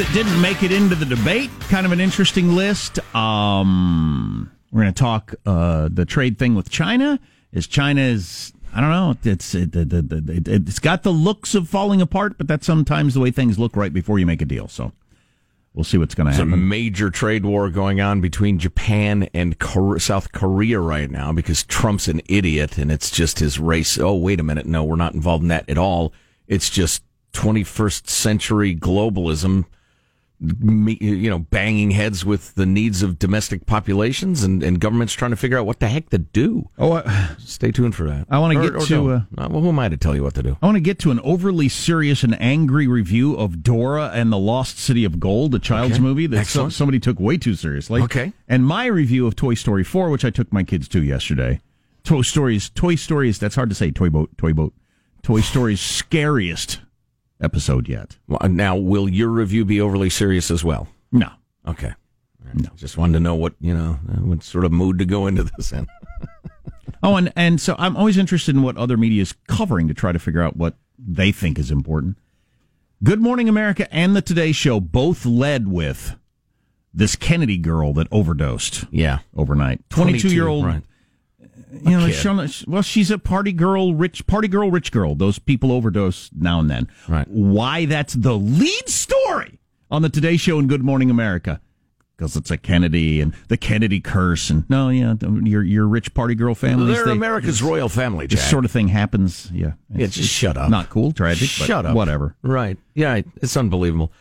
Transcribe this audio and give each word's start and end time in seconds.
that 0.00 0.14
didn't 0.14 0.40
make 0.40 0.62
it 0.62 0.72
into 0.72 0.94
the 0.94 1.04
debate. 1.04 1.50
Kind 1.68 1.84
of 1.84 1.92
an 1.92 2.00
interesting 2.00 2.54
list. 2.54 2.98
Um, 3.14 4.50
we're 4.72 4.80
going 4.80 4.94
to 4.94 4.98
talk 4.98 5.34
uh, 5.44 5.90
the 5.92 6.06
trade 6.06 6.38
thing 6.38 6.54
with 6.54 6.70
China. 6.70 7.20
Is 7.52 7.66
China 7.66 8.00
is 8.00 8.54
I 8.72 8.80
don't 8.80 8.88
know. 8.88 9.14
It's 9.30 9.54
it, 9.54 9.76
it, 9.76 9.92
it, 9.92 10.48
it's 10.48 10.78
got 10.78 11.02
the 11.02 11.12
looks 11.12 11.54
of 11.54 11.68
falling 11.68 12.00
apart, 12.00 12.38
but 12.38 12.48
that's 12.48 12.64
sometimes 12.64 13.12
the 13.12 13.20
way 13.20 13.30
things 13.30 13.58
look 13.58 13.76
right 13.76 13.92
before 13.92 14.18
you 14.18 14.24
make 14.24 14.40
a 14.40 14.46
deal. 14.46 14.68
So 14.68 14.92
we'll 15.74 15.84
see 15.84 15.98
what's 15.98 16.14
going 16.14 16.28
to 16.28 16.32
happen. 16.32 16.48
There's 16.48 16.58
a 16.58 16.64
major 16.64 17.10
trade 17.10 17.44
war 17.44 17.68
going 17.68 18.00
on 18.00 18.22
between 18.22 18.58
Japan 18.58 19.28
and 19.34 19.54
South 19.98 20.32
Korea 20.32 20.80
right 20.80 21.10
now 21.10 21.30
because 21.30 21.62
Trump's 21.64 22.08
an 22.08 22.22
idiot 22.26 22.78
and 22.78 22.90
it's 22.90 23.10
just 23.10 23.38
his 23.40 23.58
race. 23.58 23.98
Oh, 23.98 24.14
wait 24.14 24.40
a 24.40 24.44
minute. 24.44 24.64
No, 24.64 24.82
we're 24.82 24.96
not 24.96 25.12
involved 25.12 25.42
in 25.42 25.48
that 25.48 25.68
at 25.68 25.76
all. 25.76 26.14
It's 26.48 26.70
just 26.70 27.02
21st 27.34 28.08
century 28.08 28.74
globalism 28.74 29.66
you 30.40 31.28
know, 31.28 31.38
banging 31.38 31.90
heads 31.90 32.24
with 32.24 32.54
the 32.54 32.64
needs 32.64 33.02
of 33.02 33.18
domestic 33.18 33.66
populations 33.66 34.42
and, 34.42 34.62
and 34.62 34.80
governments 34.80 35.12
trying 35.12 35.32
to 35.32 35.36
figure 35.36 35.58
out 35.58 35.66
what 35.66 35.80
the 35.80 35.88
heck 35.88 36.08
to 36.10 36.18
do. 36.18 36.68
Oh, 36.78 36.92
uh, 36.92 37.36
stay 37.38 37.70
tuned 37.70 37.94
for 37.94 38.04
that. 38.04 38.26
I 38.30 38.38
want 38.38 38.54
to 38.54 38.70
get 38.70 38.80
to. 38.88 39.10
Uh, 39.10 39.22
well, 39.36 39.60
who 39.60 39.68
am 39.68 39.78
I 39.78 39.90
to 39.90 39.98
tell 39.98 40.14
you 40.14 40.22
what 40.22 40.34
to 40.34 40.42
do? 40.42 40.56
I 40.62 40.66
want 40.66 40.76
to 40.76 40.80
get 40.80 40.98
to 41.00 41.10
an 41.10 41.20
overly 41.20 41.68
serious 41.68 42.22
and 42.22 42.40
angry 42.40 42.86
review 42.86 43.34
of 43.36 43.62
Dora 43.62 44.10
and 44.14 44.32
the 44.32 44.38
Lost 44.38 44.78
City 44.78 45.04
of 45.04 45.20
Gold, 45.20 45.54
a 45.54 45.58
child's 45.58 45.94
okay. 45.94 46.02
movie 46.02 46.26
that 46.28 46.46
so, 46.46 46.70
somebody 46.70 46.98
took 46.98 47.20
way 47.20 47.36
too 47.36 47.54
seriously. 47.54 48.00
Okay. 48.02 48.32
And 48.48 48.64
my 48.64 48.86
review 48.86 49.26
of 49.26 49.36
Toy 49.36 49.54
Story 49.54 49.84
4, 49.84 50.08
which 50.08 50.24
I 50.24 50.30
took 50.30 50.50
my 50.52 50.62
kids 50.62 50.88
to 50.88 51.02
yesterday. 51.02 51.60
Toy 52.02 52.22
Stories, 52.22 52.70
Toy 52.70 52.94
Stories, 52.94 53.38
that's 53.38 53.56
hard 53.56 53.68
to 53.68 53.74
say. 53.74 53.90
Toy 53.90 54.08
boat, 54.08 54.30
toy 54.38 54.54
boat. 54.54 54.72
Toy 55.22 55.42
Story's 55.42 55.82
scariest 55.82 56.80
episode 57.40 57.88
yet. 57.88 58.18
Well, 58.28 58.38
uh, 58.40 58.48
now, 58.48 58.76
will 58.76 59.08
your 59.08 59.28
review 59.28 59.64
be 59.64 59.80
overly 59.80 60.10
serious 60.10 60.50
as 60.50 60.64
well? 60.64 60.88
No. 61.12 61.30
Okay. 61.66 61.92
No. 62.54 62.70
Just 62.76 62.96
wanted 62.96 63.14
to 63.14 63.20
know 63.20 63.34
what, 63.34 63.54
you 63.60 63.74
know, 63.74 63.98
uh, 64.08 64.16
what 64.20 64.42
sort 64.42 64.64
of 64.64 64.72
mood 64.72 64.98
to 64.98 65.04
go 65.04 65.26
into 65.26 65.44
this 65.56 65.72
in. 65.72 65.86
oh, 67.02 67.16
and, 67.16 67.32
and 67.36 67.60
so 67.60 67.76
I'm 67.78 67.96
always 67.96 68.18
interested 68.18 68.54
in 68.54 68.62
what 68.62 68.76
other 68.76 68.96
media 68.96 69.22
is 69.22 69.34
covering 69.46 69.88
to 69.88 69.94
try 69.94 70.12
to 70.12 70.18
figure 70.18 70.42
out 70.42 70.56
what 70.56 70.74
they 70.98 71.32
think 71.32 71.58
is 71.58 71.70
important. 71.70 72.18
Good 73.02 73.20
Morning 73.20 73.48
America 73.48 73.92
and 73.94 74.14
the 74.14 74.22
Today 74.22 74.52
Show 74.52 74.80
both 74.80 75.24
led 75.24 75.68
with 75.68 76.16
this 76.92 77.16
Kennedy 77.16 77.56
girl 77.56 77.92
that 77.94 78.08
overdosed. 78.10 78.84
Yeah. 78.90 79.20
Overnight. 79.36 79.88
22 79.90 80.34
year 80.34 80.48
old. 80.48 80.66
Right. 80.66 80.82
You 81.72 81.98
know, 81.98 82.48
well, 82.66 82.82
she's 82.82 83.10
a 83.10 83.18
party 83.18 83.52
girl, 83.52 83.94
rich 83.94 84.26
party 84.26 84.48
girl, 84.48 84.70
rich 84.70 84.90
girl. 84.90 85.14
Those 85.14 85.38
people 85.38 85.72
overdose 85.72 86.30
now 86.36 86.60
and 86.60 86.70
then. 86.70 86.88
Right. 87.08 87.28
Why 87.28 87.84
that's 87.84 88.14
the 88.14 88.34
lead 88.34 88.88
story 88.88 89.58
on 89.90 90.02
the 90.02 90.08
Today 90.08 90.36
Show 90.36 90.58
and 90.58 90.68
Good 90.68 90.82
Morning 90.82 91.10
America 91.10 91.60
because 92.20 92.36
it's 92.36 92.50
a 92.50 92.58
Kennedy 92.58 93.20
and 93.20 93.34
the 93.48 93.56
Kennedy 93.56 93.98
curse 93.98 94.50
and 94.50 94.68
no, 94.68 94.90
yeah, 94.90 95.14
your 95.42 95.62
your 95.62 95.86
rich 95.86 96.12
party 96.12 96.34
girl 96.34 96.54
family. 96.54 96.92
They're 96.92 97.06
they, 97.06 97.12
America's 97.12 97.62
royal 97.62 97.88
family. 97.88 98.26
Jack. 98.26 98.40
This 98.40 98.50
sort 98.50 98.66
of 98.66 98.70
thing 98.70 98.88
happens. 98.88 99.50
Yeah, 99.52 99.72
it's, 99.88 99.98
yeah, 99.98 100.06
just 100.22 100.28
shut 100.28 100.58
up. 100.58 100.68
Not 100.68 100.90
cool, 100.90 101.12
tragic. 101.12 101.48
Shut 101.48 101.86
up. 101.86 101.96
Whatever. 101.96 102.36
Right. 102.42 102.76
Yeah, 102.94 103.22
it's 103.36 103.56
unbelievable. 103.56 104.12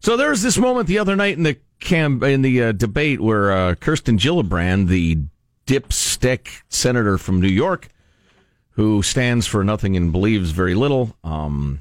So 0.00 0.16
there 0.16 0.30
was 0.30 0.42
this 0.42 0.56
moment 0.56 0.86
the 0.86 1.00
other 1.00 1.16
night 1.16 1.36
in 1.36 1.42
the 1.42 1.58
cam 1.80 2.22
in 2.22 2.42
the 2.42 2.62
uh, 2.62 2.72
debate 2.72 3.20
where 3.20 3.50
uh, 3.50 3.74
Kirsten 3.74 4.18
Gillibrand, 4.18 4.86
the 4.86 5.18
dipstick 5.68 6.62
senator 6.70 7.18
from 7.18 7.40
New 7.40 7.48
York, 7.48 7.88
who 8.70 9.02
stands 9.02 9.46
for 9.46 9.62
nothing 9.62 9.96
and 9.96 10.10
believes 10.10 10.50
very 10.50 10.74
little, 10.74 11.14
um, 11.22 11.80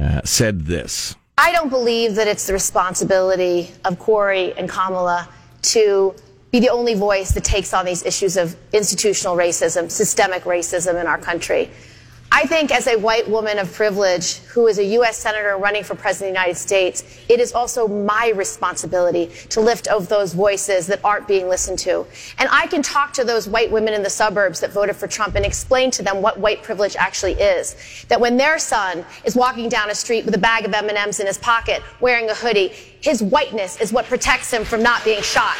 uh, 0.00 0.22
said 0.24 0.62
this. 0.62 1.14
I 1.36 1.52
don't 1.52 1.68
believe 1.68 2.14
that 2.14 2.26
it's 2.26 2.46
the 2.46 2.54
responsibility 2.54 3.70
of 3.84 3.98
Cory 3.98 4.54
and 4.56 4.68
Kamala 4.68 5.28
to 5.74 6.14
be 6.50 6.60
the 6.60 6.70
only 6.70 6.94
voice 6.94 7.32
that 7.32 7.44
takes 7.44 7.74
on 7.74 7.84
these 7.84 8.04
issues 8.04 8.38
of 8.38 8.56
institutional 8.72 9.36
racism, 9.36 9.90
systemic 9.90 10.44
racism 10.44 10.98
in 10.98 11.06
our 11.06 11.18
country. 11.18 11.70
I 12.30 12.46
think 12.46 12.70
as 12.70 12.86
a 12.86 12.96
white 12.96 13.28
woman 13.28 13.58
of 13.58 13.72
privilege 13.72 14.36
who 14.40 14.66
is 14.66 14.78
a 14.78 14.84
U.S. 14.84 15.16
Senator 15.16 15.56
running 15.56 15.82
for 15.82 15.94
President 15.94 16.30
of 16.30 16.34
the 16.34 16.40
United 16.40 16.58
States, 16.58 17.02
it 17.28 17.40
is 17.40 17.52
also 17.52 17.88
my 17.88 18.32
responsibility 18.36 19.30
to 19.48 19.60
lift 19.60 19.88
up 19.88 20.02
those 20.04 20.34
voices 20.34 20.86
that 20.88 21.00
aren't 21.02 21.26
being 21.26 21.48
listened 21.48 21.78
to. 21.80 22.06
And 22.38 22.48
I 22.52 22.66
can 22.66 22.82
talk 22.82 23.14
to 23.14 23.24
those 23.24 23.48
white 23.48 23.70
women 23.70 23.94
in 23.94 24.02
the 24.02 24.10
suburbs 24.10 24.60
that 24.60 24.72
voted 24.72 24.94
for 24.94 25.06
Trump 25.06 25.36
and 25.36 25.44
explain 25.44 25.90
to 25.92 26.02
them 26.02 26.20
what 26.20 26.38
white 26.38 26.62
privilege 26.62 26.96
actually 26.96 27.32
is. 27.32 27.76
That 28.08 28.20
when 28.20 28.36
their 28.36 28.58
son 28.58 29.06
is 29.24 29.34
walking 29.34 29.70
down 29.70 29.90
a 29.90 29.94
street 29.94 30.26
with 30.26 30.34
a 30.34 30.38
bag 30.38 30.66
of 30.66 30.74
M&Ms 30.74 31.20
in 31.20 31.26
his 31.26 31.38
pocket, 31.38 31.82
wearing 32.00 32.28
a 32.28 32.34
hoodie, 32.34 32.68
his 33.00 33.22
whiteness 33.22 33.80
is 33.80 33.90
what 33.90 34.04
protects 34.04 34.52
him 34.52 34.64
from 34.64 34.82
not 34.82 35.02
being 35.02 35.22
shot. 35.22 35.56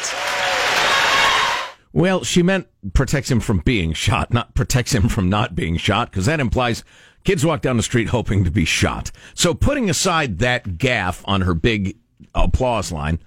Well, 1.91 2.23
she 2.23 2.43
meant 2.43 2.67
protects 2.93 3.31
him 3.31 3.39
from 3.39 3.59
being 3.59 3.93
shot, 3.93 4.33
not 4.33 4.53
protects 4.53 4.93
him 4.93 5.09
from 5.09 5.29
not 5.29 5.55
being 5.55 5.77
shot, 5.77 6.11
because 6.11 6.25
that 6.27 6.39
implies 6.39 6.83
kids 7.23 7.45
walk 7.45 7.61
down 7.61 7.77
the 7.77 7.83
street 7.83 8.09
hoping 8.09 8.43
to 8.43 8.51
be 8.51 8.65
shot. 8.65 9.11
So 9.33 9.53
putting 9.53 9.89
aside 9.89 10.39
that 10.39 10.77
gaffe 10.77 11.21
on 11.25 11.41
her 11.41 11.53
big 11.53 11.97
applause 12.35 12.91
line, 12.91 13.19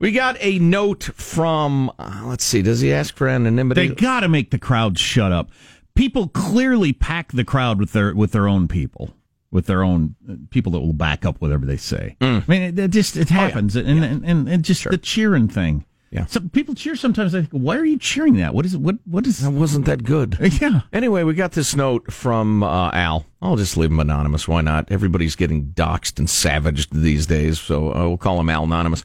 we 0.00 0.12
got 0.12 0.36
a 0.40 0.58
note 0.58 1.04
from, 1.04 1.92
uh, 1.98 2.22
let's 2.24 2.44
see, 2.44 2.62
does 2.62 2.80
he 2.80 2.92
ask 2.92 3.14
for 3.14 3.28
anonymity? 3.28 3.88
They 3.88 3.94
got 3.94 4.20
to 4.20 4.28
make 4.28 4.50
the 4.50 4.58
crowd 4.58 4.98
shut 4.98 5.30
up. 5.30 5.50
People 5.94 6.28
clearly 6.28 6.92
pack 6.92 7.32
the 7.32 7.44
crowd 7.44 7.78
with 7.78 7.92
their 7.92 8.14
with 8.14 8.32
their 8.32 8.48
own 8.48 8.68
people 8.68 9.14
with 9.50 9.66
their 9.66 9.82
own 9.82 10.14
uh, 10.28 10.34
people 10.50 10.72
that 10.72 10.80
will 10.80 10.92
back 10.92 11.24
up 11.24 11.40
whatever 11.40 11.66
they 11.66 11.76
say. 11.76 12.16
Mm. 12.20 12.42
I 12.42 12.44
mean, 12.46 12.62
it, 12.62 12.78
it 12.78 12.90
just 12.90 13.16
it 13.16 13.28
happens, 13.28 13.76
oh, 13.76 13.80
yeah. 13.80 13.88
and, 13.88 13.98
yeah. 13.98 14.06
and, 14.06 14.24
and 14.24 14.48
and 14.48 14.64
just 14.64 14.82
sure. 14.82 14.90
the 14.90 14.98
cheering 14.98 15.48
thing. 15.48 15.84
Yeah. 16.10 16.26
So 16.26 16.40
people 16.40 16.74
cheer 16.74 16.96
sometimes. 16.96 17.34
I 17.34 17.42
think, 17.42 17.52
why 17.52 17.76
are 17.76 17.84
you 17.84 17.96
cheering 17.98 18.34
that? 18.38 18.52
What 18.52 18.66
is 18.66 18.74
it? 18.74 18.80
What 18.80 18.96
what 19.04 19.26
is? 19.28 19.38
That 19.38 19.52
wasn't 19.52 19.86
that 19.86 20.02
good. 20.02 20.38
Yeah. 20.60 20.80
Anyway, 20.92 21.22
we 21.22 21.34
got 21.34 21.52
this 21.52 21.76
note 21.76 22.12
from 22.12 22.62
uh, 22.64 22.90
Al. 22.92 23.24
I'll 23.40 23.56
just 23.56 23.76
leave 23.76 23.90
him 23.90 24.00
anonymous. 24.00 24.48
Why 24.48 24.60
not? 24.60 24.90
Everybody's 24.90 25.36
getting 25.36 25.66
doxxed 25.68 26.18
and 26.18 26.28
savaged 26.28 26.92
these 26.92 27.26
days, 27.26 27.60
so 27.60 27.94
uh, 27.94 28.08
we'll 28.08 28.18
call 28.18 28.40
him 28.40 28.50
Al 28.50 28.64
anonymous. 28.64 29.04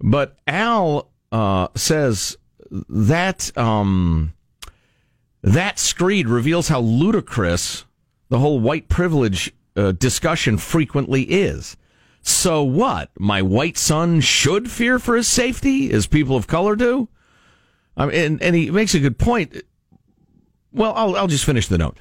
But 0.00 0.38
Al 0.46 1.10
uh, 1.30 1.68
says 1.76 2.38
that 2.70 3.56
um, 3.56 4.32
that 5.42 5.78
screed 5.78 6.28
reveals 6.28 6.68
how 6.68 6.80
ludicrous 6.80 7.84
the 8.30 8.38
whole 8.38 8.58
white 8.58 8.88
privilege 8.88 9.52
uh, 9.76 9.92
discussion 9.92 10.56
frequently 10.58 11.22
is. 11.22 11.76
So 12.22 12.62
what? 12.62 13.10
My 13.18 13.42
white 13.42 13.78
son 13.78 14.20
should 14.20 14.70
fear 14.70 14.98
for 14.98 15.16
his 15.16 15.28
safety, 15.28 15.90
as 15.92 16.06
people 16.06 16.36
of 16.36 16.46
color 16.46 16.76
do. 16.76 17.08
I 17.96 18.06
mean, 18.06 18.14
and, 18.14 18.42
and 18.42 18.56
he 18.56 18.70
makes 18.70 18.94
a 18.94 19.00
good 19.00 19.18
point. 19.18 19.56
Well, 20.72 20.92
I'll, 20.94 21.16
I'll 21.16 21.26
just 21.26 21.44
finish 21.44 21.68
the 21.68 21.78
note. 21.78 21.96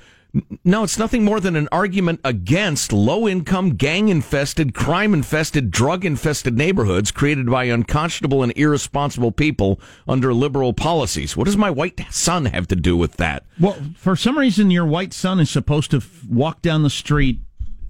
No, 0.64 0.84
it's 0.84 1.00
nothing 1.00 1.24
more 1.24 1.40
than 1.40 1.56
an 1.56 1.70
argument 1.72 2.20
against 2.24 2.92
low 2.94 3.28
income, 3.28 3.76
gang 3.76 4.10
infested, 4.10 4.74
crime 4.74 5.14
infested, 5.14 5.72
drug 5.72 6.06
infested 6.06 6.58
neighborhoods 6.58 7.12
created 7.12 7.50
by 7.50 7.64
unconscionable 7.64 8.44
and 8.44 8.54
irresponsible 8.56 9.32
people 9.32 9.80
under 10.08 10.34
liberal 10.34 10.74
policies. 10.74 11.36
What 11.36 11.46
does 11.46 11.58
my 11.58 11.72
white 11.72 12.02
son 12.12 12.46
have 12.46 12.68
to 12.68 12.76
do 12.76 12.96
with 12.98 13.14
that? 13.18 13.46
Well, 13.60 13.78
for 13.96 14.16
some 14.16 14.38
reason, 14.38 14.70
your 14.70 14.86
white 14.86 15.14
son 15.14 15.40
is 15.40 15.50
supposed 15.50 15.92
to 15.92 16.04
walk 16.30 16.62
down 16.62 16.84
the 16.84 16.90
street 16.90 17.40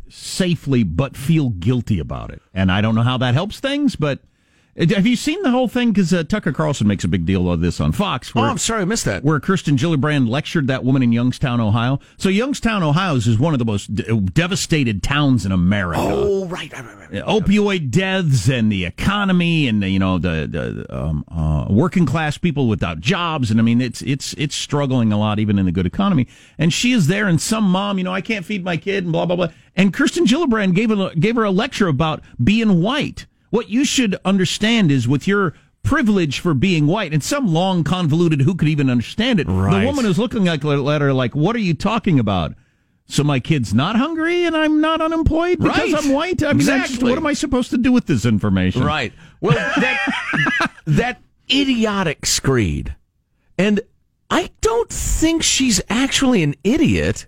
safely 0.10 0.84
but 0.84 1.18
feel 1.18 1.50
guilty 1.50 2.00
about 2.00 2.32
it. 2.32 2.42
And 2.54 2.72
I 2.72 2.82
don't 2.82 2.96
know 2.96 3.02
how 3.02 3.18
that 3.18 3.34
helps 3.34 3.60
things, 3.60 3.96
but 3.96 4.20
have 4.78 5.08
you 5.08 5.16
seen 5.16 5.42
the 5.42 5.50
whole 5.50 5.68
thing? 5.68 5.92
Because 5.92 6.14
uh, 6.14 6.24
Tucker 6.24 6.52
Carlson 6.52 6.88
makes 6.88 7.04
a 7.04 7.08
big 7.08 7.26
deal 7.26 7.52
of 7.52 7.62
this 7.62 7.80
on 7.80 7.92
Fox. 7.92 8.36
Where, 8.36 8.46
oh, 8.46 8.48
I'm 8.48 8.60
sorry, 8.60 8.84
I 8.84 8.86
missed 8.86 9.06
that. 9.06 9.24
Where 9.24 9.40
Kirsten 9.40 9.76
Gillibrand 9.76 10.30
lectured 10.30 10.68
that 10.68 10.84
woman 10.84 11.02
in 11.02 11.12
Youngstown, 11.12 11.60
Ohio. 11.60 12.00
So 12.18 12.30
Youngstown, 12.30 12.84
Ohio 12.84 13.16
is 13.16 13.40
one 13.40 13.54
of 13.54 13.60
the 13.60 13.66
most 13.66 13.96
d- 13.96 14.20
devastated 14.20 15.02
towns 15.02 15.48
in 15.48 15.52
America. 15.52 16.00
Oh, 16.00 16.46
right, 16.46 16.72
right, 16.72 16.86
right. 16.86 17.12
right. 17.12 17.24
Opioid 17.24 17.90
deaths 17.90 18.48
and 18.48 18.72
the 18.72 18.86
economy, 18.86 19.68
and 19.68 19.82
the, 19.82 19.90
you 19.90 20.00
know 20.00 20.20
the, 20.20 20.48
the 20.48 20.96
um, 20.96 21.26
uh, 21.32 21.66
working 21.70 22.06
class 22.06 22.38
people 22.38 22.68
without 22.68 23.00
jobs, 23.00 23.50
and 23.50 23.60
I 23.60 23.64
mean 23.64 23.82
it's 23.82 24.04
it's 24.04 24.34
it's 24.34 24.56
struggling 24.56 25.12
a 25.12 25.18
lot 25.18 25.40
even 25.40 25.58
in 25.58 25.66
the 25.66 25.72
good 25.72 25.88
economy. 25.88 26.28
And 26.60 26.72
she 26.72 26.92
is 26.92 27.08
there, 27.08 27.28
and 27.28 27.42
some 27.42 27.64
mom, 27.64 27.98
you 27.98 28.04
know, 28.04 28.14
I 28.14 28.22
can't 28.22 28.46
feed 28.46 28.64
my 28.64 28.78
kid, 28.78 29.06
and 29.06 29.12
blah 29.12 29.26
blah 29.26 29.36
blah. 29.36 29.48
And 29.76 29.92
Kirsten 29.92 30.26
Gillibrand 30.26 30.76
gave 30.76 30.92
a, 30.92 31.16
gave 31.16 31.36
her 31.36 31.44
a 31.44 31.52
lecture 31.52 31.88
about 31.88 32.22
being 32.44 32.82
white 32.82 33.26
what 33.50 33.70
you 33.70 33.86
should 33.86 34.18
understand 34.26 34.92
is 34.92 35.08
with 35.08 35.28
your 35.28 35.54
privilege 35.84 36.40
for 36.40 36.54
being 36.54 36.86
white 36.86 37.14
and 37.14 37.24
some 37.24 37.48
long 37.48 37.84
convoluted 37.84 38.42
who 38.42 38.54
could 38.56 38.68
even 38.68 38.90
understand 38.90 39.40
it. 39.40 39.48
Right. 39.48 39.80
The 39.80 39.86
woman 39.86 40.06
is 40.06 40.20
looking 40.20 40.46
like 40.46 40.64
a 40.64 40.68
letter 40.68 41.14
like, 41.14 41.36
what 41.36 41.56
are 41.56 41.60
you 41.60 41.74
talking 41.74 42.20
about? 42.20 42.56
So 43.10 43.24
my 43.24 43.40
kid's 43.40 43.74
not 43.74 43.96
hungry 43.96 44.44
and 44.46 44.56
I'm 44.56 44.82
not 44.82 45.02
unemployed 45.02 45.60
because 45.60 45.94
right. 45.94 46.06
I'm 46.06 46.12
white. 46.12 46.44
I 46.44 46.48
mean, 46.48 46.58
exactly. 46.58 47.10
What 47.10 47.18
am 47.18 47.26
I 47.26 47.34
supposed 47.34 47.70
to 47.70 47.78
do 47.78 47.92
with 47.94 48.06
this 48.06 48.26
information? 48.26 48.84
Right. 48.84 49.14
Well, 49.40 49.56
that 49.56 50.72
that 50.86 51.22
idiotic 51.50 52.26
screed, 52.26 52.96
and 53.58 53.80
I 54.30 54.50
don't 54.60 54.90
think 54.90 55.42
she's 55.42 55.82
actually 55.90 56.44
an 56.44 56.56
idiot. 56.66 57.28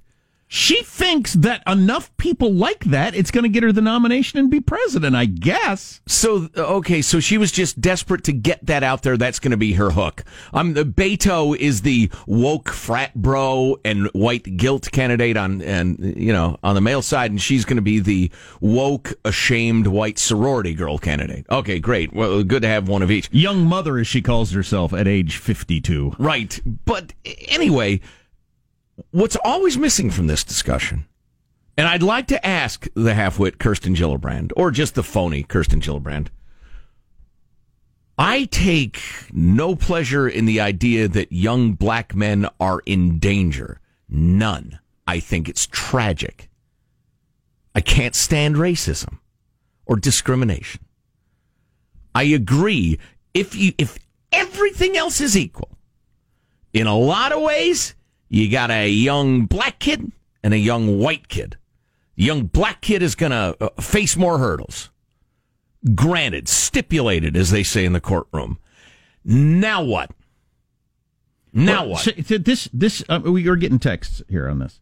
She 0.51 0.81
thinks 0.81 1.35
that 1.35 1.61
enough 1.67 2.15
people 2.17 2.51
like 2.51 2.83
that, 2.85 3.13
it's 3.13 3.29
going 3.29 3.43
to 3.43 3.49
get 3.49 3.61
her 3.61 3.71
the 3.71 3.83
nomination 3.83 4.39
and 4.39 4.49
be 4.49 4.59
president, 4.59 5.15
I 5.15 5.25
guess. 5.25 6.01
So 6.07 6.49
okay, 6.57 7.03
so 7.03 7.19
she 7.19 7.37
was 7.37 7.51
just 7.51 7.79
desperate 7.79 8.23
to 8.23 8.33
get 8.33 8.65
that 8.65 8.81
out 8.81 9.03
there. 9.03 9.15
That's 9.15 9.39
going 9.39 9.51
to 9.51 9.57
be 9.57 9.73
her 9.73 9.91
hook. 9.91 10.23
Um, 10.51 10.73
the 10.73 10.85
Beto 10.85 11.55
is 11.55 11.83
the 11.83 12.09
woke 12.25 12.69
frat 12.69 13.13
bro 13.13 13.77
and 13.85 14.07
white 14.07 14.57
guilt 14.57 14.91
candidate 14.91 15.37
on, 15.37 15.61
and 15.61 15.99
you 16.17 16.33
know, 16.33 16.57
on 16.63 16.73
the 16.73 16.81
male 16.81 17.03
side, 17.03 17.29
and 17.29 17.39
she's 17.39 17.63
going 17.63 17.77
to 17.77 17.83
be 17.83 17.99
the 17.99 18.31
woke, 18.59 19.13
ashamed 19.23 19.85
white 19.85 20.17
sorority 20.17 20.73
girl 20.73 20.97
candidate. 20.97 21.45
Okay, 21.51 21.79
great. 21.79 22.11
Well, 22.11 22.43
good 22.43 22.63
to 22.63 22.67
have 22.67 22.89
one 22.89 23.03
of 23.03 23.11
each. 23.11 23.29
Young 23.31 23.65
mother, 23.65 23.99
as 23.99 24.07
she 24.07 24.23
calls 24.23 24.51
herself, 24.51 24.93
at 24.93 25.07
age 25.07 25.37
fifty-two. 25.37 26.15
Right, 26.17 26.59
but 26.85 27.13
anyway 27.47 28.01
what's 29.11 29.37
always 29.43 29.77
missing 29.77 30.09
from 30.11 30.27
this 30.27 30.43
discussion, 30.43 31.05
and 31.77 31.87
I'd 31.87 32.03
like 32.03 32.27
to 32.27 32.45
ask 32.45 32.87
the 32.93 33.13
halfwit 33.13 33.57
Kirsten 33.59 33.95
Gillibrand, 33.95 34.51
or 34.55 34.71
just 34.71 34.95
the 34.95 35.03
phony 35.03 35.43
Kirsten 35.43 35.81
Gillibrand. 35.81 36.27
I 38.17 38.45
take 38.45 39.01
no 39.31 39.75
pleasure 39.75 40.27
in 40.27 40.45
the 40.45 40.59
idea 40.59 41.07
that 41.07 41.31
young 41.31 41.73
black 41.73 42.13
men 42.13 42.49
are 42.59 42.81
in 42.85 43.17
danger. 43.17 43.79
None. 44.09 44.79
I 45.07 45.21
think 45.21 45.47
it's 45.47 45.67
tragic. 45.71 46.49
I 47.73 47.81
can't 47.81 48.15
stand 48.15 48.57
racism 48.57 49.19
or 49.85 49.95
discrimination. 49.95 50.83
I 52.13 52.23
agree. 52.23 52.99
If 53.33 53.55
you, 53.55 53.71
if 53.77 53.97
everything 54.33 54.97
else 54.97 55.21
is 55.21 55.37
equal, 55.37 55.77
in 56.73 56.87
a 56.87 56.97
lot 56.97 57.31
of 57.31 57.41
ways, 57.41 57.95
you 58.29 58.49
got 58.49 58.71
a 58.71 58.89
young 58.89 59.45
black 59.45 59.79
kid 59.79 60.11
and 60.43 60.53
a 60.53 60.57
young 60.57 60.99
white 60.99 61.27
kid. 61.27 61.57
The 62.15 62.23
young 62.23 62.43
black 62.45 62.81
kid 62.81 63.01
is 63.01 63.15
going 63.15 63.31
to 63.31 63.57
uh, 63.59 63.81
face 63.81 64.15
more 64.15 64.37
hurdles. 64.37 64.89
Granted, 65.95 66.47
stipulated, 66.47 67.35
as 67.35 67.51
they 67.51 67.63
say 67.63 67.85
in 67.85 67.93
the 67.93 68.01
courtroom. 68.01 68.59
Now 69.25 69.83
what? 69.83 70.11
Now 71.53 71.83
well, 71.83 71.91
what? 71.91 72.01
So 72.25 72.37
this, 72.37 72.69
this, 72.71 73.03
uh, 73.09 73.21
we 73.23 73.47
are 73.47 73.55
getting 73.55 73.79
texts 73.79 74.21
here 74.29 74.47
on 74.47 74.59
this. 74.59 74.79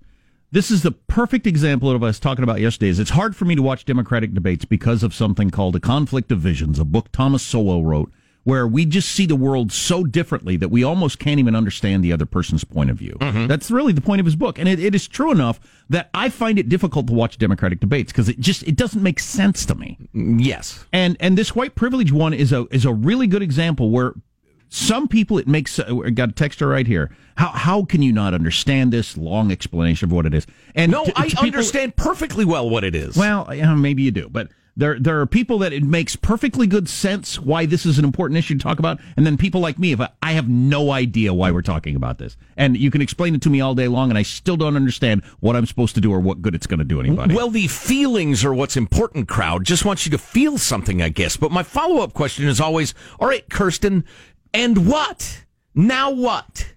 This 0.51 0.71
is 0.71 0.81
the 0.81 0.91
perfect 0.91 1.45
example 1.45 1.91
of 1.91 2.03
us 2.03 2.19
talking 2.19 2.44
about 2.44 2.61
yesterday. 2.61 2.89
Is 2.89 2.99
it's 2.99 3.11
hard 3.11 3.35
for 3.35 3.45
me 3.45 3.55
to 3.55 3.61
watch 3.61 3.85
Democratic 3.85 4.33
debates 4.33 4.65
because 4.65 5.03
of 5.03 5.13
something 5.13 5.49
called 5.49 5.75
a 5.75 5.79
conflict 5.79 6.31
of 6.31 6.39
visions, 6.39 6.79
a 6.79 6.85
book 6.85 7.11
Thomas 7.11 7.44
Sowell 7.44 7.85
wrote 7.85 8.11
where 8.47 8.65
we 8.65 8.85
just 8.85 9.09
see 9.09 9.25
the 9.25 9.35
world 9.35 9.73
so 9.73 10.05
differently 10.05 10.55
that 10.55 10.69
we 10.69 10.81
almost 10.81 11.19
can't 11.19 11.38
even 11.38 11.53
understand 11.53 12.01
the 12.01 12.13
other 12.13 12.25
person's 12.25 12.63
point 12.63 12.89
of 12.89 12.95
view. 12.95 13.17
Mm-hmm. 13.19 13.47
That's 13.47 13.69
really 13.69 13.91
the 13.91 13.99
point 13.99 14.21
of 14.21 14.25
his 14.25 14.38
book, 14.38 14.57
and 14.57 14.69
it, 14.69 14.79
it 14.79 14.95
is 14.95 15.05
true 15.05 15.31
enough 15.33 15.59
that 15.89 16.09
I 16.13 16.29
find 16.29 16.57
it 16.57 16.69
difficult 16.69 17.07
to 17.07 17.13
watch 17.13 17.38
Democratic 17.38 17.81
debates 17.81 18.13
because 18.13 18.29
it 18.29 18.39
just 18.39 18.63
it 18.63 18.77
doesn't 18.77 19.03
make 19.03 19.19
sense 19.19 19.65
to 19.65 19.75
me. 19.75 19.97
Yes, 20.13 20.85
and 20.94 21.17
and 21.19 21.38
this 21.38 21.57
white 21.57 21.75
privilege 21.75 22.13
one 22.13 22.33
is 22.33 22.53
a 22.53 22.65
is 22.71 22.85
a 22.85 22.94
really 22.94 23.27
good 23.27 23.41
example 23.41 23.89
where 23.89 24.13
some 24.69 25.09
people 25.09 25.38
it 25.39 25.47
makes 25.49 25.77
uh, 25.77 25.91
got 26.13 26.29
a 26.29 26.31
texture 26.31 26.67
right 26.69 26.88
here. 26.88 27.13
How 27.35 27.49
how 27.49 27.83
can 27.83 28.01
you 28.01 28.13
not 28.13 28.33
understand 28.33 28.94
this 28.94 29.17
long 29.17 29.51
explanation 29.51 30.07
of 30.07 30.13
what 30.13 30.25
it 30.25 30.33
is? 30.33 30.47
And 30.73 30.94
no, 30.94 31.03
to, 31.03 31.11
to 31.11 31.19
I 31.19 31.27
people, 31.27 31.44
understand 31.44 31.97
perfectly 31.97 32.45
well 32.45 32.69
what 32.69 32.85
it 32.85 32.95
is. 32.95 33.17
Well, 33.17 33.53
yeah, 33.53 33.75
maybe 33.75 34.03
you 34.03 34.11
do, 34.11 34.29
but 34.29 34.47
there, 34.77 35.00
there 35.00 35.19
are 35.19 35.25
people 35.25 35.57
that 35.59 35.74
it 35.74 35.83
makes 35.83 36.15
perfectly 36.15 36.68
good 36.68 36.88
sense 36.88 37.39
why 37.39 37.65
this 37.65 37.85
is 37.85 37.97
an 37.97 38.06
important 38.06 38.38
issue 38.38 38.53
to 38.53 38.59
talk 38.59 38.77
about, 38.77 39.00
and 39.18 39.25
then 39.25 39.35
people 39.35 39.59
like 39.59 39.79
me, 39.79 39.91
if 39.91 40.00
I, 40.00 40.09
I 40.21 40.33
have 40.33 40.47
no 40.47 40.91
idea 40.91 41.33
why 41.33 41.51
we're 41.51 41.63
talking 41.63 41.95
about 41.95 42.19
this, 42.19 42.38
and 42.56 42.77
you 42.77 42.91
can 42.91 43.01
explain 43.01 43.33
it 43.33 43.41
to 43.41 43.50
me 43.50 43.59
all 43.59 43.74
day 43.74 43.88
long, 43.88 44.09
and 44.09 44.18
I 44.18 44.21
still 44.21 44.56
don't 44.56 44.75
understand 44.75 45.24
what 45.39 45.56
I'm 45.56 45.65
supposed 45.65 45.95
to 45.95 46.01
do 46.01 46.13
or 46.13 46.19
what 46.19 46.44
good 46.44 46.53
it's 46.53 46.68
going 46.68 46.77
to 46.77 46.85
do 46.85 47.00
anybody. 47.00 47.35
Well, 47.35 47.50
the 47.50 47.68
feelings 47.68 48.45
are 48.45 48.53
what's 48.53 48.77
important. 48.77 49.27
Crowd 49.27 49.65
just 49.65 49.83
wants 49.83 50.06
you 50.06 50.12
to 50.12 50.18
feel 50.19 50.59
something, 50.59 51.01
I 51.01 51.09
guess. 51.09 51.38
But 51.38 51.51
my 51.51 51.63
follow 51.63 52.01
up 52.01 52.13
question 52.13 52.47
is 52.47 52.62
always, 52.62 52.94
all 53.19 53.27
right, 53.27 53.50
Kirsten, 53.50 54.06
and 54.53 54.88
what? 54.88 55.44
Now 55.73 56.12
what? 56.12 56.73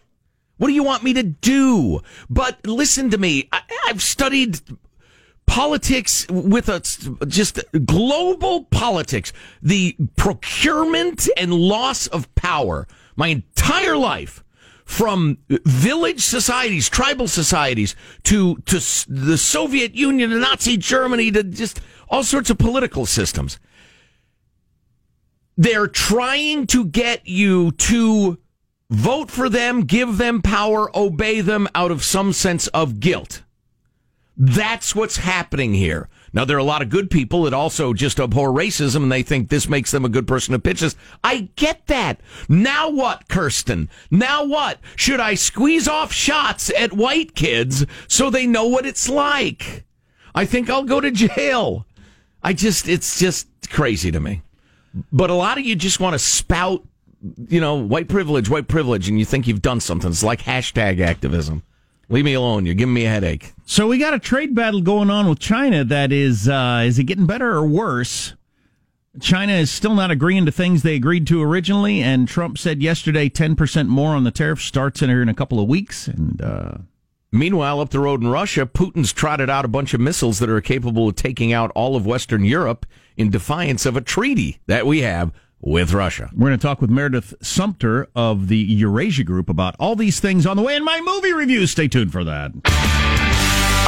What 0.57 0.69
do 0.69 0.75
you 0.75 0.83
want 0.83 1.03
me 1.03 1.15
to 1.15 1.23
do? 1.23 2.01
But 2.29 2.67
listen 2.67 3.11
to 3.11 3.19
me. 3.19 3.49
I, 3.53 3.63
have 3.87 4.03
studied 4.03 4.61
politics 5.51 6.29
with 6.31 6.69
a 6.69 6.79
just 7.27 7.59
global 7.85 8.67
politics, 8.67 9.33
the 9.61 9.97
procurement 10.15 11.29
and 11.37 11.53
loss 11.53 12.07
of 12.07 12.33
power 12.37 12.87
my 13.17 13.27
entire 13.27 13.97
life 13.97 14.45
from 14.85 15.39
village 15.49 16.21
societies, 16.21 16.89
tribal 16.89 17.27
societies 17.27 17.97
to 18.23 18.59
to 18.59 18.77
the 19.09 19.37
Soviet 19.37 19.97
Union 19.97 20.31
and 20.31 20.41
Nazi 20.41 20.77
Germany 20.77 21.33
to 21.33 21.43
just 21.43 21.81
all 22.09 22.23
sorts 22.23 22.49
of 22.51 22.57
political 22.57 23.05
systems. 23.05 23.59
They're 25.57 25.89
trying 25.89 26.69
to 26.69 26.85
get 26.85 27.27
you 27.27 27.73
to 27.73 28.39
vote 28.89 29.33
for 29.33 29.49
them, 29.49 29.81
give 29.81 30.17
them 30.17 30.43
power, 30.43 30.97
obey 30.97 31.41
them 31.41 31.67
out 31.75 31.91
of 31.91 32.05
some 32.05 32.33
sense 32.33 32.69
of 32.69 33.01
guilt. 33.01 33.43
That's 34.43 34.95
what's 34.95 35.19
happening 35.19 35.75
here. 35.75 36.09
Now, 36.33 36.47
there 36.47 36.57
are 36.57 36.61
a 36.61 36.65
lot 36.65 36.81
of 36.81 36.89
good 36.89 37.11
people 37.11 37.43
that 37.43 37.53
also 37.53 37.93
just 37.93 38.19
abhor 38.19 38.49
racism 38.49 39.03
and 39.03 39.13
they 39.13 39.23
think 39.23 39.51
this 39.51 39.69
makes 39.69 39.91
them 39.91 40.07
a 40.07 40.09
good 40.09 40.27
person 40.27 40.53
to 40.53 40.59
pitch 40.59 40.81
this. 40.81 40.97
I 41.23 41.51
get 41.57 41.87
that. 41.89 42.23
Now 42.49 42.89
what, 42.89 43.29
Kirsten? 43.29 43.91
Now 44.11 44.45
what? 44.45 44.79
Should 44.97 45.21
I 45.21 45.35
squeeze 45.35 45.87
off 45.87 46.11
shots 46.11 46.73
at 46.75 46.95
white 46.95 47.35
kids 47.35 47.85
so 48.09 48.31
they 48.31 48.47
know 48.47 48.67
what 48.67 48.87
it's 48.87 49.11
like? 49.11 49.85
I 50.35 50.47
think 50.47 50.71
I'll 50.71 50.85
go 50.85 51.03
to 51.03 51.11
jail. 51.11 51.85
I 52.43 52.55
just, 52.55 52.89
it's 52.89 53.19
just 53.19 53.47
crazy 53.69 54.11
to 54.11 54.21
me. 54.21 54.41
But 55.13 55.29
a 55.29 55.35
lot 55.35 55.59
of 55.59 55.67
you 55.67 55.77
just 55.77 56.01
want 56.01 56.15
to 56.15 56.19
spout, 56.19 56.83
you 57.49 57.61
know, 57.61 57.75
white 57.75 58.09
privilege, 58.09 58.49
white 58.49 58.69
privilege, 58.69 59.07
and 59.07 59.19
you 59.19 59.27
think 59.27 59.47
you've 59.47 59.61
done 59.61 59.81
something. 59.81 60.11
It's 60.11 60.23
like 60.23 60.41
hashtag 60.41 60.99
activism. 61.01 61.63
Leave 62.11 62.25
me 62.25 62.35
alone. 62.35 62.67
You're 62.67 62.75
giving 62.75 62.93
me 62.93 63.07
a 63.07 63.09
headache. 63.09 63.53
So 63.65 63.87
we 63.87 63.97
got 63.97 64.15
a 64.15 64.19
trade 64.19 64.53
battle 64.53 64.81
going 64.81 65.11
on 65.11 65.29
with 65.29 65.39
China 65.39 65.85
that 65.85 66.11
is 66.11 66.49
uh, 66.49 66.83
is 66.85 66.99
it 66.99 67.05
getting 67.05 67.27
better 67.27 67.53
or 67.53 67.65
worse? 67.65 68.35
China 69.21 69.53
is 69.53 69.71
still 69.71 69.95
not 69.95 70.11
agreeing 70.11 70.47
to 70.47 70.53
things 70.53 70.83
they 70.83 70.95
agreed 70.95 71.27
to 71.29 71.43
originally, 71.43 72.01
and 72.01 72.29
Trump 72.29 72.59
said 72.59 72.81
yesterday 72.83 73.29
10% 73.29 73.89
more 73.89 74.15
on 74.15 74.23
the 74.23 74.31
tariff 74.31 74.61
starts 74.61 75.03
in 75.03 75.11
here 75.11 75.23
in 75.23 75.29
a 75.29 75.35
couple 75.35 75.61
of 75.61 75.69
weeks. 75.69 76.07
And 76.07 76.41
uh, 76.41 76.73
meanwhile, 77.33 77.81
up 77.81 77.91
the 77.91 77.99
road 77.99 78.23
in 78.23 78.29
Russia, 78.29 78.67
Putin's 78.67 79.13
trotted 79.13 79.51
out 79.51 79.65
a 79.65 79.69
bunch 79.69 79.95
of 79.95 80.01
missiles 80.01 80.39
that 80.39 80.49
are 80.49 80.61
capable 80.61 81.09
of 81.09 81.17
taking 81.17 81.53
out 81.53 81.73
all 81.75 81.97
of 81.97 82.07
Western 82.07 82.45
Europe 82.45 82.87
in 83.17 83.31
defiance 83.31 83.85
of 83.85 83.97
a 83.97 84.01
treaty 84.01 84.61
that 84.67 84.87
we 84.87 85.01
have 85.01 85.33
with 85.61 85.93
Russia. 85.93 86.31
We're 86.33 86.49
going 86.49 86.59
to 86.59 86.63
talk 86.67 86.81
with 86.81 86.91
Meredith 86.91 87.35
Sumpter 87.43 88.09
of 88.15 88.49
the 88.49 88.59
Eurasia 88.59 89.25
Group 89.25 89.49
about 89.49 89.77
all 89.79 89.97
these 89.97 90.21
things 90.21 90.47
on 90.47 90.57
the 90.57 90.63
way 90.63 90.77
in 90.77 90.85
my 90.85 91.01
movie 91.01 91.33
review. 91.33 91.67
Stay 91.67 91.89
tuned 91.89 92.13
for 92.13 92.25
that. 92.25 92.53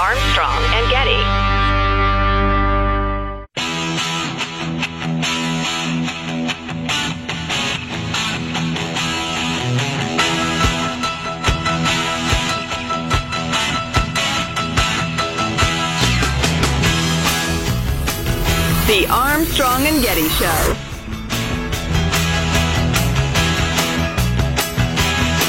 Armstrong 0.01 0.63
and 0.75 0.91
Getty. 0.91 1.23
The 18.93 19.09
Armstrong 19.09 19.87
and 19.87 20.03
Getty 20.03 20.29
Show. 20.29 20.92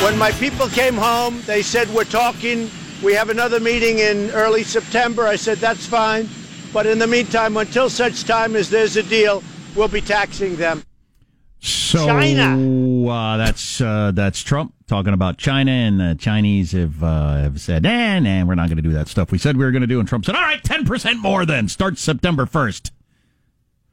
When 0.04 0.18
my 0.18 0.32
people 0.34 0.68
came 0.68 0.96
home, 0.96 1.42
they 1.46 1.62
said, 1.62 1.88
We're 1.94 2.04
talking. 2.04 2.70
We 3.02 3.14
have 3.14 3.30
another 3.30 3.62
meeting 3.62 4.00
in 4.00 4.32
early 4.32 4.64
September. 4.64 5.26
I 5.26 5.38
said, 5.38 5.60
That's 5.60 5.88
fine. 5.88 6.28
But 6.74 6.86
in 6.86 7.00
the 7.00 7.08
meantime, 7.08 7.56
until 7.56 7.90
such 7.90 8.26
time 8.26 8.58
as 8.58 8.70
there's 8.70 8.98
a 8.98 9.04
deal, 9.04 9.42
we'll 9.78 9.88
be 9.88 10.02
taxing 10.02 10.58
them. 10.58 10.84
So 11.62 12.06
China. 12.06 13.10
Uh, 13.10 13.38
that's 13.38 13.80
uh, 13.80 14.12
that's 14.14 14.44
Trump 14.44 14.74
talking 14.88 15.14
about 15.14 15.38
China, 15.38 15.72
and 15.72 16.02
the 16.02 16.16
Chinese 16.20 16.74
have 16.74 17.02
uh, 17.02 17.36
have 17.38 17.62
said, 17.62 17.84
"Nah, 17.84 18.20
nah, 18.20 18.44
we're 18.44 18.56
not 18.56 18.68
going 18.68 18.76
to 18.76 18.84
do 18.84 18.92
that 18.92 19.08
stuff 19.08 19.32
we 19.32 19.38
said 19.38 19.56
we 19.56 19.64
were 19.64 19.72
going 19.72 19.82
to 19.82 19.88
do." 19.88 20.00
And 20.02 20.10
Trump 20.10 20.26
said, 20.26 20.36
"All 20.36 20.42
right, 20.42 20.62
ten 20.62 20.84
percent 20.84 21.20
more 21.20 21.46
then. 21.46 21.70
Starts 21.70 22.02
September 22.02 22.46
first. 22.46 22.92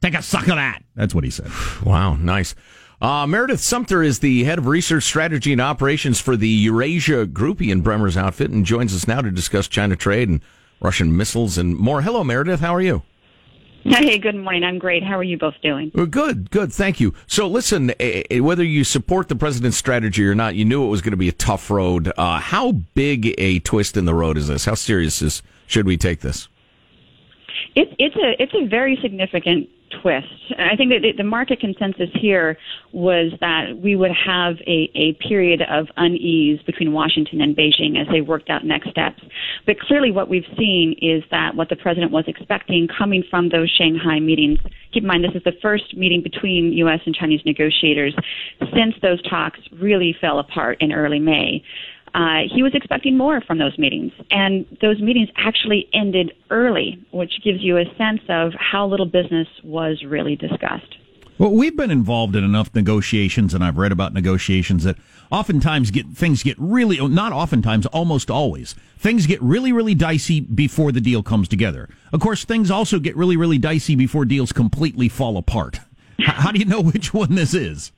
Take 0.01 0.15
a 0.15 0.21
suck 0.21 0.49
of 0.49 0.55
that." 0.55 0.83
That's 0.93 1.15
what 1.15 1.23
he 1.23 1.29
said. 1.29 1.49
Wow, 1.85 2.15
nice. 2.15 2.53
Uh, 3.01 3.25
Meredith 3.25 3.61
Sumpter 3.61 4.03
is 4.03 4.19
the 4.19 4.43
head 4.43 4.59
of 4.59 4.67
research 4.67 5.03
strategy 5.03 5.51
and 5.51 5.59
operations 5.59 6.21
for 6.21 6.37
the 6.37 6.47
Eurasia 6.47 7.25
Group 7.25 7.59
in 7.59 7.81
Bremmer's 7.81 8.15
outfit 8.15 8.51
and 8.51 8.63
joins 8.63 8.93
us 8.93 9.07
now 9.07 9.21
to 9.21 9.31
discuss 9.31 9.67
China 9.67 9.95
trade 9.95 10.29
and 10.29 10.39
Russian 10.79 11.17
missiles 11.17 11.57
and 11.57 11.75
more. 11.75 12.03
Hello, 12.03 12.23
Meredith. 12.23 12.59
How 12.59 12.75
are 12.75 12.81
you? 12.81 13.01
Hey, 13.83 14.19
good 14.19 14.35
morning. 14.35 14.63
I'm 14.63 14.77
great. 14.77 15.03
How 15.03 15.17
are 15.17 15.23
you 15.23 15.39
both 15.39 15.55
doing? 15.63 15.91
Well, 15.95 16.05
good, 16.05 16.51
good. 16.51 16.71
Thank 16.71 16.99
you. 16.99 17.15
So, 17.25 17.47
listen, 17.47 17.89
eh, 17.99 18.21
eh, 18.29 18.39
whether 18.39 18.63
you 18.63 18.83
support 18.83 19.27
the 19.27 19.35
president's 19.35 19.77
strategy 19.77 20.23
or 20.27 20.35
not, 20.35 20.53
you 20.53 20.63
knew 20.63 20.85
it 20.85 20.89
was 20.89 21.01
going 21.01 21.11
to 21.11 21.17
be 21.17 21.29
a 21.29 21.33
tough 21.33 21.71
road. 21.71 22.13
Uh, 22.15 22.39
how 22.39 22.73
big 22.73 23.33
a 23.39 23.57
twist 23.59 23.97
in 23.97 24.05
the 24.05 24.13
road 24.13 24.37
is 24.37 24.47
this? 24.47 24.65
How 24.65 24.75
serious 24.75 25.23
is, 25.23 25.41
should 25.65 25.87
we 25.87 25.97
take 25.97 26.19
this? 26.19 26.47
It, 27.73 27.95
it's 27.97 28.15
a 28.15 28.41
it's 28.41 28.53
a 28.53 28.67
very 28.67 28.99
significant 29.01 29.69
twist. 30.01 30.27
I 30.57 30.75
think 30.75 30.91
that 30.91 31.13
the 31.17 31.23
market 31.23 31.59
consensus 31.59 32.09
here 32.19 32.57
was 32.91 33.31
that 33.39 33.77
we 33.81 33.95
would 33.95 34.11
have 34.25 34.55
a, 34.67 34.89
a 34.95 35.13
period 35.27 35.61
of 35.69 35.87
unease 35.97 36.59
between 36.65 36.93
Washington 36.93 37.41
and 37.41 37.55
Beijing 37.55 37.99
as 37.99 38.07
they 38.11 38.21
worked 38.21 38.49
out 38.49 38.65
next 38.65 38.89
steps. 38.89 39.21
But 39.65 39.79
clearly, 39.79 40.11
what 40.11 40.29
we've 40.29 40.47
seen 40.57 40.95
is 41.01 41.23
that 41.31 41.55
what 41.55 41.69
the 41.69 41.75
president 41.75 42.11
was 42.11 42.25
expecting 42.27 42.87
coming 42.97 43.23
from 43.29 43.49
those 43.49 43.69
Shanghai 43.77 44.19
meetings. 44.19 44.59
Keep 44.93 45.03
in 45.03 45.07
mind, 45.07 45.23
this 45.23 45.35
is 45.35 45.43
the 45.43 45.57
first 45.61 45.95
meeting 45.95 46.21
between 46.21 46.73
U.S. 46.73 46.99
and 47.05 47.15
Chinese 47.15 47.41
negotiators 47.45 48.15
since 48.59 48.95
those 49.01 49.21
talks 49.29 49.59
really 49.71 50.15
fell 50.19 50.39
apart 50.39 50.77
in 50.81 50.91
early 50.91 51.19
May 51.19 51.63
uh, 52.13 52.41
he 52.53 52.63
was 52.63 52.73
expecting 52.75 53.17
more 53.17 53.41
from 53.41 53.57
those 53.57 53.77
meetings. 53.77 54.11
And 54.29 54.65
those 54.81 54.99
meetings 54.99 55.29
actually 55.37 55.87
ended 55.93 56.33
early, 56.49 57.03
which 57.11 57.33
gives 57.43 57.61
you 57.61 57.77
a 57.77 57.85
sense 57.97 58.21
of 58.29 58.53
how 58.53 58.87
little 58.87 59.05
business 59.05 59.47
was 59.63 60.03
really 60.03 60.35
discussed. 60.35 60.97
Well, 61.37 61.51
we've 61.51 61.75
been 61.75 61.89
involved 61.89 62.35
in 62.35 62.43
enough 62.43 62.69
negotiations, 62.75 63.55
and 63.55 63.63
I've 63.63 63.77
read 63.77 63.91
about 63.91 64.13
negotiations 64.13 64.83
that 64.83 64.97
oftentimes 65.31 65.89
get 65.89 66.05
things 66.07 66.43
get 66.43 66.55
really 66.59 66.97
not 67.07 67.31
oftentimes, 67.31 67.87
almost 67.87 68.29
always 68.29 68.75
things 68.99 69.25
get 69.25 69.41
really 69.41 69.73
really 69.73 69.95
dicey 69.95 70.39
before 70.41 70.91
the 70.91 71.01
deal 71.01 71.23
comes 71.23 71.47
together. 71.47 71.89
Of 72.13 72.19
course, 72.19 72.45
things 72.45 72.69
also 72.69 72.99
get 72.99 73.15
really 73.15 73.37
really 73.37 73.57
dicey 73.57 73.95
before 73.95 74.25
deals 74.25 74.51
completely 74.51 75.09
fall 75.09 75.35
apart. 75.37 75.79
How 76.19 76.51
do 76.51 76.59
you 76.59 76.65
know 76.65 76.81
which 76.81 77.11
one 77.11 77.33
this 77.33 77.55
is? 77.55 77.91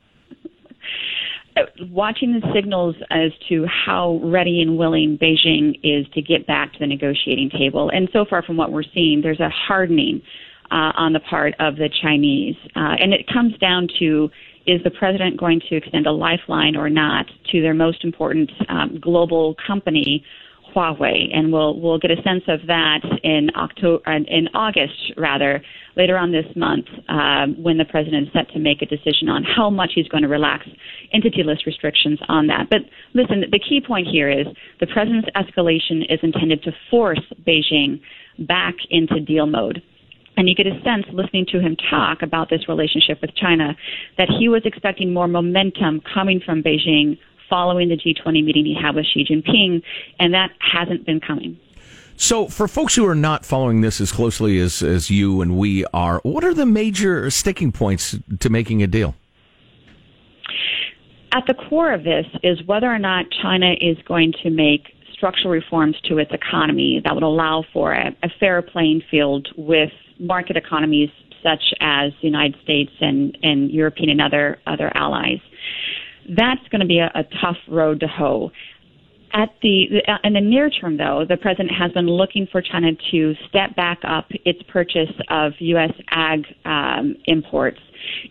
Watching 1.90 2.40
the 2.40 2.52
signals 2.54 2.96
as 3.10 3.32
to 3.50 3.66
how 3.68 4.20
ready 4.24 4.62
and 4.62 4.78
willing 4.78 5.18
Beijing 5.18 5.80
is 5.84 6.06
to 6.14 6.22
get 6.22 6.48
back 6.48 6.74
to 6.74 6.80
the 6.80 6.88
negotiating 6.88 7.50
table. 7.50 7.90
And 7.90 8.10
so 8.14 8.26
far, 8.30 8.44
from 8.44 8.58
what 8.58 8.72
we're 8.72 8.84
seeing, 8.94 9.22
there's 9.22 9.40
a 9.40 9.50
hardening 9.50 10.22
uh, 10.72 10.92
on 10.96 11.14
the 11.14 11.20
part 11.20 11.54
of 11.60 11.76
the 11.76 11.90
Chinese. 12.02 12.56
Uh, 12.76 12.96
and 13.00 13.14
it 13.14 13.28
comes 13.32 13.58
down 13.60 13.88
to 14.00 14.30
is 14.66 14.82
the 14.84 14.92
president 14.92 15.38
going 15.38 15.62
to 15.70 15.76
extend 15.76 16.08
a 16.08 16.12
lifeline 16.12 16.76
or 16.76 16.90
not 16.90 17.26
to 17.52 17.62
their 17.62 17.74
most 17.74 18.04
important 18.04 18.50
um, 18.70 18.98
global 19.02 19.56
company 19.68 20.24
Huawei, 20.74 21.30
and 21.34 21.52
we'll 21.52 21.80
we'll 21.80 22.00
get 22.00 22.12
a 22.12 22.22
sense 22.24 22.44
of 22.48 22.66
that 22.68 23.02
in 23.24 23.50
October 23.56 24.02
uh, 24.08 24.20
in 24.28 24.48
August 24.54 25.14
rather 25.18 25.62
later 25.96 26.18
on 26.18 26.32
this 26.32 26.46
month 26.56 26.86
um, 27.10 27.62
when 27.62 27.78
the 27.78 27.86
president 27.86 28.28
is 28.28 28.34
set 28.34 28.50
to 28.50 28.60
make 28.60 28.82
a 28.82 28.86
decision 28.86 29.30
on 29.30 29.44
how 29.44 29.70
much 29.70 29.92
he's 29.96 30.08
going 30.08 30.24
to 30.24 30.30
relax 30.30 30.68
entity 31.14 31.44
list 31.44 31.66
restrictions 31.66 32.20
on 32.28 32.48
that. 32.48 32.68
But 32.70 32.82
listen, 33.14 33.44
the 33.52 33.60
key 33.60 33.82
point 33.86 34.08
here 34.08 34.30
is 34.30 34.48
the 34.80 34.88
president's 34.88 35.30
escalation 35.36 36.12
is 36.12 36.20
intended 36.24 36.64
to 36.64 36.72
force 36.90 37.22
Beijing 37.48 38.02
back 38.40 38.76
into 38.90 39.20
deal 39.20 39.46
mode. 39.46 39.82
And 40.36 40.50
you 40.50 40.56
get 40.56 40.66
a 40.66 40.82
sense 40.84 41.06
listening 41.14 41.46
to 41.52 41.60
him 41.60 41.78
talk 41.92 42.24
about 42.24 42.50
this 42.50 42.68
relationship 42.68 43.22
with 43.22 43.36
China 43.36 43.76
that 44.18 44.30
he 44.40 44.50
was 44.50 44.64
expecting 44.66 45.14
more 45.14 45.28
momentum 45.28 46.02
coming 46.12 46.42
from 46.44 46.64
Beijing 46.64 47.20
following 47.50 47.90
the 47.90 47.98
G20 47.98 48.44
meeting 48.44 48.66
he 48.66 48.76
had 48.80 48.96
with 48.96 49.06
Xi 49.14 49.26
Jinping, 49.30 49.84
and 50.20 50.34
that 50.34 50.50
hasn't 50.60 51.06
been 51.06 51.20
coming. 51.20 51.60
So, 52.16 52.48
for 52.48 52.68
folks 52.68 52.96
who 52.96 53.06
are 53.06 53.16
not 53.16 53.46
following 53.46 53.82
this 53.82 54.00
as 54.00 54.12
closely 54.12 54.60
as, 54.60 54.82
as 54.82 55.10
you 55.10 55.42
and 55.42 55.58
we 55.58 55.86
are, 55.94 56.20
what 56.24 56.44
are 56.44 56.54
the 56.54 56.66
major 56.66 57.30
sticking 57.30 57.72
points 57.72 58.16
to 58.40 58.50
making 58.50 58.84
a 58.84 58.88
deal? 58.88 59.16
At 61.34 61.44
the 61.48 61.56
core 61.56 61.92
of 61.94 62.04
this 62.04 62.26
is 62.44 62.60
whether 62.66 62.88
or 62.88 63.00
not 63.00 63.26
China 63.42 63.74
is 63.82 63.98
going 64.08 64.34
to 64.44 64.52
make 64.52 64.90
structural 65.12 65.52
reforms 65.52 65.96
to 66.08 66.20
its 66.20 66.32
economy 66.32 67.02
that 67.04 67.14
would 67.14 67.24
allow 67.24 67.64
for 67.74 67.94
a, 67.94 68.16
a 68.22 68.30
fair 68.40 68.62
playing 68.62 69.02
field 69.10 69.48
with 69.58 69.90
market 70.20 70.56
economies 70.56 71.10
such 71.42 71.74
as 71.82 72.12
the 72.22 72.28
United 72.28 72.56
States 72.64 72.92
and, 73.02 73.38
and 73.42 73.72
European 73.72 74.10
and 74.10 74.22
other 74.22 74.60
other 74.68 74.92
allies 74.96 75.40
that's 76.30 76.68
going 76.70 76.82
to 76.82 76.88
be 76.88 77.00
a, 77.00 77.12
a 77.16 77.24
tough 77.42 77.58
road 77.68 78.00
to 78.00 78.08
hoe. 78.08 78.52
At 79.34 79.50
the 79.64 80.04
in 80.24 80.34
the 80.34 80.42
near 80.42 80.70
term, 80.70 80.98
though, 80.98 81.26
the 81.28 81.38
president 81.38 81.72
has 81.72 81.92
been 81.92 82.06
looking 82.06 82.48
for 82.52 82.62
China 82.62 82.92
to 83.10 83.34
step 83.50 83.76
back 83.76 84.00
up 84.04 84.28
its 84.46 84.62
purchase 84.68 85.10
of 85.30 85.54
U.S. 85.58 85.92
ag 86.12 86.46
um, 86.66 87.16
imports, 87.26 87.80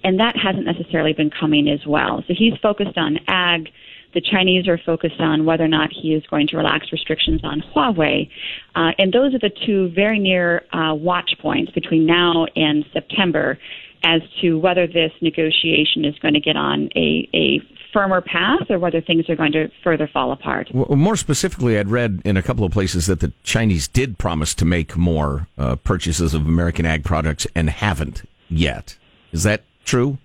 and 0.04 0.20
that 0.20 0.36
hasn't 0.36 0.64
necessarily 0.64 1.12
been 1.12 1.30
coming 1.30 1.68
as 1.68 1.84
well. 1.88 2.22
So 2.28 2.34
he's 2.38 2.54
focused 2.62 2.96
on 2.96 3.18
ag. 3.26 3.68
The 4.14 4.20
Chinese 4.20 4.68
are 4.68 4.78
focused 4.78 5.20
on 5.20 5.44
whether 5.44 5.64
or 5.64 5.68
not 5.68 5.90
he 5.90 6.14
is 6.14 6.22
going 6.30 6.46
to 6.48 6.56
relax 6.56 6.92
restrictions 6.92 7.40
on 7.42 7.64
Huawei, 7.74 8.28
uh, 8.76 8.92
and 8.96 9.12
those 9.12 9.34
are 9.34 9.40
the 9.40 9.50
two 9.66 9.90
very 9.96 10.20
near 10.20 10.62
uh, 10.72 10.94
watch 10.94 11.32
points 11.40 11.72
between 11.72 12.06
now 12.06 12.46
and 12.54 12.84
September 12.92 13.58
as 14.04 14.20
to 14.40 14.58
whether 14.58 14.86
this 14.86 15.12
negotiation 15.20 16.04
is 16.04 16.18
going 16.18 16.34
to 16.34 16.40
get 16.40 16.56
on 16.56 16.88
a, 16.96 17.28
a 17.34 17.60
firmer 17.92 18.20
path 18.20 18.70
or 18.70 18.78
whether 18.78 19.00
things 19.00 19.28
are 19.28 19.36
going 19.36 19.52
to 19.52 19.68
further 19.84 20.08
fall 20.12 20.32
apart. 20.32 20.68
Well, 20.72 20.96
more 20.96 21.16
specifically, 21.16 21.78
I'd 21.78 21.88
read 21.88 22.22
in 22.24 22.36
a 22.36 22.42
couple 22.42 22.64
of 22.64 22.72
places 22.72 23.06
that 23.06 23.20
the 23.20 23.32
Chinese 23.42 23.88
did 23.88 24.18
promise 24.18 24.54
to 24.54 24.64
make 24.64 24.96
more 24.96 25.48
uh, 25.58 25.76
purchases 25.76 26.34
of 26.34 26.46
American 26.46 26.86
ag 26.86 27.04
products 27.04 27.46
and 27.54 27.70
haven't 27.70 28.22
yet. 28.48 28.96
Is 29.32 29.42
that 29.44 29.64
true? 29.84 30.18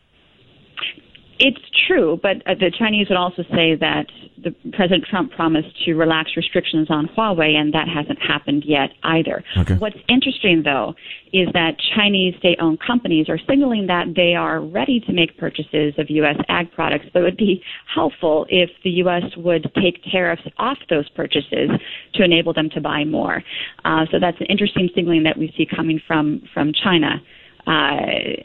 It's 1.39 1.59
true, 1.87 2.19
but 2.21 2.37
uh, 2.47 2.55
the 2.55 2.71
Chinese 2.77 3.07
would 3.09 3.17
also 3.17 3.43
say 3.53 3.75
that 3.75 4.07
the 4.43 4.51
President 4.73 5.05
Trump 5.05 5.31
promised 5.31 5.67
to 5.85 5.93
relax 5.93 6.31
restrictions 6.35 6.87
on 6.89 7.07
Huawei, 7.07 7.55
and 7.55 7.73
that 7.73 7.87
hasn't 7.87 8.19
happened 8.21 8.63
yet 8.65 8.91
either. 9.03 9.43
Okay. 9.57 9.75
What's 9.75 9.97
interesting, 10.09 10.63
though, 10.63 10.95
is 11.33 11.47
that 11.53 11.75
Chinese 11.95 12.35
state-owned 12.39 12.79
companies 12.79 13.29
are 13.29 13.39
signaling 13.47 13.87
that 13.87 14.13
they 14.15 14.35
are 14.35 14.61
ready 14.61 14.99
to 15.01 15.13
make 15.13 15.37
purchases 15.37 15.93
of 15.97 16.09
U.S. 16.09 16.37
ag 16.49 16.71
products, 16.71 17.05
but 17.13 17.19
it 17.19 17.23
would 17.23 17.37
be 17.37 17.63
helpful 17.93 18.45
if 18.49 18.69
the 18.83 18.91
U.S. 19.01 19.23
would 19.37 19.71
take 19.81 20.01
tariffs 20.11 20.43
off 20.57 20.77
those 20.89 21.07
purchases 21.09 21.69
to 22.13 22.23
enable 22.23 22.53
them 22.53 22.69
to 22.71 22.81
buy 22.81 23.03
more. 23.03 23.43
Uh, 23.85 24.05
so 24.11 24.19
that's 24.19 24.39
an 24.39 24.47
interesting 24.47 24.89
signaling 24.95 25.23
that 25.23 25.37
we 25.37 25.53
see 25.57 25.65
coming 25.65 26.01
from 26.07 26.41
from 26.53 26.71
China, 26.73 27.21
uh, 27.65 27.71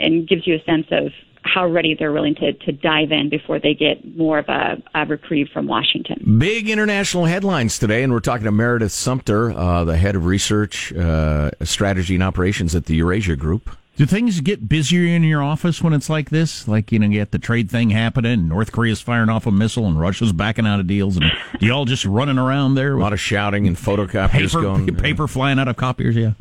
and 0.01 0.29
gives 0.29 0.47
you 0.47 0.57
a 0.57 0.65
sense 0.65 0.87
of 0.91 1.13
how 1.45 1.67
ready 1.67 1.95
they're 1.99 2.13
willing 2.13 2.35
to, 2.37 2.53
to 2.53 2.73
dive 2.73 3.11
in 3.11 3.29
before 3.29 3.59
they 3.59 3.75
get 3.75 4.17
more 4.17 4.39
of 4.39 4.49
a, 4.49 4.83
a 4.95 5.07
reprieve 5.07 5.49
from 5.53 5.67
Washington. 5.67 6.39
Big 6.39 6.69
international 6.69 7.25
headlines 7.25 7.79
today, 7.79 8.03
and 8.03 8.13
we're 8.13 8.21
talking 8.21 8.45
to 8.45 8.53
Meredith 8.53 8.93
Sumpter, 8.93 9.51
uh, 9.53 9.85
the 9.85 9.97
head 9.97 10.17
of 10.17 10.27
research, 10.27 10.93
uh, 10.93 11.51
strategy, 11.63 12.15
and 12.15 12.23
operations 12.23 12.75
at 12.75 12.87
the 12.87 12.97
Eurasia 12.97 13.37
Group. 13.37 13.71
Do 13.97 14.07
things 14.07 14.41
get 14.41 14.71
busier 14.71 15.05
in 15.05 15.23
your 15.23 15.43
office 15.43 15.83
when 15.83 15.93
it's 15.93 16.09
like 16.09 16.31
this? 16.31 16.67
Like, 16.67 16.93
you 16.93 16.99
know, 16.99 17.07
you 17.07 17.21
get 17.21 17.31
the 17.31 17.39
trade 17.39 17.71
thing 17.71 17.91
happening, 17.91 18.49
North 18.49 18.73
Korea's 18.73 19.03
firing 19.03 19.29
off 19.29 19.47
a 19.47 19.53
missile, 19.53 19.87
and 19.87 20.01
Russia's 20.01 20.33
backing 20.33 20.67
out 20.67 20.81
of 20.81 20.87
deals, 20.87 21.19
and 21.19 21.27
you 21.61 21.73
all 21.73 21.85
just 21.85 22.07
running 22.07 22.39
around 22.39 22.75
there? 22.75 22.97
A 22.97 23.01
lot 23.01 23.13
of 23.13 23.21
shouting 23.21 23.67
and 23.67 23.77
photocopiers 23.77 24.31
paper, 24.49 24.63
going. 24.63 24.97
Paper 24.97 25.25
yeah. 25.25 25.27
flying 25.27 25.59
out 25.59 25.69
of 25.69 25.77
copiers, 25.77 26.17
yeah. 26.17 26.33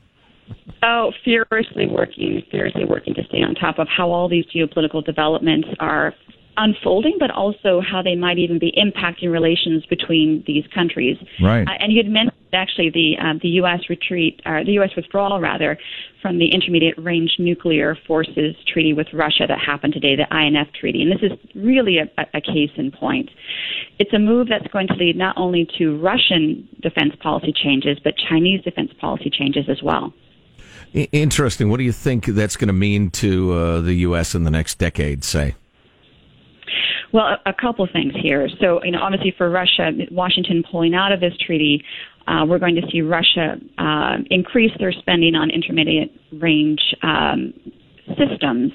Oh, 0.83 1.11
furiously 1.23 1.87
working, 1.87 2.41
furiously 2.49 2.85
working 2.85 3.13
to 3.15 3.23
stay 3.25 3.43
on 3.43 3.55
top 3.55 3.79
of 3.79 3.87
how 3.87 4.11
all 4.11 4.27
these 4.27 4.45
geopolitical 4.45 5.03
developments 5.05 5.67
are 5.79 6.13
unfolding, 6.57 7.17
but 7.19 7.31
also 7.31 7.81
how 7.81 8.01
they 8.01 8.15
might 8.15 8.37
even 8.37 8.59
be 8.59 8.73
impacting 8.77 9.31
relations 9.31 9.85
between 9.85 10.43
these 10.47 10.65
countries. 10.73 11.17
Right. 11.41 11.67
Uh, 11.67 11.71
and 11.79 11.91
you 11.91 12.03
had 12.03 12.11
mentioned 12.11 12.37
actually 12.53 12.89
the 12.89 13.13
uh, 13.21 13.33
the 13.41 13.47
U.S. 13.63 13.79
retreat, 13.89 14.41
or 14.45 14.63
the 14.63 14.73
U.S. 14.73 14.89
withdrawal 14.95 15.39
rather, 15.39 15.77
from 16.21 16.37
the 16.37 16.47
Intermediate 16.51 16.97
Range 16.97 17.31
Nuclear 17.39 17.97
Forces 18.07 18.55
Treaty 18.71 18.93
with 18.93 19.07
Russia 19.13 19.45
that 19.47 19.59
happened 19.59 19.93
today, 19.93 20.15
the 20.15 20.27
INF 20.35 20.67
Treaty. 20.79 21.01
And 21.01 21.11
this 21.11 21.21
is 21.21 21.31
really 21.55 21.97
a, 21.97 22.09
a 22.33 22.41
case 22.41 22.71
in 22.75 22.91
point. 22.91 23.29
It's 23.99 24.13
a 24.13 24.19
move 24.19 24.47
that's 24.49 24.67
going 24.73 24.87
to 24.87 24.95
lead 24.95 25.15
not 25.15 25.37
only 25.37 25.67
to 25.77 25.97
Russian 25.99 26.67
defense 26.81 27.13
policy 27.21 27.53
changes, 27.53 27.97
but 28.03 28.13
Chinese 28.29 28.61
defense 28.63 28.91
policy 28.99 29.29
changes 29.29 29.65
as 29.69 29.81
well. 29.83 30.13
Interesting. 30.93 31.69
What 31.69 31.77
do 31.77 31.83
you 31.83 31.93
think 31.93 32.25
that's 32.25 32.57
going 32.57 32.67
to 32.67 32.73
mean 32.73 33.11
to 33.11 33.53
uh, 33.53 33.81
the 33.81 33.93
U.S. 33.93 34.35
in 34.35 34.43
the 34.43 34.51
next 34.51 34.75
decade, 34.75 35.23
say? 35.23 35.55
Well, 37.13 37.25
a, 37.25 37.49
a 37.49 37.53
couple 37.53 37.87
things 37.91 38.13
here. 38.21 38.47
So, 38.59 38.83
you 38.83 38.91
know, 38.91 38.99
obviously 39.01 39.33
for 39.37 39.49
Russia, 39.49 39.91
Washington 40.11 40.63
pulling 40.69 40.93
out 40.93 41.11
of 41.11 41.19
this 41.19 41.33
treaty, 41.45 41.83
uh, 42.27 42.45
we're 42.45 42.59
going 42.59 42.75
to 42.75 42.81
see 42.91 43.01
Russia 43.01 43.55
uh, 43.77 44.17
increase 44.29 44.71
their 44.79 44.91
spending 44.91 45.35
on 45.35 45.49
intermediate 45.49 46.11
range 46.33 46.81
um, 47.03 47.53
systems. 48.17 48.71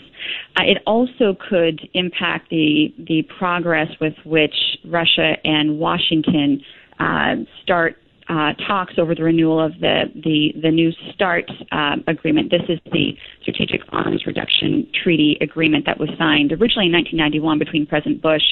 Uh, 0.58 0.64
it 0.64 0.78
also 0.87 1.37
could 1.49 1.88
impact 1.94 2.50
the 2.50 2.92
the 3.06 3.23
progress 3.38 3.88
with 4.00 4.14
which 4.25 4.54
Russia 4.85 5.37
and 5.44 5.78
Washington 5.78 6.61
uh, 6.99 7.37
start 7.62 7.96
uh, 8.28 8.52
talks 8.66 8.95
over 8.99 9.14
the 9.14 9.23
renewal 9.23 9.64
of 9.64 9.73
the 9.80 10.04
the 10.14 10.52
the 10.61 10.71
New 10.71 10.90
START 11.12 11.50
uh, 11.71 11.97
agreement. 12.06 12.50
This 12.50 12.62
is 12.68 12.80
the 12.92 13.16
Strategic 13.42 13.83
Arms 13.90 14.26
Reduction 14.26 14.88
Treaty 15.02 15.38
agreement 15.40 15.87
that 15.87 15.99
was 15.99 16.09
signed 16.18 16.52
originally 16.52 16.87
in 16.87 16.92
1991 16.92 17.59
between 17.59 17.87
President 17.87 18.21
Bush 18.23 18.42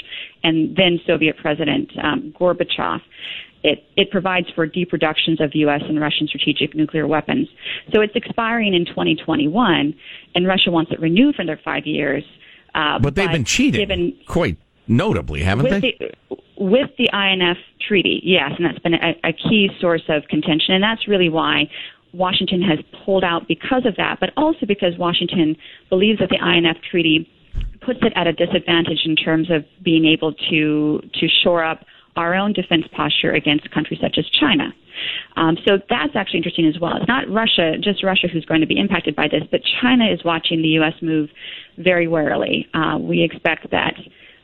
and 0.42 0.76
then 0.76 1.00
Soviet 1.06 1.36
President 1.38 1.90
um, 2.02 2.34
Gorbachev. 2.38 3.00
It, 3.64 3.82
it 3.96 4.10
provides 4.10 4.46
for 4.54 4.66
deep 4.66 4.92
reductions 4.92 5.40
of 5.40 5.54
U.S. 5.54 5.80
and 5.88 5.98
Russian 5.98 6.28
strategic 6.28 6.74
nuclear 6.74 7.06
weapons. 7.06 7.48
So 7.94 8.02
it's 8.02 8.14
expiring 8.14 8.74
in 8.74 8.84
2021, 8.84 9.94
and 10.34 10.46
Russia 10.46 10.70
wants 10.70 10.92
it 10.92 11.00
renewed 11.00 11.34
for 11.34 11.42
another 11.42 11.58
five 11.64 11.86
years. 11.86 12.22
Uh, 12.74 12.98
but 12.98 13.14
they've 13.14 13.30
been 13.30 13.44
cheating 13.44 13.80
given, 13.80 14.18
quite 14.26 14.58
notably, 14.86 15.42
haven't 15.42 15.64
with 15.64 15.82
they? 15.82 15.96
The, 15.98 16.36
with 16.56 16.90
the 16.98 17.10
INF 17.12 17.58
treaty, 17.86 18.20
yes, 18.22 18.52
and 18.56 18.64
that's 18.64 18.78
been 18.78 18.94
a, 18.94 19.14
a 19.24 19.32
key 19.32 19.70
source 19.80 20.04
of 20.08 20.22
contention, 20.28 20.74
and 20.74 20.82
that's 20.82 21.08
really 21.08 21.28
why 21.28 21.68
Washington 22.12 22.62
has 22.62 22.78
pulled 23.04 23.24
out 23.24 23.48
because 23.48 23.84
of 23.86 23.96
that, 23.96 24.18
but 24.20 24.30
also 24.36 24.66
because 24.66 24.96
Washington 24.98 25.56
believes 25.88 26.20
that 26.20 26.30
the 26.30 26.38
INF 26.38 26.76
treaty 26.90 27.28
puts 27.84 27.98
it 28.02 28.12
at 28.16 28.26
a 28.26 28.32
disadvantage 28.32 29.00
in 29.04 29.16
terms 29.16 29.50
of 29.50 29.64
being 29.82 30.06
able 30.06 30.32
to 30.50 31.00
to 31.14 31.28
shore 31.42 31.64
up 31.64 31.84
our 32.16 32.34
own 32.34 32.52
defense 32.52 32.84
posture 32.92 33.32
against 33.32 33.68
countries 33.72 33.98
such 34.00 34.16
as 34.18 34.24
China. 34.30 34.72
Um, 35.36 35.58
so 35.66 35.78
that's 35.90 36.14
actually 36.14 36.38
interesting 36.38 36.66
as 36.66 36.78
well. 36.80 36.96
It's 36.96 37.08
not 37.08 37.28
Russia, 37.28 37.76
just 37.78 38.04
Russia, 38.04 38.28
who's 38.28 38.44
going 38.44 38.60
to 38.60 38.66
be 38.66 38.78
impacted 38.78 39.16
by 39.16 39.26
this, 39.26 39.42
but 39.50 39.60
China 39.82 40.06
is 40.06 40.24
watching 40.24 40.62
the 40.62 40.68
U.S. 40.80 40.94
move 41.02 41.30
very 41.78 42.06
warily. 42.06 42.68
Uh, 42.72 42.98
we 43.00 43.22
expect 43.22 43.70
that 43.72 43.94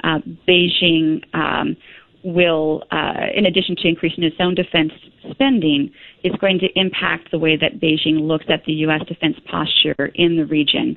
uh, 0.03 0.19
Beijing 0.49 1.23
um, 1.35 1.77
will, 2.23 2.85
uh, 2.91 3.27
in 3.35 3.47
addition 3.47 3.77
to 3.77 3.89
increasing 3.89 4.25
its 4.25 4.37
own 4.41 4.55
defense 4.55 4.93
spending, 5.31 5.91
is 6.23 6.33
going 6.41 6.59
to 6.61 6.69
impact 6.79 7.31
the 7.31 7.39
way 7.39 7.57
that 7.57 7.81
Beijing 7.81 8.27
looks 8.27 8.47
at 8.49 8.65
the 8.65 8.73
U.S. 8.73 9.03
defense 9.07 9.37
posture 9.51 10.11
in 10.15 10.37
the 10.37 10.45
region. 10.45 10.97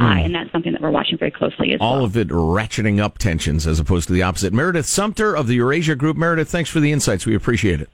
Uh, 0.00 0.12
hmm. 0.12 0.18
and 0.18 0.34
that's 0.34 0.50
something 0.50 0.72
that 0.72 0.80
we're 0.80 0.90
watching 0.90 1.16
very 1.16 1.30
closely 1.30 1.72
as 1.72 1.78
well. 1.78 1.88
All 1.88 1.96
well. 1.98 2.04
of 2.06 2.16
it 2.16 2.26
ratcheting 2.28 3.00
up 3.00 3.18
tensions 3.18 3.64
as 3.64 3.78
opposed 3.78 4.08
to 4.08 4.12
the 4.12 4.24
opposite. 4.24 4.52
Meredith 4.52 4.86
Sumpter 4.86 5.36
of 5.36 5.46
the 5.46 5.54
Eurasia 5.54 5.94
Group. 5.94 6.16
Meredith, 6.16 6.48
thanks 6.48 6.68
for 6.68 6.80
the 6.80 6.90
insights. 6.90 7.26
We 7.26 7.36
appreciate 7.36 7.80
it. 7.80 7.88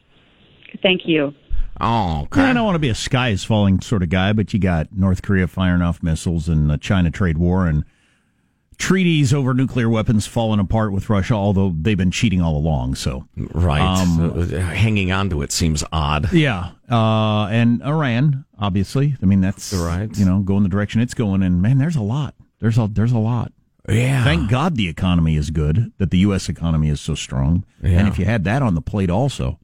Thank 0.83 1.03
you. 1.05 1.35
Oh, 1.79 2.23
okay. 2.23 2.43
I 2.43 2.53
don't 2.53 2.65
want 2.65 2.75
to 2.75 2.81
be 2.81 2.89
a 2.89 2.95
sky 2.95 3.31
is 3.31 3.45
falling 3.45 3.81
sort 3.81 4.03
of 4.03 4.09
guy, 4.09 4.33
but 4.33 4.53
you 4.53 4.61
got 4.61 4.89
North 4.93 5.23
Korea 5.23 5.47
firing 5.47 5.83
off 5.83 6.03
missiles 6.03 6.49
and 6.49 6.71
the 6.71 6.79
China 6.79 7.11
trade 7.11 7.39
war 7.39 7.67
and 7.67 7.85
treaties 8.81 9.33
over 9.33 9.55
nuclear 9.55 9.89
weapons 9.89 10.27
falling 10.27 10.59
apart 10.59 10.93
with 10.93 11.09
Russia, 11.09 11.35
although 11.35 11.73
they've 11.79 11.97
been 11.97 12.11
cheating 12.11 12.41
all 12.41 12.57
along. 12.57 12.97
So 12.97 13.29
right, 13.37 13.81
um, 13.81 14.41
uh, 14.41 14.47
hanging 14.47 15.13
on 15.13 15.31
to 15.31 15.43
it 15.43 15.53
seems 15.53 15.85
odd. 15.93 16.33
Yeah, 16.33 16.73
uh, 16.91 17.47
and 17.47 17.83
Iran, 17.83 18.45
obviously. 18.59 19.17
I 19.23 19.27
mean, 19.27 19.41
that's 19.41 19.73
right. 19.73 20.11
You 20.17 20.25
know, 20.25 20.41
going 20.41 20.65
the 20.65 20.69
direction 20.69 21.01
it's 21.01 21.15
going, 21.15 21.43
and 21.43 21.63
man, 21.63 21.79
there's 21.79 21.97
a 21.97 22.03
lot. 22.03 22.35
There's 22.59 22.79
a 22.79 22.89
there's 22.91 23.13
a 23.13 23.19
lot. 23.19 23.53
Yeah. 23.89 24.25
Thank 24.25 24.51
God 24.51 24.77
the 24.77 24.89
economy 24.89 25.37
is 25.37 25.51
good. 25.51 25.93
That 25.99 26.11
the 26.11 26.19
U.S. 26.19 26.49
economy 26.49 26.89
is 26.89 27.01
so 27.01 27.15
strong. 27.15 27.65
Yeah. 27.83 28.01
And 28.01 28.09
if 28.09 28.19
you 28.19 28.25
had 28.25 28.45
that 28.45 28.63
on 28.63 28.75
the 28.75 28.83
plate, 28.83 29.11
also, 29.11 29.59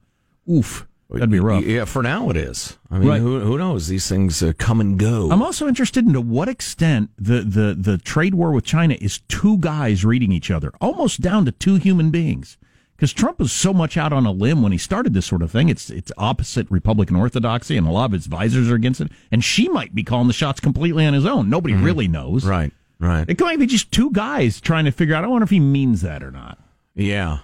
oof. 0.50 0.87
That'd 1.08 1.30
be 1.30 1.40
rough. 1.40 1.64
Yeah, 1.64 1.84
for 1.84 2.02
now 2.02 2.30
it 2.30 2.36
is. 2.36 2.78
I 2.90 2.98
mean, 2.98 3.08
right. 3.08 3.20
who, 3.20 3.40
who 3.40 3.58
knows? 3.58 3.86
These 3.86 4.08
things 4.08 4.42
uh, 4.42 4.52
come 4.58 4.80
and 4.80 4.98
go. 4.98 5.30
I'm 5.30 5.42
also 5.42 5.68
interested 5.68 6.04
in 6.04 6.12
to 6.14 6.20
what 6.20 6.48
extent 6.48 7.10
the, 7.16 7.42
the, 7.42 7.76
the 7.78 7.98
trade 7.98 8.34
war 8.34 8.50
with 8.50 8.64
China 8.64 8.96
is 9.00 9.20
two 9.28 9.58
guys 9.58 10.04
reading 10.04 10.32
each 10.32 10.50
other, 10.50 10.72
almost 10.80 11.20
down 11.20 11.44
to 11.44 11.52
two 11.52 11.76
human 11.76 12.10
beings. 12.10 12.58
Because 12.96 13.12
Trump 13.12 13.38
was 13.38 13.52
so 13.52 13.75
much 13.75 13.98
out 13.98 14.12
on 14.12 14.25
a 14.25 14.32
limb 14.32 14.62
when 14.62 14.72
he 14.72 14.78
started 14.78 15.12
this 15.12 15.26
sort 15.26 15.42
of 15.42 15.50
thing. 15.50 15.68
It's 15.68 15.90
it's 15.90 16.10
opposite 16.16 16.66
Republican 16.70 17.16
orthodoxy, 17.16 17.76
and 17.76 17.86
a 17.86 17.90
lot 17.90 18.06
of 18.06 18.12
his 18.12 18.25
advisors 18.25 18.70
are 18.70 18.75
against 18.75 19.02
it. 19.02 19.12
And 19.30 19.44
Xi 19.44 19.68
might 19.68 19.94
be 19.94 20.02
calling 20.02 20.28
the 20.28 20.32
shots 20.32 20.60
completely 20.60 21.04
on 21.04 21.12
his 21.12 21.26
own. 21.26 21.50
Nobody 21.50 21.75
mm-hmm. 21.75 21.84
really 21.84 22.08
knows. 22.08 22.47
Right, 22.47 22.73
right. 22.99 23.28
It 23.28 23.38
might 23.38 23.58
be 23.58 23.66
just 23.66 23.92
two 23.92 24.10
guys 24.12 24.62
trying 24.62 24.86
to 24.86 24.92
figure 24.92 25.14
out. 25.14 25.25
I 25.25 25.26
wonder 25.26 25.45
if 25.45 25.50
he 25.50 25.60
means 25.60 26.00
that 26.00 26.23
or 26.23 26.30
not. 26.30 26.58
Yeah. 26.95 27.40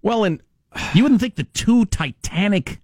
Well, 0.00 0.24
and 0.24 0.40
you 0.94 1.02
wouldn't 1.02 1.20
think 1.20 1.36
the 1.36 1.44
two 1.44 1.84
Titanic 1.86 2.80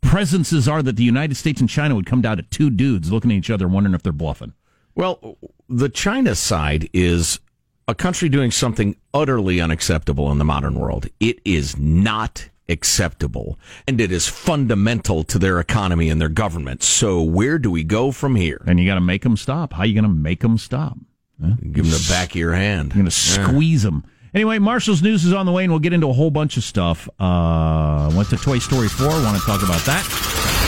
presences 0.00 0.68
are 0.68 0.82
that 0.82 0.96
the 0.96 1.04
United 1.04 1.36
States 1.36 1.60
and 1.60 1.68
China 1.68 1.94
would 1.94 2.06
come 2.06 2.20
down 2.20 2.36
to 2.36 2.42
two 2.42 2.70
dudes 2.70 3.12
looking 3.12 3.30
at 3.30 3.36
each 3.36 3.50
other, 3.50 3.68
wondering 3.68 3.94
if 3.94 4.02
they're 4.02 4.12
bluffing. 4.12 4.54
Well, 4.94 5.38
the 5.68 5.88
China 5.88 6.34
side 6.34 6.88
is 6.92 7.40
a 7.86 7.94
country 7.94 8.28
doing 8.28 8.50
something 8.50 8.96
utterly 9.14 9.60
unacceptable 9.60 10.30
in 10.30 10.38
the 10.38 10.44
modern 10.44 10.74
world. 10.74 11.06
It 11.18 11.40
is 11.44 11.76
not 11.78 12.48
acceptable, 12.68 13.58
and 13.88 14.00
it 14.00 14.12
is 14.12 14.28
fundamental 14.28 15.24
to 15.24 15.38
their 15.38 15.58
economy 15.60 16.08
and 16.08 16.20
their 16.20 16.28
government. 16.28 16.82
So, 16.82 17.22
where 17.22 17.58
do 17.58 17.70
we 17.70 17.84
go 17.84 18.12
from 18.12 18.36
here? 18.36 18.62
And 18.66 18.78
you 18.78 18.86
got 18.86 18.94
to 18.94 19.00
make 19.00 19.22
them 19.22 19.36
stop. 19.36 19.72
How 19.72 19.80
are 19.80 19.86
you 19.86 19.94
going 19.94 20.04
to 20.04 20.08
make 20.08 20.40
them 20.40 20.56
stop? 20.58 20.96
Huh? 21.40 21.54
Give 21.60 21.84
them 21.84 21.90
the 21.90 22.06
back 22.08 22.30
of 22.30 22.36
your 22.36 22.54
hand. 22.54 22.90
You're 22.90 23.02
going 23.02 23.04
to 23.06 23.10
squeeze 23.10 23.82
them. 23.82 24.04
Anyway, 24.32 24.60
Marshall's 24.60 25.02
news 25.02 25.24
is 25.24 25.32
on 25.32 25.44
the 25.44 25.52
way, 25.52 25.64
and 25.64 25.72
we'll 25.72 25.80
get 25.80 25.92
into 25.92 26.08
a 26.08 26.12
whole 26.12 26.30
bunch 26.30 26.56
of 26.56 26.62
stuff. 26.62 27.08
Uh, 27.18 28.10
went 28.14 28.28
to 28.30 28.36
Toy 28.36 28.58
Story 28.58 28.88
4. 28.88 29.08
Want 29.08 29.36
to 29.36 29.44
talk 29.44 29.62
about 29.62 29.80
that? 29.86 30.06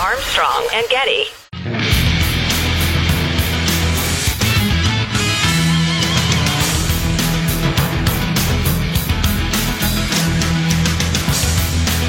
Armstrong 0.02 0.68
and 0.74 0.88
Getty. 0.88 1.26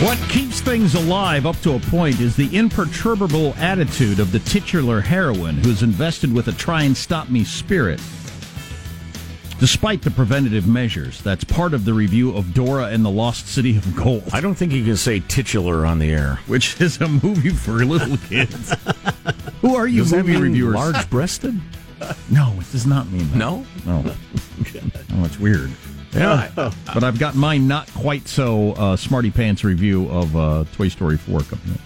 What 0.03 0.17
keeps 0.27 0.59
things 0.59 0.95
alive 0.95 1.45
up 1.45 1.57
to 1.61 1.75
a 1.75 1.79
point 1.79 2.19
is 2.19 2.35
the 2.35 2.53
imperturbable 2.57 3.53
attitude 3.57 4.19
of 4.19 4.31
the 4.31 4.39
titular 4.39 4.99
heroine 4.99 5.57
who's 5.57 5.83
invested 5.83 6.33
with 6.33 6.47
a 6.47 6.51
try 6.51 6.81
and 6.81 6.97
stop 6.97 7.29
me 7.29 7.43
spirit 7.43 8.01
despite 9.63 10.01
the 10.01 10.11
preventative 10.11 10.67
measures. 10.67 11.21
That's 11.21 11.45
part 11.45 11.73
of 11.73 11.85
the 11.85 11.93
review 11.93 12.35
of 12.35 12.53
Dora 12.53 12.87
and 12.87 13.05
the 13.05 13.09
Lost 13.09 13.47
City 13.47 13.77
of 13.77 13.95
Gold. 13.95 14.25
I 14.33 14.41
don't 14.41 14.55
think 14.55 14.73
you 14.73 14.83
can 14.83 14.97
say 14.97 15.21
titular 15.21 15.85
on 15.85 15.99
the 15.99 16.11
air, 16.11 16.41
which 16.47 16.81
is 16.81 16.99
a 16.99 17.07
movie 17.07 17.51
for 17.51 17.85
little 17.85 18.17
kids. 18.17 18.75
Who 19.61 19.73
are 19.73 19.87
you, 19.87 20.01
does 20.01 20.11
movie 20.11 20.35
reviewers? 20.35 20.75
Large 20.75 21.09
breasted? 21.09 21.61
no, 22.29 22.53
it 22.59 22.69
does 22.73 22.85
not 22.85 23.09
mean 23.09 23.25
that. 23.31 23.37
No, 23.37 23.65
no. 23.85 24.03
oh, 24.05 25.23
it's 25.23 25.39
weird. 25.39 25.71
Yeah, 26.13 26.51
but 26.93 27.05
I've 27.05 27.17
got 27.17 27.35
my 27.35 27.57
not 27.57 27.87
quite 27.93 28.27
so 28.27 28.73
uh, 28.73 28.97
smarty 28.97 29.31
pants 29.31 29.63
review 29.63 30.09
of 30.09 30.35
uh, 30.35 30.65
Toy 30.73 30.89
Story 30.89 31.15
Four 31.15 31.39
coming 31.39 31.71
up. 31.71 31.79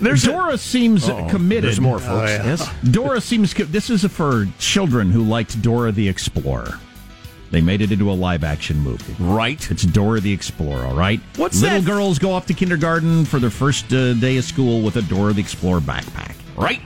There's 0.00 0.22
Dora 0.22 0.54
a, 0.54 0.58
seems 0.58 1.08
oh, 1.08 1.26
committed. 1.28 1.64
There's 1.64 1.80
more, 1.80 1.98
folks. 1.98 2.30
Oh, 2.30 2.34
yeah. 2.34 2.44
Yes. 2.44 2.68
Dora 2.90 3.20
seems. 3.20 3.52
This 3.54 3.90
is 3.90 4.04
for 4.06 4.46
children 4.58 5.10
who 5.10 5.22
liked 5.22 5.60
Dora 5.60 5.92
the 5.92 6.08
Explorer. 6.08 6.78
They 7.50 7.60
made 7.60 7.80
it 7.80 7.90
into 7.90 8.10
a 8.10 8.14
live 8.14 8.44
action 8.44 8.78
movie. 8.78 9.16
Right. 9.18 9.70
It's 9.70 9.82
Dora 9.82 10.20
the 10.20 10.32
Explorer, 10.32 10.86
all 10.86 10.94
right? 10.94 11.20
What's 11.36 11.60
Little 11.60 11.80
that? 11.80 11.86
girls 11.86 12.18
go 12.18 12.32
off 12.32 12.46
to 12.46 12.54
kindergarten 12.54 13.24
for 13.24 13.40
their 13.40 13.50
first 13.50 13.92
uh, 13.92 14.14
day 14.14 14.36
of 14.36 14.44
school 14.44 14.82
with 14.82 14.96
a 14.96 15.02
Dora 15.02 15.32
the 15.32 15.40
Explorer 15.40 15.80
backpack. 15.80 16.34
Right. 16.56 16.80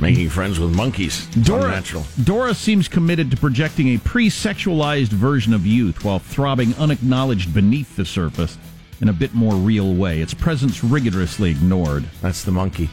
Making 0.00 0.30
friends 0.30 0.58
with 0.58 0.74
monkeys. 0.74 1.26
Dora, 1.26 1.82
Dora 2.22 2.54
seems 2.54 2.88
committed 2.88 3.30
to 3.32 3.36
projecting 3.36 3.88
a 3.88 3.98
pre 3.98 4.30
sexualized 4.30 5.08
version 5.08 5.52
of 5.52 5.66
youth 5.66 6.04
while 6.04 6.20
throbbing 6.20 6.72
unacknowledged 6.76 7.52
beneath 7.52 7.96
the 7.96 8.04
surface 8.04 8.56
in 9.00 9.08
a 9.08 9.12
bit 9.12 9.34
more 9.34 9.54
real 9.54 9.94
way. 9.94 10.20
Its 10.20 10.34
presence 10.34 10.82
rigorously 10.82 11.50
ignored. 11.50 12.04
That's 12.20 12.42
the 12.42 12.50
monkey. 12.50 12.90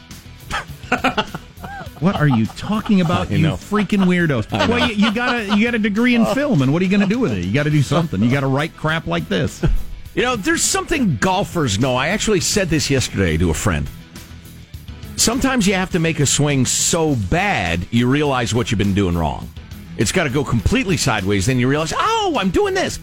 what 2.00 2.16
are 2.16 2.28
you 2.28 2.46
talking 2.46 3.00
about, 3.00 3.30
you, 3.32 3.38
freaking 3.48 4.04
weirdos? 4.04 4.50
Well, 4.68 4.88
you, 4.88 4.94
you, 4.94 5.14
got 5.14 5.36
a 5.36 5.56
you 5.56 5.64
got 5.64 5.74
a 5.74 5.78
degree 5.78 6.14
in 6.14 6.22
oh. 6.22 6.34
film, 6.34 6.62
and 6.62 6.72
what 6.72 6.82
are 6.82 6.84
you 6.84 6.90
going 6.90 7.06
to 7.06 7.12
do 7.12 7.18
with 7.18 7.32
it? 7.32 7.44
You 7.44 7.52
got 7.52 7.64
to 7.64 7.70
do 7.70 7.82
something. 7.82 8.22
You 8.22 8.30
got 8.30 8.40
to 8.40 8.46
write 8.46 8.76
crap 8.76 9.06
like 9.06 9.28
this. 9.28 9.64
You 10.14 10.22
know, 10.22 10.36
there's 10.36 10.62
something 10.62 11.16
golfers 11.16 11.78
know. 11.78 11.94
I 11.94 12.08
actually 12.08 12.40
said 12.40 12.68
this 12.70 12.88
yesterday 12.88 13.36
to 13.36 13.50
a 13.50 13.54
friend. 13.54 13.86
Sometimes 15.16 15.66
you 15.66 15.74
have 15.74 15.90
to 15.90 15.98
make 15.98 16.20
a 16.20 16.26
swing 16.26 16.64
so 16.64 17.16
bad 17.30 17.86
you 17.90 18.08
realize 18.08 18.54
what 18.54 18.70
you've 18.70 18.78
been 18.78 18.94
doing 18.94 19.16
wrong. 19.16 19.48
It's 19.98 20.12
got 20.12 20.24
to 20.24 20.30
go 20.30 20.44
completely 20.44 20.96
sideways, 20.96 21.46
then 21.46 21.58
you 21.58 21.68
realize, 21.68 21.92
oh, 21.96 22.36
I'm 22.38 22.50
doing 22.50 22.74
this. 22.74 22.98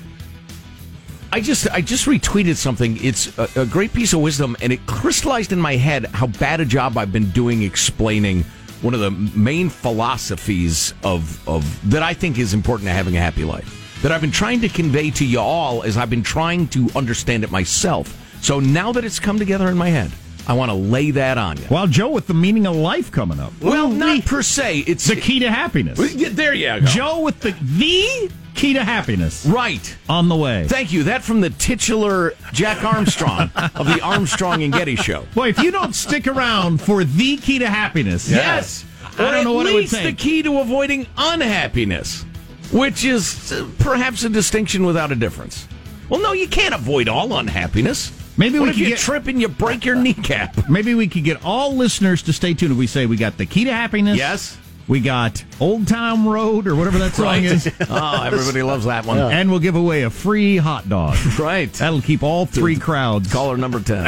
I 1.33 1.39
just 1.39 1.67
I 1.71 1.81
just 1.81 2.05
retweeted 2.05 2.57
something. 2.57 3.03
It's 3.03 3.35
a, 3.39 3.49
a, 3.55 3.65
great 3.65 3.91
piece 3.91 4.13
of 4.13 4.19
wisdom, 4.19 4.55
and 4.61 4.71
it 4.71 4.85
crystallized 4.85 5.51
in 5.51 5.59
my 5.59 5.77
head 5.77 6.05
how 6.13 6.27
bad 6.27 6.61
a 6.61 6.65
job 6.65 6.95
I've 6.95 7.11
been 7.11 7.31
doing 7.31 7.63
explaining 7.63 8.43
one 8.83 8.93
of 8.93 8.99
the 8.99 9.09
main 9.09 9.69
philosophies 9.69 10.93
of 11.03 11.49
of 11.49 11.89
that 11.89 12.03
I 12.03 12.13
think 12.13 12.37
is 12.37 12.53
important 12.53 12.87
to 12.87 12.93
having 12.93 13.17
a 13.17 13.19
happy 13.19 13.45
life. 13.45 13.99
That 14.03 14.11
I've 14.11 14.21
been 14.21 14.29
trying 14.29 14.61
to 14.61 14.69
convey 14.69 15.09
to 15.09 15.25
you 15.25 15.39
all 15.39 15.81
as 15.81 15.97
I've 15.97 16.11
been 16.11 16.21
trying 16.21 16.67
to 16.67 16.87
understand 16.95 17.43
it 17.43 17.49
myself. 17.49 18.15
So 18.43 18.59
now 18.59 18.91
that 18.91 19.03
it's 19.03 19.19
come 19.19 19.39
together 19.39 19.69
in 19.69 19.77
my 19.77 19.89
head, 19.89 20.11
I 20.45 20.53
want 20.53 20.69
to 20.69 20.75
lay 20.75 21.09
that 21.09 21.39
on 21.39 21.57
you. 21.57 21.65
Well, 21.67 21.87
Joe, 21.87 22.11
with 22.11 22.27
the 22.27 22.35
meaning 22.35 22.67
of 22.67 22.75
life 22.75 23.11
coming 23.11 23.39
up. 23.39 23.53
Well, 23.59 23.89
not 23.89 24.23
per 24.25 24.43
se. 24.43 24.81
It's 24.81 25.07
the 25.07 25.15
key 25.15 25.39
to 25.39 25.49
happiness. 25.49 25.97
There 25.97 26.53
you 26.53 26.79
go. 26.79 26.85
Joe 26.85 27.21
with 27.21 27.39
the 27.39 27.55
the 27.59 28.29
key 28.53 28.73
to 28.73 28.83
happiness 28.83 29.45
Right. 29.45 29.95
on 30.07 30.29
the 30.29 30.35
way. 30.35 30.65
Thank 30.67 30.91
you. 30.93 31.03
That 31.03 31.23
from 31.23 31.41
the 31.41 31.49
titular 31.49 32.33
Jack 32.53 32.83
Armstrong 32.83 33.49
of 33.75 33.87
the 33.87 33.99
Armstrong 34.01 34.63
and 34.63 34.73
Getty 34.73 34.95
Show. 34.95 35.25
Boy, 35.35 35.49
if 35.49 35.59
you 35.59 35.71
don't 35.71 35.93
stick 35.95 36.27
around 36.27 36.79
for 36.81 37.03
the 37.03 37.37
key 37.37 37.59
to 37.59 37.69
happiness, 37.69 38.29
Yes. 38.29 38.85
I 39.17 39.31
don't 39.31 39.43
know 39.43 39.53
what 39.53 39.67
it 39.67 39.73
would 39.73 39.81
least 39.81 40.01
the 40.01 40.13
key 40.13 40.41
to 40.43 40.59
avoiding 40.59 41.05
unhappiness, 41.17 42.23
which 42.71 43.05
is 43.05 43.51
uh, 43.51 43.67
perhaps 43.79 44.23
a 44.23 44.29
distinction 44.29 44.85
without 44.85 45.11
a 45.11 45.15
difference. 45.15 45.67
Well, 46.09 46.19
no, 46.21 46.33
you 46.33 46.47
can't 46.47 46.73
avoid 46.73 47.07
all 47.07 47.37
unhappiness. 47.37 48.11
Maybe 48.37 48.57
what 48.57 48.65
we 48.65 48.69
if 48.71 48.75
could 48.77 48.81
you 48.81 48.89
get- 48.89 48.97
trip 48.99 49.27
and 49.27 49.39
you 49.39 49.47
break 49.49 49.85
your 49.85 49.95
kneecap? 49.95 50.67
Maybe 50.69 50.95
we 50.95 51.07
could 51.07 51.23
get 51.23 51.43
all 51.45 51.75
listeners 51.75 52.23
to 52.23 52.33
stay 52.33 52.55
tuned. 52.55 52.71
If 52.71 52.77
we 52.79 52.87
say 52.87 53.05
we 53.05 53.15
got 53.17 53.37
the 53.37 53.45
key 53.45 53.65
to 53.65 53.71
happiness, 53.73 54.17
Yes. 54.17 54.57
We 54.87 54.99
got 54.99 55.43
Old 55.59 55.87
Town 55.87 56.25
Road 56.27 56.67
or 56.67 56.75
whatever 56.75 56.99
that 56.99 57.13
song 57.13 57.25
Right. 57.25 57.43
is, 57.43 57.67
oh, 57.89 58.23
everybody 58.23 58.61
loves 58.63 58.85
that 58.85 59.05
one. 59.05 59.17
and 59.19 59.49
we'll 59.49 59.59
give 59.59 59.75
away 59.75 60.03
a 60.03 60.09
free 60.09 60.57
hot 60.57 60.89
dog. 60.89 61.17
Right. 61.39 61.71
That'll 61.73 62.01
keep 62.01 62.21
all 62.23 62.45
three 62.45 62.77
crowds. 62.77 63.31
Caller 63.31 63.57
number 63.57 63.79
10. 63.79 64.03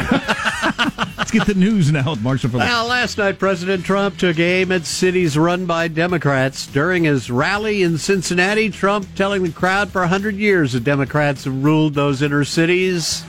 Let's 1.18 1.30
get 1.30 1.46
the 1.46 1.54
news 1.54 1.90
now 1.90 2.10
with 2.10 2.22
Marshall 2.22 2.50
Phillips. 2.50 2.68
Well, 2.68 2.86
last 2.86 3.18
night 3.18 3.38
President 3.38 3.84
Trump 3.84 4.16
took 4.18 4.38
aim 4.38 4.70
at 4.70 4.84
cities 4.86 5.36
run 5.36 5.66
by 5.66 5.88
Democrats. 5.88 6.66
During 6.66 7.04
his 7.04 7.30
rally 7.30 7.82
in 7.82 7.98
Cincinnati, 7.98 8.70
Trump 8.70 9.06
telling 9.16 9.42
the 9.42 9.50
crowd 9.52 9.90
for 9.90 10.02
100 10.02 10.36
years 10.36 10.72
the 10.72 10.80
Democrats 10.80 11.44
have 11.44 11.64
ruled 11.64 11.94
those 11.94 12.22
inner 12.22 12.44
cities. 12.44 13.24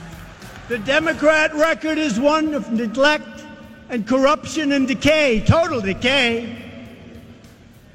The 0.68 0.78
Democrat 0.78 1.54
record 1.54 1.98
is 1.98 2.20
one 2.20 2.54
of 2.54 2.70
neglect 2.72 3.42
and 3.88 4.06
corruption 4.06 4.72
and 4.72 4.86
decay, 4.86 5.40
total 5.46 5.80
decay. 5.80 6.67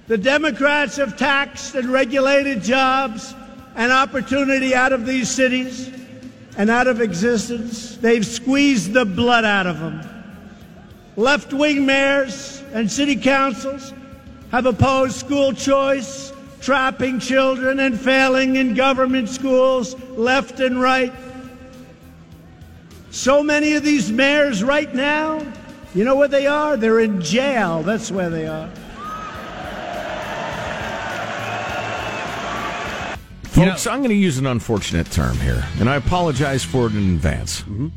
The 0.08 0.18
Democrats 0.18 0.98
have 0.98 1.18
taxed 1.18 1.76
and 1.76 1.88
regulated 1.90 2.62
jobs 2.62 3.34
and 3.76 3.92
opportunity 3.92 4.76
out 4.76 4.92
of 4.92 5.06
these 5.06 5.30
cities 5.30 5.90
and 6.58 6.70
out 6.70 6.88
of 6.88 7.00
existence. 7.00 7.96
They've 7.98 8.26
squeezed 8.26 8.92
the 8.92 9.06
blood 9.06 9.46
out 9.46 9.66
of 9.66 9.80
them. 9.80 10.02
Left 11.16 11.54
wing 11.54 11.86
mayors 11.86 12.62
and 12.74 12.92
city 12.92 13.16
councils 13.16 13.94
have 14.52 14.66
opposed 14.66 15.16
school 15.16 15.54
choice, 15.54 16.34
trapping 16.60 17.20
children 17.20 17.80
and 17.80 18.00
failing 18.00 18.58
in 18.58 18.74
government 18.74 19.30
schools 19.30 19.96
left 20.12 20.60
and 20.60 20.82
right. 20.82 21.14
So 23.10 23.42
many 23.42 23.74
of 23.76 23.84
these 23.84 24.12
mayors 24.12 24.64
right 24.64 24.94
now, 24.94 25.46
you 25.96 26.04
know 26.04 26.16
where 26.16 26.28
they 26.28 26.48
are? 26.48 26.76
They're 26.76 27.00
in 27.00 27.22
jail. 27.22 27.84
That's 27.84 28.12
where 28.12 28.30
they 28.30 28.48
are. 28.48 28.70
Folks, 33.70 33.88
I'm 33.88 34.00
going 34.00 34.10
to 34.10 34.16
use 34.16 34.38
an 34.38 34.46
unfortunate 34.48 35.10
term 35.12 35.38
here, 35.38 35.64
and 35.80 35.90
I 35.90 35.96
apologize 35.96 36.64
for 36.64 36.88
it 36.88 36.94
in 36.96 37.16
advance. 37.16 37.62
Mm-hmm. 37.62 37.88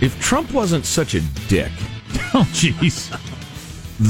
If 0.00 0.20
Trump 0.20 0.52
wasn't 0.52 0.84
such 0.86 1.14
a 1.14 1.20
dick, 1.48 1.72
Oh, 2.34 2.46
jeez. 2.52 3.10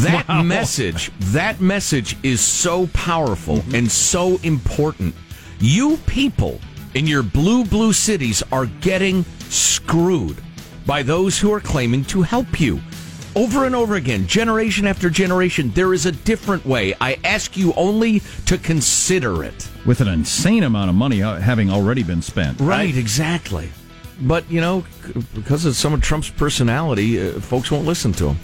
that 0.02 0.28
Wow. 0.28 0.42
message, 0.42 1.10
that 1.18 1.60
message 1.60 2.16
is 2.22 2.40
so 2.40 2.86
powerful 2.88 3.62
and 3.74 3.90
so 3.90 4.38
important. 4.42 5.14
You 5.60 5.96
people 6.06 6.60
in 6.94 7.06
your 7.06 7.22
blue, 7.22 7.64
blue 7.64 7.92
cities 7.92 8.42
are 8.52 8.66
getting 8.66 9.24
screwed 9.48 10.36
by 10.86 11.02
those 11.02 11.38
who 11.38 11.52
are 11.52 11.60
claiming 11.60 12.04
to 12.06 12.22
help 12.22 12.60
you. 12.60 12.80
Over 13.36 13.66
and 13.66 13.74
over 13.74 13.94
again, 13.94 14.26
generation 14.26 14.86
after 14.86 15.10
generation, 15.10 15.70
there 15.74 15.94
is 15.94 16.06
a 16.06 16.12
different 16.12 16.64
way. 16.66 16.94
I 17.00 17.18
ask 17.24 17.56
you 17.56 17.72
only 17.74 18.20
to 18.46 18.58
consider 18.58 19.44
it. 19.44 19.68
With 19.86 20.00
an 20.00 20.08
insane 20.08 20.64
amount 20.64 20.90
of 20.90 20.96
money 20.96 21.22
uh, 21.22 21.36
having 21.36 21.70
already 21.70 22.02
been 22.02 22.22
spent. 22.22 22.58
Right, 22.60 22.96
exactly. 22.96 23.70
But, 24.20 24.50
you 24.50 24.60
know, 24.60 24.84
because 25.34 25.64
of 25.64 25.76
some 25.76 25.94
of 25.94 26.02
Trump's 26.02 26.30
personality, 26.30 27.20
uh, 27.20 27.40
folks 27.40 27.70
won't 27.70 27.86
listen 27.86 28.12
to 28.14 28.30
him. 28.30 28.38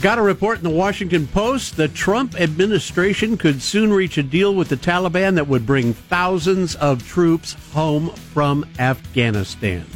Got 0.00 0.18
a 0.18 0.22
report 0.22 0.58
in 0.58 0.64
the 0.64 0.70
Washington 0.70 1.26
Post 1.26 1.76
the 1.76 1.88
Trump 1.88 2.38
administration 2.38 3.38
could 3.38 3.62
soon 3.62 3.92
reach 3.92 4.18
a 4.18 4.22
deal 4.22 4.54
with 4.54 4.68
the 4.68 4.76
Taliban 4.76 5.36
that 5.36 5.48
would 5.48 5.64
bring 5.64 5.94
thousands 5.94 6.74
of 6.74 7.06
troops 7.06 7.54
home 7.72 8.10
from 8.10 8.66
Afghanistan. 8.78 9.86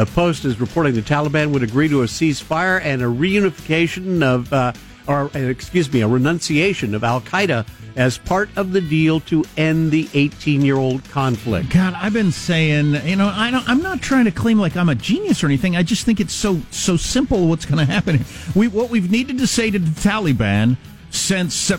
The 0.00 0.06
Post 0.06 0.46
is 0.46 0.58
reporting 0.58 0.94
the 0.94 1.02
Taliban 1.02 1.52
would 1.52 1.62
agree 1.62 1.86
to 1.88 2.00
a 2.00 2.06
ceasefire 2.06 2.80
and 2.82 3.02
a 3.02 3.04
reunification 3.04 4.22
of, 4.22 4.50
uh, 4.50 4.72
or 5.06 5.30
uh, 5.34 5.38
excuse 5.38 5.92
me, 5.92 6.00
a 6.00 6.08
renunciation 6.08 6.94
of 6.94 7.04
Al 7.04 7.20
Qaeda 7.20 7.66
as 7.96 8.16
part 8.16 8.48
of 8.56 8.72
the 8.72 8.80
deal 8.80 9.20
to 9.20 9.44
end 9.58 9.90
the 9.90 10.08
18 10.14 10.62
year 10.62 10.76
old 10.76 11.04
conflict. 11.10 11.68
God, 11.68 11.92
I've 11.92 12.14
been 12.14 12.32
saying, 12.32 12.94
you 13.06 13.14
know, 13.14 13.26
I 13.26 13.62
I'm 13.66 13.82
not 13.82 14.00
trying 14.00 14.24
to 14.24 14.30
claim 14.30 14.58
like 14.58 14.74
I'm 14.74 14.88
a 14.88 14.94
genius 14.94 15.44
or 15.44 15.48
anything. 15.48 15.76
I 15.76 15.82
just 15.82 16.06
think 16.06 16.18
it's 16.18 16.32
so 16.32 16.62
so 16.70 16.96
simple 16.96 17.48
what's 17.48 17.66
going 17.66 17.86
to 17.86 17.92
happen. 17.92 18.24
We 18.54 18.68
what 18.68 18.88
we've 18.88 19.10
needed 19.10 19.36
to 19.36 19.46
say 19.46 19.70
to 19.70 19.78
the 19.78 20.00
Taliban 20.00 20.78
since 21.10 21.70
uh, 21.70 21.76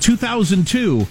2002. 0.00 1.06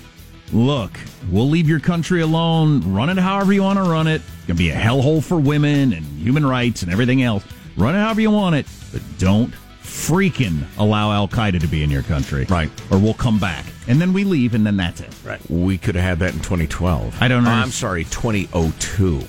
Look, 0.54 0.92
we'll 1.30 1.50
leave 1.50 1.68
your 1.70 1.80
country 1.80 2.22
alone. 2.22 2.94
Run 2.94 3.10
it 3.10 3.18
however 3.18 3.54
you 3.54 3.64
want 3.64 3.78
to 3.78 3.84
run 3.84 4.08
it. 4.08 4.22
It's 4.22 4.48
going 4.48 4.58
to 4.58 4.64
be 4.64 4.70
a 4.70 4.76
hellhole 4.76 5.24
for 5.24 5.38
women 5.38 5.94
and 5.94 6.06
human 6.20 6.46
rights 6.46 6.84
and 6.84 6.92
everything 6.92 7.24
else. 7.24 7.44
Run 7.78 7.96
it 7.96 8.00
however 8.00 8.22
you 8.22 8.32
want 8.32 8.56
it, 8.56 8.66
but 8.92 9.02
don't 9.18 9.54
freaking 9.82 10.64
allow 10.78 11.12
Al 11.12 11.28
Qaeda 11.28 11.60
to 11.62 11.68
be 11.68 11.84
in 11.84 11.90
your 11.90 12.04
country. 12.04 12.46
Right. 12.50 12.70
Or 12.92 13.00
we'll 13.00 13.14
come 13.14 13.40
back. 13.40 13.66
And 13.88 14.02
then 14.02 14.14
we 14.14 14.24
leave, 14.24 14.54
and 14.54 14.66
then 14.66 14.78
that's 14.78 15.02
it. 15.02 15.14
Right. 15.26 15.42
We 15.50 15.78
could 15.78 15.96
have 15.96 16.04
had 16.04 16.20
that 16.20 16.34
in 16.34 16.40
2012. 16.40 17.22
I 17.22 17.28
don't 17.28 17.42
oh, 17.42 17.46
know. 17.46 17.52
I'm 17.52 17.72
sorry, 17.72 18.04
2002. 18.06 19.22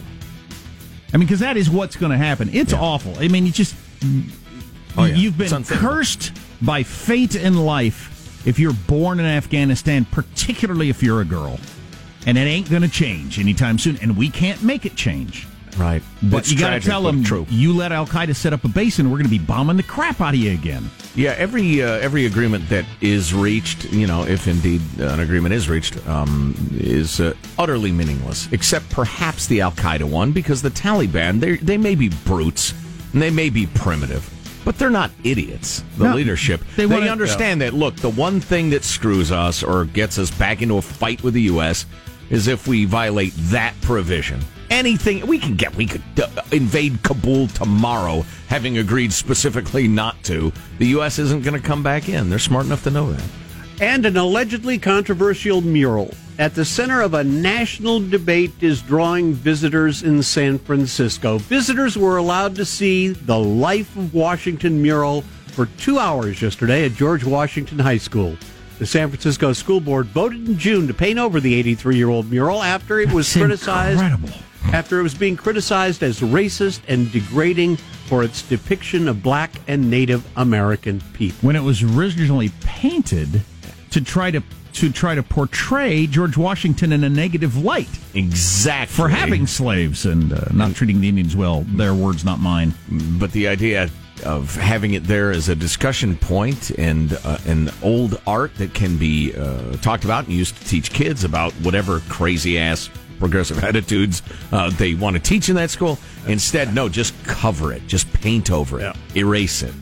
I 1.12 1.16
mean, 1.16 1.26
because 1.26 1.40
that 1.40 1.56
is 1.56 1.70
what's 1.70 1.96
going 1.96 2.12
to 2.12 2.18
happen. 2.18 2.48
It's 2.52 2.72
awful. 2.72 3.16
I 3.18 3.28
mean, 3.28 3.46
you 3.46 3.52
just 3.52 3.74
Oh, 4.96 5.04
yeah. 5.04 5.14
you've 5.14 5.38
been 5.38 5.64
cursed 5.64 6.32
by 6.60 6.82
fate 6.82 7.34
and 7.34 7.64
life 7.64 8.11
if 8.44 8.58
you're 8.58 8.72
born 8.72 9.20
in 9.20 9.26
Afghanistan, 9.26 10.04
particularly 10.04 10.88
if 10.90 11.02
you're 11.02 11.20
a 11.20 11.24
girl, 11.24 11.58
and 12.26 12.38
it 12.38 12.42
ain't 12.42 12.70
going 12.70 12.82
to 12.82 12.88
change 12.88 13.38
anytime 13.38 13.78
soon. 13.78 13.98
And 14.02 14.16
we 14.16 14.28
can't 14.28 14.62
make 14.62 14.86
it 14.86 14.94
change. 14.96 15.46
Right. 15.78 16.02
But 16.22 16.38
It's 16.40 16.52
you 16.52 16.58
got 16.58 16.70
to 16.74 16.80
tell 16.80 17.02
them 17.02 17.24
true. 17.24 17.46
you 17.48 17.72
let 17.74 17.92
Al 17.92 18.06
Qaeda 18.06 18.36
set 18.36 18.52
up 18.52 18.62
a 18.64 18.68
base, 18.68 18.98
and 18.98 19.10
we're 19.10 19.16
going 19.16 19.30
to 19.30 19.30
be 19.30 19.38
bombing 19.38 19.78
the 19.78 19.82
crap 19.82 20.20
out 20.20 20.34
of 20.34 20.40
you 20.40 20.52
again. 20.52 20.90
Yeah, 21.14 21.34
every 21.38 21.82
uh, 21.82 21.92
every 21.98 22.26
agreement 22.26 22.68
that 22.68 22.84
is 23.00 23.32
reached, 23.32 23.84
you 23.90 24.06
know, 24.06 24.24
if 24.24 24.46
indeed 24.48 24.82
an 24.98 25.20
agreement 25.20 25.54
is 25.54 25.68
reached, 25.70 25.96
um, 26.06 26.54
is 26.72 27.20
uh, 27.20 27.32
utterly 27.58 27.90
meaningless, 27.90 28.48
except 28.52 28.88
perhaps 28.90 29.46
the 29.46 29.62
Al 29.62 29.72
Qaeda 29.72 30.04
one, 30.04 30.32
because 30.32 30.60
the 30.62 30.70
Taliban 30.70 31.40
they 31.40 31.56
they 31.56 31.78
may 31.78 31.94
be 31.94 32.10
brutes 32.26 32.74
and 33.14 33.20
they 33.22 33.30
may 33.30 33.48
be 33.50 33.66
primitive, 33.66 34.30
but 34.64 34.78
they're 34.78 34.90
not 34.90 35.10
idiots. 35.24 35.82
The 35.98 36.04
No, 36.04 36.14
leadership 36.14 36.60
they 36.76 36.86
they, 36.86 36.94
wanna- 36.94 37.10
understand 37.10 37.60
that. 37.60 37.74
Look, 37.74 37.96
the 37.96 38.10
one 38.10 38.40
thing 38.40 38.70
that 38.70 38.84
screws 38.84 39.30
us 39.32 39.62
or 39.62 39.84
gets 39.86 40.18
us 40.18 40.30
back 40.30 40.62
into 40.62 40.76
a 40.76 40.82
fight 40.82 41.22
with 41.22 41.34
the 41.34 41.42
U.S. 41.42 41.86
is 42.30 42.48
if 42.48 42.66
we 42.68 42.84
violate 42.84 43.32
that 43.36 43.74
provision. 43.82 44.40
Anything 44.70 45.26
we 45.26 45.38
can 45.38 45.54
get, 45.54 45.74
we 45.76 45.84
could 45.86 46.02
uh, 46.22 46.28
invade 46.50 47.02
Kabul 47.02 47.48
tomorrow, 47.48 48.24
having 48.48 48.78
agreed 48.78 49.12
specifically 49.12 49.86
not 49.86 50.22
to. 50.24 50.50
The 50.78 50.86
U.S. 50.88 51.18
isn't 51.18 51.44
going 51.44 51.60
to 51.60 51.66
come 51.66 51.82
back 51.82 52.08
in. 52.08 52.30
They're 52.30 52.38
smart 52.38 52.64
enough 52.64 52.82
to 52.84 52.90
know 52.90 53.12
that. 53.12 53.22
And 53.82 54.06
an 54.06 54.16
allegedly 54.16 54.78
controversial 54.78 55.60
mural 55.60 56.14
at 56.38 56.54
the 56.54 56.64
center 56.64 57.00
of 57.02 57.14
a 57.14 57.22
national 57.24 58.00
debate 58.00 58.52
is 58.60 58.82
drawing 58.82 59.32
visitors 59.32 60.02
in 60.02 60.22
San 60.22 60.58
Francisco. 60.58 61.38
Visitors 61.38 61.96
were 61.96 62.16
allowed 62.16 62.56
to 62.56 62.64
see 62.64 63.08
the 63.08 63.38
Life 63.38 63.96
of 63.96 64.14
Washington 64.14 64.80
mural 64.82 65.22
for 65.48 65.66
two 65.78 65.98
hours 65.98 66.40
yesterday 66.40 66.86
at 66.86 66.92
George 66.92 67.24
Washington 67.24 67.78
High 67.78 67.98
School. 67.98 68.36
The 68.78 68.86
San 68.86 69.08
Francisco 69.10 69.52
School 69.52 69.80
Board 69.80 70.06
voted 70.06 70.48
in 70.48 70.58
June 70.58 70.88
to 70.88 70.94
paint 70.94 71.18
over 71.18 71.38
the 71.38 71.54
83 71.54 71.96
year 71.96 72.08
old 72.08 72.30
mural 72.30 72.62
after 72.62 72.98
it 72.98 73.12
was 73.12 73.32
That's 73.32 73.38
criticized 73.44 74.00
incredible. 74.00 74.30
after 74.72 74.98
it 74.98 75.02
was 75.02 75.14
being 75.14 75.36
criticized 75.36 76.02
as 76.02 76.20
racist 76.20 76.80
and 76.88 77.12
degrading 77.12 77.76
for 78.06 78.24
its 78.24 78.42
depiction 78.42 79.06
of 79.06 79.22
black 79.22 79.52
and 79.68 79.88
Native 79.90 80.26
American 80.36 81.00
people. 81.12 81.36
When 81.42 81.54
it 81.56 81.62
was 81.62 81.82
originally 81.82 82.48
painted 82.62 83.42
to 83.92 84.00
try 84.00 84.30
to 84.30 84.42
to 84.74 84.90
try 84.90 85.14
to 85.14 85.22
portray 85.22 86.06
George 86.06 86.36
Washington 86.36 86.92
in 86.92 87.04
a 87.04 87.08
negative 87.10 87.62
light 87.62 87.90
Exactly 88.14 88.94
for 88.94 89.08
having 89.08 89.46
slaves 89.46 90.06
and 90.06 90.32
uh, 90.32 90.46
not 90.52 90.74
treating 90.74 91.00
the 91.02 91.08
Indians 91.08 91.36
well. 91.36 91.60
Their 91.62 91.94
words, 91.94 92.24
not 92.24 92.40
mine. 92.40 92.72
but 93.18 93.32
the 93.32 93.48
idea 93.48 93.90
of 94.24 94.54
having 94.54 94.94
it 94.94 95.04
there 95.04 95.30
as 95.30 95.48
a 95.48 95.54
discussion 95.54 96.16
point 96.16 96.70
and 96.78 97.18
uh, 97.24 97.38
an 97.46 97.70
old 97.82 98.20
art 98.26 98.54
that 98.56 98.72
can 98.72 98.96
be 98.96 99.34
uh, 99.34 99.76
talked 99.78 100.04
about 100.04 100.24
and 100.24 100.32
used 100.34 100.56
to 100.56 100.64
teach 100.64 100.90
kids 100.92 101.24
about 101.24 101.52
whatever 101.54 102.00
crazy 102.08 102.58
ass 102.58 102.88
progressive 103.18 103.62
attitudes 103.64 104.22
uh, 104.52 104.70
they 104.70 104.94
want 104.94 105.16
to 105.16 105.22
teach 105.22 105.48
in 105.48 105.56
that 105.56 105.70
school. 105.70 105.98
Instead, 106.26 106.74
no, 106.74 106.88
just 106.88 107.14
cover 107.24 107.72
it, 107.72 107.86
just 107.86 108.10
paint 108.14 108.50
over 108.50 108.80
it, 108.80 108.96
erase 109.16 109.62
it. 109.62 109.74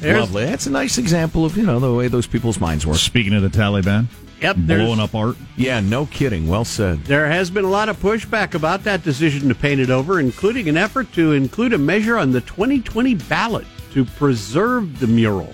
There's- 0.00 0.20
Lovely. 0.20 0.44
That's 0.44 0.66
a 0.66 0.70
nice 0.70 0.98
example 0.98 1.44
of 1.44 1.56
you 1.56 1.64
know 1.64 1.80
the 1.80 1.92
way 1.92 2.08
those 2.08 2.26
people's 2.26 2.60
minds 2.60 2.86
work. 2.86 2.96
Speaking 2.98 3.34
of 3.34 3.42
the 3.42 3.48
Taliban, 3.48 4.06
Yep, 4.40 4.56
blowing 4.56 5.00
up 5.00 5.14
art. 5.16 5.36
Yeah, 5.56 5.80
no 5.80 6.06
kidding. 6.06 6.46
Well 6.46 6.64
said. 6.64 7.04
There 7.04 7.26
has 7.28 7.50
been 7.50 7.64
a 7.64 7.70
lot 7.70 7.88
of 7.88 8.00
pushback 8.00 8.54
about 8.54 8.84
that 8.84 9.02
decision 9.02 9.48
to 9.48 9.54
paint 9.54 9.80
it 9.80 9.90
over, 9.90 10.20
including 10.20 10.68
an 10.68 10.76
effort 10.76 11.12
to 11.14 11.32
include 11.32 11.72
a 11.72 11.78
measure 11.78 12.16
on 12.16 12.30
the 12.30 12.40
2020 12.42 13.14
ballot 13.16 13.66
to 13.94 14.04
preserve 14.04 15.00
the 15.00 15.06
mural. 15.08 15.50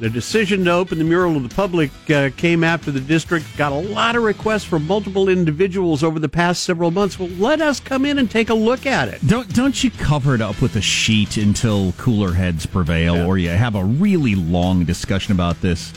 The 0.00 0.08
decision 0.08 0.64
to 0.64 0.72
open 0.72 0.96
the 0.96 1.04
mural 1.04 1.34
to 1.34 1.40
the 1.46 1.54
public 1.54 1.90
uh, 2.10 2.30
came 2.38 2.64
after 2.64 2.90
the 2.90 3.00
district 3.00 3.44
got 3.58 3.70
a 3.70 3.74
lot 3.78 4.16
of 4.16 4.22
requests 4.22 4.64
from 4.64 4.86
multiple 4.86 5.28
individuals 5.28 6.02
over 6.02 6.18
the 6.18 6.28
past 6.28 6.62
several 6.62 6.90
months. 6.90 7.18
Well, 7.18 7.28
let 7.38 7.60
us 7.60 7.80
come 7.80 8.06
in 8.06 8.18
and 8.18 8.30
take 8.30 8.48
a 8.48 8.54
look 8.54 8.86
at 8.86 9.08
it. 9.08 9.20
Don't 9.26 9.52
don't 9.54 9.84
you 9.84 9.90
cover 9.90 10.34
it 10.34 10.40
up 10.40 10.62
with 10.62 10.74
a 10.76 10.80
sheet 10.80 11.36
until 11.36 11.92
cooler 11.98 12.32
heads 12.32 12.64
prevail, 12.64 13.14
Yeah. 13.16 13.26
or 13.26 13.36
you 13.36 13.50
have 13.50 13.74
a 13.74 13.84
really 13.84 14.34
long 14.34 14.86
discussion 14.86 15.32
about 15.32 15.60
this, 15.60 15.92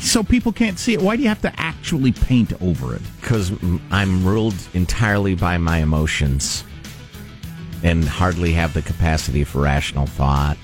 so 0.00 0.22
people 0.22 0.52
can't 0.52 0.78
see 0.78 0.94
it? 0.94 1.02
Why 1.02 1.16
do 1.16 1.22
you 1.22 1.28
have 1.28 1.42
to 1.42 1.52
actually 1.60 2.12
paint 2.12 2.52
over 2.62 2.94
it? 2.94 3.02
Because 3.20 3.50
I'm 3.90 4.24
ruled 4.24 4.54
entirely 4.74 5.34
by 5.34 5.58
my 5.58 5.78
emotions 5.78 6.62
and 7.82 8.04
hardly 8.04 8.52
have 8.52 8.74
the 8.74 8.82
capacity 8.82 9.42
for 9.42 9.62
rational 9.62 10.06
thought. 10.06 10.56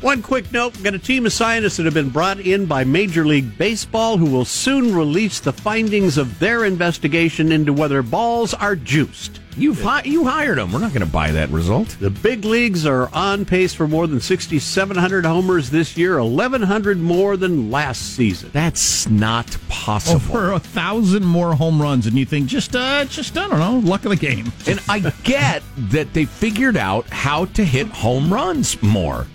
One 0.00 0.22
quick 0.22 0.50
note 0.50 0.74
we've 0.76 0.84
got 0.84 0.94
a 0.94 0.98
team 0.98 1.26
of 1.26 1.32
scientists 1.32 1.76
that 1.76 1.84
have 1.84 1.92
been 1.92 2.08
brought 2.08 2.40
in 2.40 2.64
by 2.64 2.84
Major 2.84 3.26
League 3.26 3.58
Baseball 3.58 4.16
who 4.16 4.30
will 4.30 4.46
soon 4.46 4.94
release 4.94 5.40
the 5.40 5.52
findings 5.52 6.16
of 6.16 6.38
their 6.38 6.64
investigation 6.64 7.52
into 7.52 7.74
whether 7.74 8.00
balls 8.02 8.54
are 8.54 8.74
juiced. 8.76 9.40
You've 9.58 9.82
hi- 9.82 10.04
you 10.06 10.24
hired 10.24 10.56
them. 10.56 10.72
We're 10.72 10.78
not 10.78 10.94
going 10.94 11.04
to 11.04 11.12
buy 11.12 11.32
that 11.32 11.50
result. 11.50 11.88
The 12.00 12.08
big 12.08 12.46
leagues 12.46 12.86
are 12.86 13.10
on 13.14 13.44
pace 13.44 13.74
for 13.74 13.86
more 13.86 14.06
than 14.06 14.20
6,700 14.20 15.26
homers 15.26 15.68
this 15.68 15.98
year, 15.98 16.22
1,100 16.22 16.98
more 16.98 17.36
than 17.36 17.70
last 17.70 18.14
season. 18.14 18.48
That's 18.54 19.06
not 19.10 19.54
possible. 19.68 20.16
Over 20.16 20.52
a 20.52 20.60
thousand 20.60 21.26
more 21.26 21.54
home 21.54 21.82
runs, 21.82 22.06
and 22.06 22.16
you 22.16 22.24
think 22.24 22.46
just 22.46 22.74
uh, 22.74 23.04
just 23.04 23.36
I 23.36 23.48
don't 23.48 23.58
know, 23.58 23.80
luck 23.86 24.04
of 24.06 24.10
the 24.10 24.16
game. 24.16 24.50
And 24.66 24.80
I 24.88 25.00
get 25.24 25.62
that 25.90 26.14
they 26.14 26.24
figured 26.24 26.78
out 26.78 27.06
how 27.10 27.44
to 27.46 27.64
hit 27.64 27.88
home 27.88 28.32
runs 28.32 28.80
more. 28.82 29.26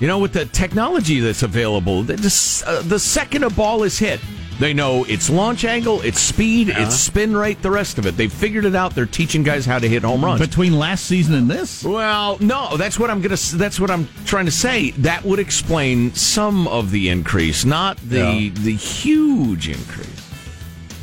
You 0.00 0.08
know, 0.08 0.18
with 0.18 0.32
the 0.32 0.46
technology 0.46 1.20
that's 1.20 1.42
available, 1.44 2.00
uh, 2.00 2.82
the 2.82 2.98
second 2.98 3.44
a 3.44 3.50
ball 3.50 3.84
is 3.84 3.98
hit, 3.98 4.18
they 4.58 4.74
know 4.74 5.04
its 5.04 5.30
launch 5.30 5.64
angle, 5.64 6.00
its 6.02 6.20
speed, 6.20 6.68
its 6.68 6.96
spin 6.96 7.36
rate, 7.36 7.62
the 7.62 7.70
rest 7.70 7.98
of 7.98 8.06
it. 8.06 8.16
They've 8.16 8.32
figured 8.32 8.64
it 8.64 8.74
out. 8.74 8.94
They're 8.94 9.06
teaching 9.06 9.42
guys 9.42 9.64
how 9.64 9.78
to 9.78 9.88
hit 9.88 10.02
home 10.02 10.24
runs. 10.24 10.40
Between 10.40 10.78
last 10.78 11.06
season 11.06 11.34
and 11.34 11.48
this, 11.50 11.84
Well, 11.84 12.36
no, 12.40 12.76
that's 12.76 12.98
what 12.98 13.10
I'm 13.10 13.20
gonna. 13.22 13.36
That's 13.54 13.78
what 13.80 13.90
I'm 13.90 14.08
trying 14.24 14.46
to 14.46 14.52
say. 14.52 14.90
That 14.92 15.24
would 15.24 15.38
explain 15.38 16.12
some 16.14 16.66
of 16.68 16.90
the 16.90 17.08
increase, 17.08 17.64
not 17.64 17.96
the 17.98 18.50
the 18.50 18.74
huge 18.74 19.68
increase. 19.68 20.30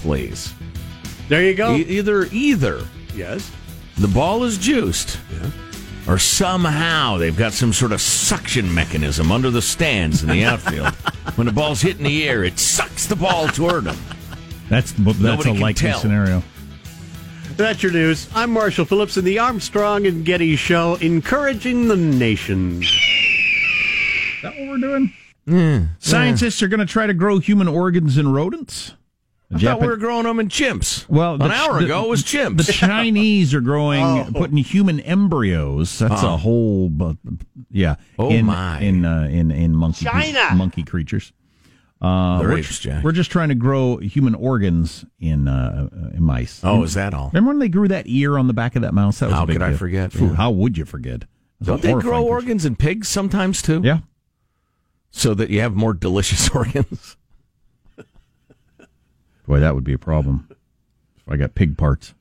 Please, 0.01 0.53
There 1.27 1.43
you 1.43 1.53
go. 1.55 1.75
E- 1.75 1.81
either 1.81 2.25
either 2.31 2.85
yes. 3.15 3.49
the 3.97 4.07
ball 4.07 4.43
is 4.43 4.57
juiced, 4.57 5.19
or 6.09 6.17
somehow 6.17 7.17
they've 7.17 7.37
got 7.37 7.53
some 7.53 7.71
sort 7.71 7.91
of 7.91 8.01
suction 8.01 8.73
mechanism 8.73 9.31
under 9.31 9.51
the 9.51 9.61
stands 9.61 10.23
in 10.23 10.29
the 10.29 10.43
outfield. 10.43 10.87
when 11.35 11.45
the 11.45 11.53
ball's 11.53 11.81
hitting 11.81 12.03
the 12.03 12.27
air, 12.27 12.43
it 12.43 12.57
sucks 12.57 13.05
the 13.05 13.15
ball 13.15 13.47
toward 13.47 13.83
them. 13.83 13.97
that's 14.69 14.91
that's 14.93 15.19
Nobody 15.19 15.51
a 15.51 15.53
likely 15.53 15.89
tell. 15.89 15.99
scenario. 15.99 16.41
That's 17.55 17.83
your 17.83 17.91
news. 17.91 18.27
I'm 18.33 18.49
Marshall 18.51 18.85
Phillips 18.85 19.17
in 19.17 19.25
the 19.25 19.37
Armstrong 19.37 20.07
and 20.07 20.25
Getty 20.25 20.55
Show, 20.55 20.95
encouraging 20.95 21.87
the 21.89 21.97
nation. 21.97 22.81
Is 22.81 22.89
that 24.41 24.57
what 24.57 24.67
we're 24.67 24.77
doing? 24.77 25.13
Hmm. 25.45 25.83
Scientists 25.99 26.63
are 26.63 26.67
going 26.67 26.79
to 26.79 26.85
try 26.87 27.05
to 27.05 27.13
grow 27.13 27.37
human 27.37 27.67
organs 27.67 28.17
in 28.17 28.31
rodents. 28.31 28.93
I 29.51 29.57
thought 29.57 29.81
we 29.81 29.87
were 29.87 29.97
growing 29.97 30.25
them 30.25 30.39
in 30.39 30.47
chimps. 30.47 31.09
Well, 31.09 31.33
an 31.33 31.39
the- 31.39 31.51
hour 31.51 31.79
the- 31.79 31.85
ago 31.85 32.03
it 32.05 32.09
was 32.09 32.23
chimps. 32.23 32.67
The 32.67 32.71
Chinese 32.73 33.53
are 33.55 33.61
growing, 33.61 34.03
Oh. 34.05 34.27
putting 34.33 34.57
human 34.57 34.99
embryos. 34.99 35.97
That's 35.99 36.21
a 36.21 36.37
whole, 36.37 36.89
bu- 36.89 37.17
yeah. 37.71 37.95
Oh, 38.19 38.29
in, 38.29 38.45
my. 38.45 38.79
In 38.79 39.05
uh, 39.05 39.27
in 39.31 39.49
in 39.51 39.75
monkey 39.75 40.05
China. 40.05 40.53
monkey 40.55 40.83
creatures. 40.83 41.33
Uh, 42.01 42.37
we're, 42.41 42.55
rapes, 42.55 42.79
Jack. 42.79 43.03
we're 43.03 43.11
just 43.11 43.29
trying 43.29 43.49
to 43.49 43.55
grow 43.55 43.97
human 43.97 44.33
organs 44.33 45.03
in 45.19 45.47
uh, 45.49 45.89
uh, 45.91 46.09
in 46.15 46.23
mice. 46.23 46.61
oh, 46.63 46.83
is 46.83 46.93
that 46.93 47.13
all? 47.13 47.27
Remember 47.33 47.49
when 47.49 47.59
they 47.59 47.67
grew 47.69 47.87
that 47.89 48.07
ear 48.07 48.37
on 48.37 48.47
the 48.47 48.53
back 48.53 48.75
of 48.77 48.83
that 48.83 48.93
mouse? 48.93 49.19
That 49.19 49.25
was 49.25 49.35
How 49.35 49.43
a 49.43 49.47
big 49.47 49.55
could 49.55 49.63
I 49.63 49.69
deal. 49.69 49.77
forget? 49.79 50.13
Phew, 50.13 50.27
Yeah. 50.27 50.35
How 50.35 50.51
would 50.51 50.77
you 50.77 50.85
forget? 50.85 51.23
It 51.23 51.27
was 51.59 51.67
a 51.67 51.71
Don't 51.71 51.81
they 51.81 51.91
grow 51.91 52.19
picture. 52.19 52.31
organs 52.33 52.65
in 52.65 52.75
pigs 52.77 53.09
sometimes 53.09 53.61
too? 53.61 53.81
Yeah. 53.83 53.99
So 55.11 55.33
that 55.33 55.49
you 55.49 55.59
have 55.59 55.75
more 55.75 55.93
delicious 55.93 56.47
organs. 56.55 57.17
Boy, 59.49 59.59
that 59.61 59.73
would 59.73 59.83
be 59.83 59.93
a 59.93 59.97
problem. 59.97 60.47
If 61.17 61.27
I 61.27 61.35
got 61.35 61.55
pig 61.55 61.75
parts. 61.75 62.13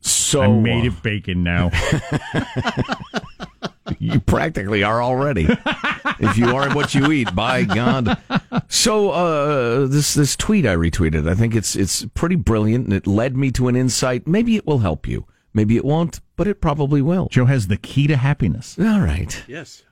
So 0.00 0.42
I'm 0.42 0.64
made 0.64 0.82
uh, 0.82 0.88
of 0.88 1.00
bacon 1.00 1.44
now. 1.44 1.70
you 4.00 4.18
practically 4.18 4.82
are 4.82 5.00
already. 5.00 5.46
if 6.18 6.36
you 6.36 6.56
are 6.56 6.74
what 6.74 6.96
you 6.96 7.12
eat, 7.12 7.32
by 7.32 7.62
God. 7.62 8.18
So 8.66 9.10
uh, 9.10 9.86
this 9.86 10.14
this 10.14 10.34
tweet 10.34 10.66
I 10.66 10.74
retweeted, 10.74 11.30
I 11.30 11.36
think 11.36 11.54
it's 11.54 11.76
it's 11.76 12.06
pretty 12.06 12.34
brilliant, 12.34 12.86
and 12.86 12.92
it 12.92 13.06
led 13.06 13.36
me 13.36 13.52
to 13.52 13.68
an 13.68 13.76
insight. 13.76 14.26
Maybe 14.26 14.56
it 14.56 14.66
will 14.66 14.80
help 14.80 15.06
you. 15.06 15.28
Maybe 15.54 15.76
it 15.76 15.84
won't, 15.84 16.18
but 16.34 16.48
it 16.48 16.60
probably 16.60 17.02
will. 17.02 17.28
Joe 17.30 17.44
has 17.44 17.68
the 17.68 17.76
key 17.76 18.08
to 18.08 18.16
happiness. 18.16 18.76
All 18.80 19.00
right. 19.00 19.44
Yes. 19.46 19.84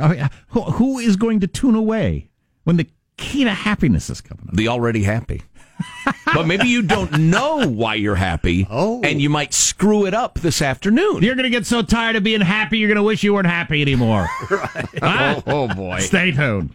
I 0.00 0.08
mean, 0.08 0.28
who, 0.50 0.60
who 0.60 0.98
is 1.00 1.16
going 1.16 1.40
to 1.40 1.48
tune 1.48 1.74
away 1.74 2.30
when 2.62 2.76
the 2.76 2.86
key 3.16 3.42
to 3.42 3.50
happiness 3.50 4.08
is 4.10 4.20
coming 4.20 4.46
up? 4.48 4.54
The 4.54 4.68
already 4.68 5.02
happy. 5.02 5.42
but 6.34 6.46
maybe 6.46 6.68
you 6.68 6.82
don't 6.82 7.12
know 7.18 7.66
why 7.68 7.94
you're 7.94 8.14
happy, 8.14 8.66
Oh. 8.70 9.00
and 9.02 9.20
you 9.20 9.28
might 9.30 9.52
screw 9.54 10.06
it 10.06 10.14
up 10.14 10.38
this 10.40 10.62
afternoon. 10.62 11.22
You're 11.22 11.34
going 11.34 11.44
to 11.44 11.50
get 11.50 11.66
so 11.66 11.82
tired 11.82 12.16
of 12.16 12.22
being 12.24 12.40
happy, 12.40 12.78
you're 12.78 12.88
going 12.88 12.96
to 12.96 13.02
wish 13.02 13.22
you 13.22 13.34
weren't 13.34 13.46
happy 13.46 13.82
anymore. 13.82 14.28
right. 14.50 14.88
Oh, 15.02 15.42
oh 15.46 15.68
boy. 15.74 15.98
Stay 16.00 16.30
tuned. 16.32 16.74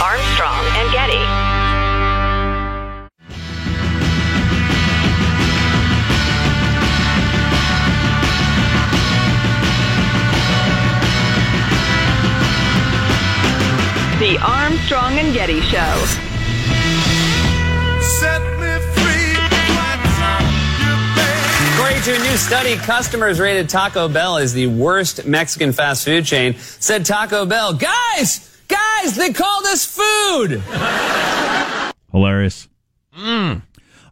Armstrong 0.00 0.64
and 0.76 0.92
Getty. 0.92 1.42
The 14.18 14.38
Armstrong 14.40 15.18
and 15.18 15.34
Getty 15.34 15.60
Show. 15.62 16.31
According 22.02 22.20
to 22.20 22.28
a 22.28 22.32
new 22.32 22.36
study, 22.36 22.76
customers 22.78 23.38
rated 23.38 23.68
Taco 23.68 24.08
Bell 24.08 24.38
as 24.38 24.52
the 24.52 24.66
worst 24.66 25.24
Mexican 25.24 25.70
fast 25.72 26.04
food 26.04 26.24
chain. 26.24 26.56
Said 26.58 27.06
Taco 27.06 27.46
Bell, 27.46 27.74
guys, 27.74 28.58
guys, 28.66 29.14
they 29.14 29.32
called 29.32 29.64
us 29.66 29.86
food. 29.86 30.60
Hilarious. 32.10 32.66
Mm. 33.16 33.62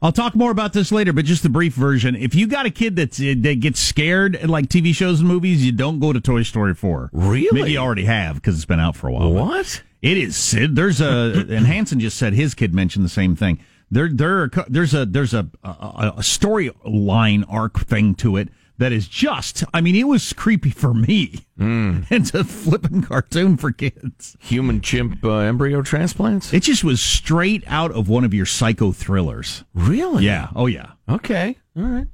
I'll 0.00 0.12
talk 0.12 0.36
more 0.36 0.52
about 0.52 0.72
this 0.72 0.92
later, 0.92 1.12
but 1.12 1.24
just 1.24 1.42
the 1.42 1.48
brief 1.48 1.74
version. 1.74 2.14
If 2.14 2.36
you 2.36 2.46
got 2.46 2.64
a 2.64 2.70
kid 2.70 2.94
that's 2.94 3.18
uh, 3.18 3.34
that 3.38 3.58
gets 3.58 3.80
scared 3.80 4.36
at 4.36 4.48
like 4.48 4.68
TV 4.68 4.94
shows 4.94 5.18
and 5.18 5.28
movies, 5.28 5.66
you 5.66 5.72
don't 5.72 5.98
go 5.98 6.12
to 6.12 6.20
Toy 6.20 6.44
Story 6.44 6.74
4. 6.74 7.10
Really? 7.12 7.48
Maybe 7.50 7.72
you 7.72 7.78
already 7.78 8.04
have 8.04 8.36
because 8.36 8.54
it's 8.54 8.66
been 8.66 8.78
out 8.78 8.94
for 8.94 9.08
a 9.08 9.12
while. 9.12 9.32
What? 9.32 9.82
It 10.00 10.16
is 10.16 10.36
Sid. 10.36 10.76
There's 10.76 11.00
a 11.00 11.44
and 11.50 11.66
Hanson 11.66 11.98
just 11.98 12.18
said 12.18 12.34
his 12.34 12.54
kid 12.54 12.72
mentioned 12.72 13.04
the 13.04 13.08
same 13.08 13.34
thing. 13.34 13.58
There, 13.90 14.08
there, 14.08 14.42
are, 14.42 14.50
there's 14.68 14.94
a 14.94 15.04
there's 15.04 15.34
a 15.34 15.48
a, 15.64 16.12
a 16.16 16.22
storyline 16.22 17.44
arc 17.48 17.80
thing 17.80 18.14
to 18.16 18.36
it 18.36 18.48
that 18.78 18.92
is 18.92 19.08
just. 19.08 19.62
I 19.74 19.80
mean, 19.80 19.94
it 19.94 20.04
was 20.04 20.32
creepy 20.32 20.70
for 20.70 20.94
me. 20.94 21.44
Hmm. 21.58 22.00
It's 22.10 22.32
a 22.32 22.44
flipping 22.44 23.02
cartoon 23.02 23.56
for 23.56 23.72
kids. 23.72 24.36
Human 24.40 24.80
chimp 24.80 25.24
uh, 25.24 25.38
embryo 25.38 25.82
transplants? 25.82 26.52
It 26.52 26.62
just 26.62 26.82
was 26.82 27.00
straight 27.00 27.62
out 27.66 27.92
of 27.92 28.08
one 28.08 28.24
of 28.24 28.32
your 28.32 28.46
psycho 28.46 28.92
thrillers. 28.92 29.64
Really? 29.74 30.24
Yeah. 30.24 30.48
Oh 30.54 30.66
yeah. 30.66 30.92
Okay. 31.08 31.56
All 31.76 31.82
right. 31.82 32.06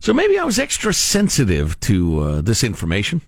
So 0.00 0.12
maybe 0.12 0.38
I 0.38 0.44
was 0.44 0.58
extra 0.58 0.94
sensitive 0.94 1.78
to 1.80 2.20
uh, 2.20 2.40
this 2.40 2.62
information 2.62 3.20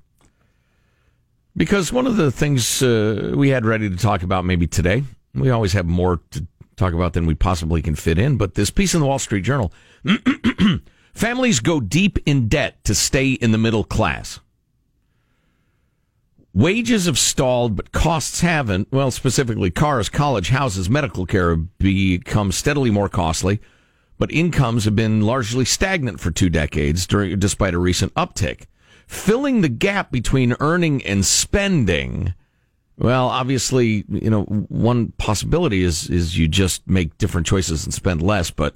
because 1.57 1.93
one 1.93 2.07
of 2.07 2.17
the 2.17 2.31
things 2.31 2.83
uh, 2.83 3.33
we 3.35 3.49
had 3.49 3.67
ready 3.67 3.91
to 3.91 3.97
talk 3.97 4.23
about 4.23 4.45
maybe 4.45 4.67
today, 4.67 5.03
we 5.35 5.51
always 5.51 5.73
have 5.73 5.87
more 5.87 6.21
to 6.31 6.47
talk 6.81 6.95
about 6.95 7.13
than 7.13 7.27
we 7.27 7.35
possibly 7.35 7.83
can 7.83 7.95
fit 7.95 8.19
in, 8.19 8.37
but 8.37 8.55
this 8.55 8.71
piece 8.71 8.95
in 8.95 9.01
the 9.01 9.07
Wall 9.07 9.19
Street 9.19 9.43
Journal 9.43 9.73
families 11.15 11.61
go 11.61 11.81
deep 11.81 12.19
in 12.27 12.49
debt 12.49 12.83
to 12.85 12.95
stay 12.95 13.33
in 13.33 13.53
the 13.53 13.59
middle 13.59 13.85
class. 13.85 14.41
Wages 16.53 17.07
have 17.07 17.19
stalled, 17.19 17.77
but 17.77 17.93
costs 17.93 18.41
haven't. 18.41 18.89
Well, 18.91 19.13
specifically, 19.13 19.71
cars, 19.71 20.09
college, 20.09 20.49
houses, 20.49 20.91
medical 20.91 21.25
care 21.25 21.51
have 21.51 21.79
become 21.79 22.51
steadily 22.51 22.91
more 22.91 23.09
costly, 23.09 23.61
but 24.19 24.33
incomes 24.33 24.85
have 24.85 24.97
been 24.97 25.21
largely 25.21 25.65
stagnant 25.65 26.19
for 26.19 26.33
two 26.33 26.51
decades, 26.51 27.07
during, 27.07 27.39
despite 27.39 27.75
a 27.75 27.79
recent 27.79 28.13
uptick. 28.15 28.65
Filling 29.07 29.61
the 29.61 29.69
gap 29.69 30.11
between 30.11 30.57
earning 30.59 31.05
and 31.05 31.25
spending 31.25 32.35
Well, 33.01 33.29
obviously, 33.29 34.05
you 34.11 34.29
know, 34.29 34.43
one 34.43 35.13
possibility 35.13 35.83
is 35.83 36.11
is 36.11 36.37
you 36.37 36.47
just 36.47 36.87
make 36.87 37.17
different 37.17 37.47
choices 37.47 37.87
and 37.87 37.95
spend 37.95 38.21
less, 38.21 38.51
but 38.51 38.75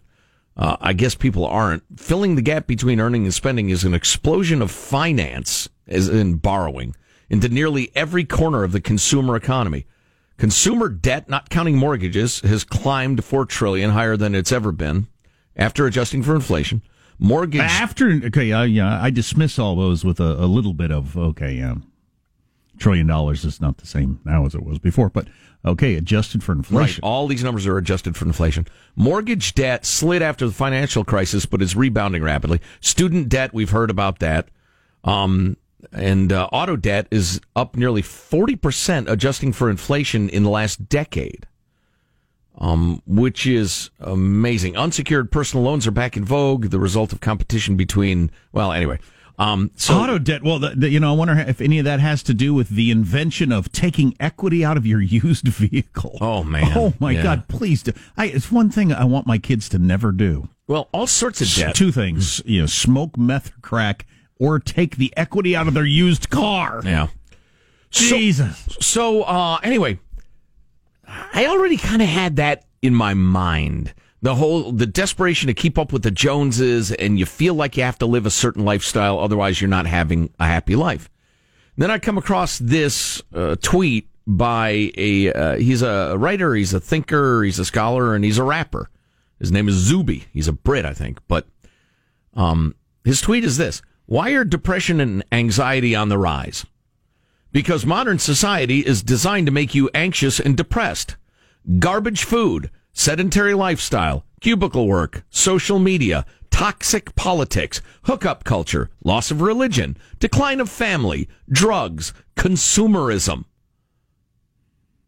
uh, 0.56 0.78
I 0.80 0.94
guess 0.94 1.14
people 1.14 1.44
aren't. 1.46 1.82
Filling 1.96 2.34
the 2.34 2.42
gap 2.42 2.66
between 2.66 3.00
earning 3.00 3.24
and 3.24 3.34
spending 3.34 3.68
is 3.68 3.84
an 3.84 3.92
explosion 3.92 4.62
of 4.62 4.70
finance, 4.70 5.68
as 5.86 6.08
in 6.08 6.36
borrowing, 6.36 6.96
into 7.28 7.50
nearly 7.50 7.90
every 7.94 8.24
corner 8.24 8.64
of 8.64 8.72
the 8.72 8.80
consumer 8.80 9.36
economy. 9.36 9.84
Consumer 10.38 10.88
debt, 10.88 11.28
not 11.28 11.50
counting 11.50 11.76
mortgages, 11.76 12.40
has 12.40 12.64
climbed 12.64 13.22
four 13.22 13.44
trillion, 13.44 13.90
higher 13.90 14.16
than 14.16 14.34
it's 14.34 14.52
ever 14.52 14.72
been, 14.72 15.06
after 15.54 15.86
adjusting 15.86 16.22
for 16.22 16.34
inflation. 16.34 16.80
Mortgage 17.18 17.60
After 17.60 18.10
okay, 18.24 18.50
uh, 18.52 18.62
yeah, 18.62 19.02
I 19.02 19.10
dismiss 19.10 19.58
all 19.58 19.76
those 19.76 20.02
with 20.02 20.18
a, 20.18 20.42
a 20.42 20.46
little 20.46 20.72
bit 20.72 20.90
of 20.90 21.14
okay, 21.16 21.52
yeah, 21.52 21.74
trillion 22.78 23.06
dollars 23.06 23.44
is 23.44 23.60
not 23.60 23.78
the 23.78 23.86
same 23.86 24.20
now 24.24 24.46
as 24.46 24.54
it 24.54 24.62
was 24.64 24.78
before, 24.78 25.08
but 25.10 25.26
okay, 25.64 25.94
adjusted 25.94 26.42
for 26.42 26.52
Right. 26.52 26.58
inflation. 26.58 27.00
All 27.04 27.26
these 27.26 27.42
numbers 27.44 27.66
are 27.66 27.78
adjusted 27.78 28.16
for 28.16 28.26
inflation. 28.26 28.66
Mortgage 28.96 29.54
debt 29.54 29.86
slid 29.86 30.22
after 30.22 30.46
the 30.46 30.52
financial 30.52 31.04
crisis, 31.04 31.46
but 31.46 31.62
is 31.62 31.74
rebounding 31.76 32.22
rapidly. 32.22 32.60
Student 32.80 33.28
debt, 33.28 33.54
we've 33.54 33.70
heard 33.70 33.90
about 33.90 34.18
that. 34.18 34.48
Um, 35.04 35.56
and 35.92 36.32
uh, 36.32 36.48
auto 36.52 36.76
debt 36.76 37.06
is 37.10 37.40
up 37.54 37.76
nearly 37.76 38.02
40%, 38.02 39.08
adjusting 39.08 39.52
for 39.52 39.68
inflation 39.70 40.28
in 40.28 40.42
the 40.42 40.50
last 40.50 40.88
decade. 40.88 41.46
Um, 42.56 43.02
which 43.04 43.46
is 43.48 43.90
amazing. 43.98 44.76
Unsecured 44.76 45.32
personal 45.32 45.64
loans 45.64 45.88
are 45.88 45.90
back 45.90 46.16
in 46.16 46.24
vogue, 46.24 46.66
the 46.70 46.78
result 46.78 47.12
of 47.12 47.20
competition 47.20 47.74
between, 47.76 48.30
well, 48.52 48.70
anyway. 48.72 49.00
Um, 49.36 49.72
so 49.74 49.94
Auto 49.98 50.18
debt. 50.18 50.44
Well, 50.44 50.60
the, 50.60 50.70
the, 50.76 50.88
you 50.88 51.00
know, 51.00 51.12
I 51.12 51.16
wonder 51.16 51.36
if 51.36 51.60
any 51.60 51.80
of 51.80 51.84
that 51.86 51.98
has 51.98 52.22
to 52.24 52.34
do 52.34 52.54
with 52.54 52.68
the 52.68 52.90
invention 52.92 53.50
of 53.50 53.72
taking 53.72 54.14
equity 54.20 54.64
out 54.64 54.76
of 54.76 54.86
your 54.86 55.00
used 55.02 55.48
vehicle. 55.48 56.18
Oh, 56.20 56.44
man. 56.44 56.72
Oh 56.76 56.94
my 57.00 57.10
Yeah. 57.12 57.22
God! 57.22 57.48
Please 57.48 57.82
do. 57.82 57.92
I, 58.16 58.26
it's 58.26 58.52
one 58.52 58.70
thing 58.70 58.92
I 58.92 59.04
want 59.04 59.26
my 59.26 59.38
kids 59.38 59.68
to 59.70 59.78
never 59.78 60.12
do. 60.12 60.48
well, 60.68 60.88
all 60.92 61.06
sorts 61.08 61.40
of 61.40 61.48
debt. 61.52 61.74
Two 61.74 61.90
things: 61.90 62.40
you 62.46 62.60
know, 62.60 62.66
smoke 62.66 63.16
meth 63.18 63.48
or 63.50 63.60
crack, 63.60 64.06
or 64.38 64.60
take 64.60 64.96
the 64.98 65.12
equity 65.16 65.56
out 65.56 65.66
of 65.66 65.74
their 65.74 65.84
used 65.84 66.30
car. 66.30 66.80
Yeah. 66.84 67.08
So- 67.90 68.16
Jesus. 68.16 68.76
So 68.80 69.22
uh, 69.24 69.58
anyway, 69.64 69.98
I 71.06 71.46
already 71.46 71.76
kind 71.76 72.02
of 72.02 72.08
had 72.08 72.36
that 72.36 72.64
in 72.82 72.94
my 72.94 73.14
mind. 73.14 73.94
The 74.24 74.34
whole 74.34 74.72
the 74.72 74.86
desperation 74.86 75.48
to 75.48 75.54
keep 75.54 75.78
up 75.78 75.92
with 75.92 76.02
the 76.02 76.10
Joneses, 76.10 76.90
and 76.92 77.18
you 77.18 77.26
feel 77.26 77.52
like 77.52 77.76
you 77.76 77.82
have 77.82 77.98
to 77.98 78.06
live 78.06 78.24
a 78.24 78.30
certain 78.30 78.64
lifestyle, 78.64 79.18
otherwise 79.18 79.60
you're 79.60 79.68
not 79.68 79.86
having 79.86 80.32
a 80.40 80.46
happy 80.46 80.74
life. 80.74 81.10
Then 81.76 81.90
I 81.90 81.98
come 81.98 82.16
across 82.16 82.58
this 82.58 83.22
uh, 83.34 83.56
tweet 83.60 84.08
by 84.26 84.90
a 84.96 85.30
uh, 85.30 85.56
he's 85.56 85.82
a 85.82 86.16
writer, 86.16 86.54
he's 86.54 86.72
a 86.72 86.80
thinker, 86.80 87.42
he's 87.42 87.58
a 87.58 87.66
scholar, 87.66 88.14
and 88.14 88.24
he's 88.24 88.38
a 88.38 88.44
rapper. 88.44 88.88
His 89.38 89.52
name 89.52 89.68
is 89.68 89.74
Zuby. 89.74 90.24
He's 90.32 90.48
a 90.48 90.52
Brit, 90.52 90.86
I 90.86 90.94
think, 90.94 91.20
but 91.28 91.46
um, 92.32 92.74
his 93.04 93.20
tweet 93.20 93.44
is 93.44 93.58
this: 93.58 93.82
Why 94.06 94.30
are 94.30 94.44
depression 94.44 95.00
and 95.00 95.22
anxiety 95.32 95.94
on 95.94 96.08
the 96.08 96.18
rise? 96.18 96.64
because 97.54 97.86
modern 97.86 98.18
society 98.18 98.80
is 98.80 99.00
designed 99.02 99.46
to 99.46 99.52
make 99.52 99.74
you 99.76 99.88
anxious 99.94 100.40
and 100.40 100.56
depressed. 100.56 101.16
Garbage 101.78 102.24
food, 102.24 102.68
sedentary 102.94 103.52
lifestyle, 103.52 104.24
cubicle 104.40 104.86
work, 104.86 105.24
social 105.28 105.78
media, 105.78 106.24
toxic 106.50 107.14
politics, 107.16 107.82
hookup 108.04 108.44
culture, 108.44 108.88
loss 109.04 109.30
of 109.30 109.42
religion, 109.42 109.96
decline 110.20 110.60
of 110.60 110.70
family, 110.70 111.28
drugs, 111.50 112.14
consumerism. 112.36 113.44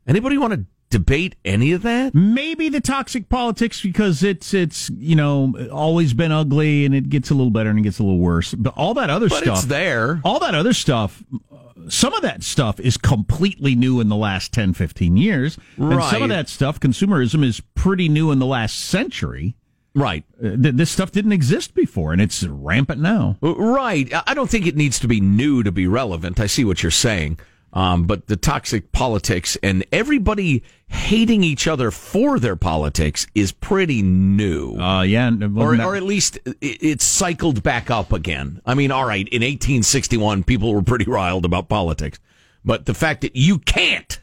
Anybody 0.07 0.37
want 0.37 0.53
to 0.53 0.65
debate 0.91 1.35
any 1.45 1.73
of 1.73 1.83
that? 1.83 2.15
Maybe 2.15 2.69
the 2.69 2.81
toxic 2.81 3.29
politics 3.29 3.81
because 3.81 4.23
it's 4.23 4.55
it's 4.55 4.89
you 4.91 5.17
know 5.17 5.55
always 5.73 6.15
been 6.15 6.31
ugly 6.33 6.85
and 6.85 6.95
it 6.95 7.09
gets 7.09 7.31
a 7.31 7.35
little 7.35 7.51
better 7.51 7.71
and 7.71 7.79
it 7.79 7.83
gets 7.83 7.99
a 7.99 8.03
little 8.03 8.19
worse. 8.19 8.55
But 8.55 8.75
all 8.77 8.95
that 8.95 9.11
other 9.11 9.29
But 9.29 9.43
stuff, 9.43 9.59
it's 9.59 9.67
there. 9.67 10.21
all 10.25 10.39
that 10.41 10.55
other 10.55 10.73
stuff, 10.73 11.23
some 11.89 12.15
of 12.15 12.23
that 12.23 12.43
stuff 12.43 12.81
is 12.81 12.97
completely 12.97 13.75
new 13.75 14.01
in 14.01 14.09
the 14.09 14.17
last 14.17 14.53
10, 14.53 14.75
15 14.75 15.17
years. 15.17 15.59
And 15.77 16.03
some 16.05 16.23
of 16.23 16.29
that 16.31 16.49
stuff, 16.49 16.81
consumerism, 16.81 17.45
is 17.45 17.61
pretty 17.75 18.09
new 18.09 18.31
in 18.31 18.39
the 18.39 18.47
last 18.47 18.79
century. 18.79 19.55
Right. 19.95 20.25
Uh, 20.39 20.57
th- 20.57 20.75
this 20.75 20.91
stuff 20.91 21.11
didn't 21.11 21.33
exist 21.33 21.75
before 21.75 22.13
and 22.13 22.21
it's 22.21 22.43
rampant 22.45 23.01
now. 23.01 23.39
Right. 23.41 24.13
I 24.27 24.35
don't 24.35 24.51
think 24.51 24.67
it 24.67 24.77
needs 24.77 24.99
to 25.01 25.09
be 25.09 25.21
new 25.21 25.63
to 25.63 25.73
be 25.73 25.87
relevant. 25.87 26.39
I 26.39 26.47
see 26.47 26.65
what 26.65 26.83
you're 26.83 26.91
saying. 26.91 27.39
Um, 27.73 28.05
but 28.05 28.27
the 28.27 28.37
toxic 28.37 28.91
politics 28.93 29.59
and 29.63 29.85
everybody 29.93 30.63
hating 30.89 31.45
each 31.45 31.67
other 31.67 31.91
for 31.91 32.39
their 32.39 32.57
politics 32.57 33.27
is 33.35 33.53
pretty 33.53 34.01
new. 34.03 34.77
Uh, 34.77 35.03
yeah. 35.03 35.31
or, 35.57 35.79
or 35.83 35.95
at 35.97 36.03
least 36.05 36.37
it- 36.47 36.57
it's 36.63 37.05
cycled 37.05 37.63
back 37.63 37.91
up 37.91 38.13
again. 38.13 38.63
I 38.65 38.75
mean, 38.75 38.91
all 38.91 39.05
right, 39.05 39.29
in 39.29 39.43
1861, 39.43 40.45
people 40.45 40.73
were 40.73 40.83
pretty 40.83 41.05
riled 41.05 41.45
about 41.45 41.69
politics. 41.69 42.19
But 42.65 42.87
the 42.87 42.95
fact 42.95 43.21
that 43.21 43.37
you 43.37 43.59
can't 43.59 44.21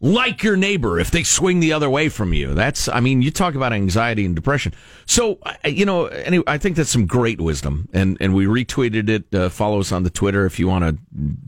like 0.00 0.42
your 0.42 0.56
neighbor 0.56 0.98
if 0.98 1.10
they 1.10 1.22
swing 1.22 1.60
the 1.60 1.72
other 1.74 1.90
way 1.90 2.08
from 2.08 2.32
you, 2.32 2.54
that's, 2.54 2.88
I 2.88 3.00
mean, 3.00 3.20
you 3.20 3.30
talk 3.30 3.54
about 3.54 3.72
anxiety 3.72 4.24
and 4.24 4.34
depression. 4.34 4.72
So, 5.04 5.38
you 5.64 5.84
know, 5.84 6.06
anyway, 6.06 6.44
I 6.46 6.56
think 6.56 6.76
that's 6.76 6.90
some 6.90 7.06
great 7.06 7.40
wisdom. 7.40 7.88
And, 7.92 8.16
and 8.18 8.34
we 8.34 8.46
retweeted 8.46 9.10
it. 9.10 9.34
Uh, 9.34 9.50
follow 9.50 9.80
us 9.80 9.92
on 9.92 10.02
the 10.02 10.10
Twitter 10.10 10.46
if 10.46 10.58
you 10.58 10.68
want 10.68 10.84
to 10.84 10.98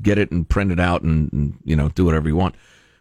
get 0.03 0.19
it 0.19 0.31
and 0.31 0.47
print 0.47 0.71
it 0.71 0.79
out 0.79 1.03
and, 1.03 1.33
and, 1.33 1.59
you 1.65 1.75
know, 1.75 1.89
do 1.89 2.05
whatever 2.05 2.29
you 2.29 2.37
want. 2.37 2.55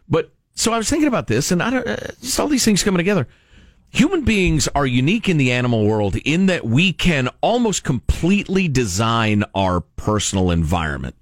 But 0.08 0.32
so 0.54 0.72
I 0.72 0.78
was 0.78 0.88
thinking 0.88 1.08
about 1.08 1.26
this 1.26 1.50
and 1.50 1.62
I 1.62 1.70
don't, 1.70 1.86
uh, 1.86 1.96
just 2.22 2.40
all 2.40 2.48
these 2.48 2.64
things 2.64 2.82
coming 2.82 2.98
together. 2.98 3.28
Human 3.90 4.22
beings 4.22 4.68
are 4.74 4.86
unique 4.86 5.28
in 5.28 5.36
the 5.36 5.52
animal 5.52 5.86
world 5.86 6.16
in 6.24 6.46
that 6.46 6.64
we 6.64 6.94
can 6.94 7.28
almost 7.42 7.84
completely 7.84 8.66
design 8.66 9.44
our 9.54 9.82
personal 9.82 10.50
environment. 10.50 11.14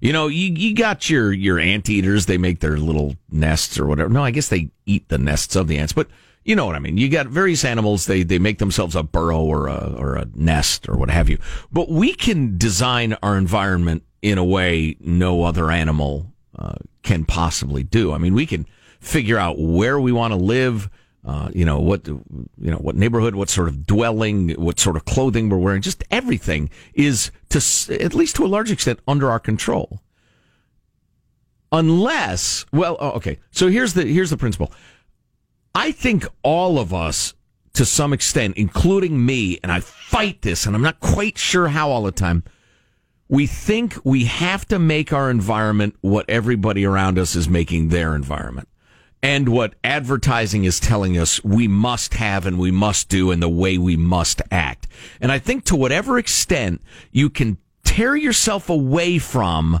You 0.00 0.12
know, 0.12 0.26
you, 0.28 0.52
you 0.52 0.74
got 0.74 1.08
your, 1.08 1.32
your 1.32 1.58
anteaters, 1.58 2.26
they 2.26 2.38
make 2.38 2.60
their 2.60 2.76
little 2.76 3.16
nests 3.30 3.78
or 3.78 3.86
whatever. 3.86 4.10
No, 4.10 4.22
I 4.22 4.30
guess 4.30 4.48
they 4.48 4.70
eat 4.84 5.08
the 5.08 5.18
nests 5.18 5.56
of 5.56 5.68
the 5.68 5.78
ants, 5.78 5.92
but 5.92 6.08
you 6.44 6.54
know 6.54 6.66
what 6.66 6.76
I 6.76 6.78
mean. 6.78 6.96
You 6.96 7.08
got 7.08 7.26
various 7.26 7.64
animals, 7.64 8.06
they, 8.06 8.22
they 8.22 8.38
make 8.38 8.58
themselves 8.58 8.94
a 8.94 9.02
burrow 9.02 9.40
or 9.40 9.66
a, 9.66 9.94
or 9.96 10.16
a 10.16 10.26
nest 10.34 10.88
or 10.88 10.96
what 10.96 11.10
have 11.10 11.28
you. 11.28 11.38
But 11.72 11.88
we 11.88 12.14
can 12.14 12.56
design 12.56 13.16
our 13.22 13.36
environment 13.36 14.04
in 14.22 14.38
a 14.38 14.44
way 14.44 14.96
no 15.00 15.42
other 15.42 15.70
animal 15.70 16.32
uh, 16.58 16.74
can 17.02 17.24
possibly 17.24 17.82
do. 17.82 18.12
I 18.12 18.18
mean, 18.18 18.34
we 18.34 18.46
can 18.46 18.66
figure 19.00 19.38
out 19.38 19.58
where 19.58 20.00
we 20.00 20.12
want 20.12 20.32
to 20.32 20.38
live, 20.38 20.88
uh, 21.26 21.50
you 21.52 21.64
know 21.64 21.80
what 21.80 22.06
you 22.06 22.24
know 22.56 22.76
what 22.76 22.94
neighborhood, 22.94 23.34
what 23.34 23.50
sort 23.50 23.68
of 23.68 23.84
dwelling, 23.84 24.50
what 24.50 24.78
sort 24.78 24.94
of 24.94 25.04
clothing 25.04 25.48
we're 25.48 25.58
wearing. 25.58 25.82
Just 25.82 26.04
everything 26.08 26.70
is 26.94 27.32
to 27.48 27.58
at 28.00 28.14
least 28.14 28.36
to 28.36 28.44
a 28.44 28.46
large 28.46 28.70
extent 28.70 29.00
under 29.08 29.28
our 29.28 29.40
control. 29.40 30.00
Unless, 31.72 32.64
well, 32.72 32.96
oh, 33.00 33.10
okay. 33.10 33.40
So 33.50 33.68
here's 33.68 33.94
the 33.94 34.04
here's 34.04 34.30
the 34.30 34.36
principle. 34.36 34.72
I 35.74 35.90
think 35.90 36.24
all 36.44 36.78
of 36.78 36.94
us, 36.94 37.34
to 37.72 37.84
some 37.84 38.12
extent, 38.12 38.56
including 38.56 39.26
me, 39.26 39.58
and 39.64 39.72
I 39.72 39.80
fight 39.80 40.42
this, 40.42 40.64
and 40.64 40.76
I'm 40.76 40.82
not 40.82 41.00
quite 41.00 41.38
sure 41.38 41.68
how 41.68 41.90
all 41.90 42.04
the 42.04 42.12
time. 42.12 42.44
We 43.28 43.48
think 43.48 43.98
we 44.04 44.26
have 44.26 44.64
to 44.66 44.78
make 44.78 45.12
our 45.12 45.28
environment 45.28 45.96
what 46.00 46.30
everybody 46.30 46.86
around 46.86 47.18
us 47.18 47.34
is 47.34 47.48
making 47.48 47.88
their 47.88 48.14
environment 48.14 48.68
and 49.22 49.48
what 49.48 49.74
advertising 49.82 50.64
is 50.64 50.78
telling 50.78 51.18
us 51.18 51.42
we 51.42 51.68
must 51.68 52.14
have 52.14 52.46
and 52.46 52.58
we 52.58 52.70
must 52.70 53.08
do 53.08 53.30
and 53.30 53.42
the 53.42 53.48
way 53.48 53.78
we 53.78 53.96
must 53.96 54.42
act. 54.50 54.86
And 55.20 55.32
I 55.32 55.38
think 55.38 55.64
to 55.64 55.76
whatever 55.76 56.18
extent 56.18 56.82
you 57.10 57.30
can 57.30 57.58
tear 57.84 58.14
yourself 58.14 58.68
away 58.68 59.18
from 59.18 59.80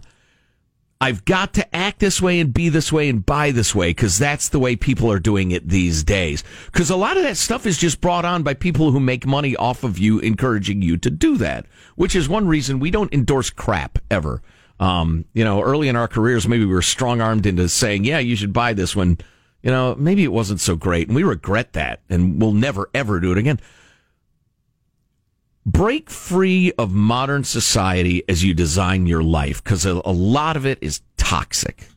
I've 0.98 1.26
got 1.26 1.52
to 1.54 1.76
act 1.76 1.98
this 1.98 2.22
way 2.22 2.40
and 2.40 2.54
be 2.54 2.70
this 2.70 2.90
way 2.90 3.10
and 3.10 3.24
buy 3.24 3.50
this 3.50 3.74
way 3.74 3.90
because 3.90 4.18
that's 4.18 4.48
the 4.48 4.58
way 4.58 4.76
people 4.76 5.12
are 5.12 5.18
doing 5.18 5.50
it 5.50 5.68
these 5.68 6.02
days. 6.02 6.42
Because 6.66 6.88
a 6.88 6.96
lot 6.96 7.18
of 7.18 7.22
that 7.24 7.36
stuff 7.36 7.66
is 7.66 7.76
just 7.76 8.00
brought 8.00 8.24
on 8.24 8.42
by 8.42 8.54
people 8.54 8.90
who 8.90 9.00
make 9.00 9.26
money 9.26 9.54
off 9.56 9.84
of 9.84 9.98
you, 9.98 10.18
encouraging 10.20 10.80
you 10.80 10.96
to 10.96 11.10
do 11.10 11.36
that, 11.36 11.66
which 11.96 12.16
is 12.16 12.30
one 12.30 12.48
reason 12.48 12.78
we 12.78 12.90
don't 12.90 13.12
endorse 13.12 13.50
crap 13.50 13.98
ever. 14.10 14.42
Um, 14.80 15.26
you 15.34 15.44
know, 15.44 15.60
early 15.62 15.88
in 15.88 15.96
our 15.96 16.08
careers, 16.08 16.48
maybe 16.48 16.64
we 16.64 16.72
were 16.72 16.82
strong 16.82 17.20
armed 17.20 17.44
into 17.44 17.68
saying, 17.68 18.04
yeah, 18.04 18.18
you 18.18 18.34
should 18.34 18.54
buy 18.54 18.72
this 18.72 18.96
when, 18.96 19.18
you 19.66 19.70
know, 19.70 19.94
maybe 19.96 20.24
it 20.24 20.32
wasn't 20.32 20.60
so 20.60 20.76
great. 20.76 21.08
And 21.08 21.14
we 21.16 21.24
regret 21.24 21.74
that 21.74 22.00
and 22.08 22.40
we'll 22.40 22.52
never, 22.52 22.88
ever 22.94 23.20
do 23.20 23.32
it 23.32 23.38
again 23.38 23.60
break 25.66 26.08
free 26.08 26.72
of 26.78 26.92
modern 26.92 27.42
society 27.42 28.22
as 28.28 28.44
you 28.44 28.54
design 28.54 29.04
your 29.06 29.22
life 29.22 29.62
because 29.62 29.84
a, 29.84 30.00
a 30.04 30.12
lot 30.12 30.56
of 30.56 30.64
it 30.64 30.78
is 30.80 31.00
toxic. 31.16 31.88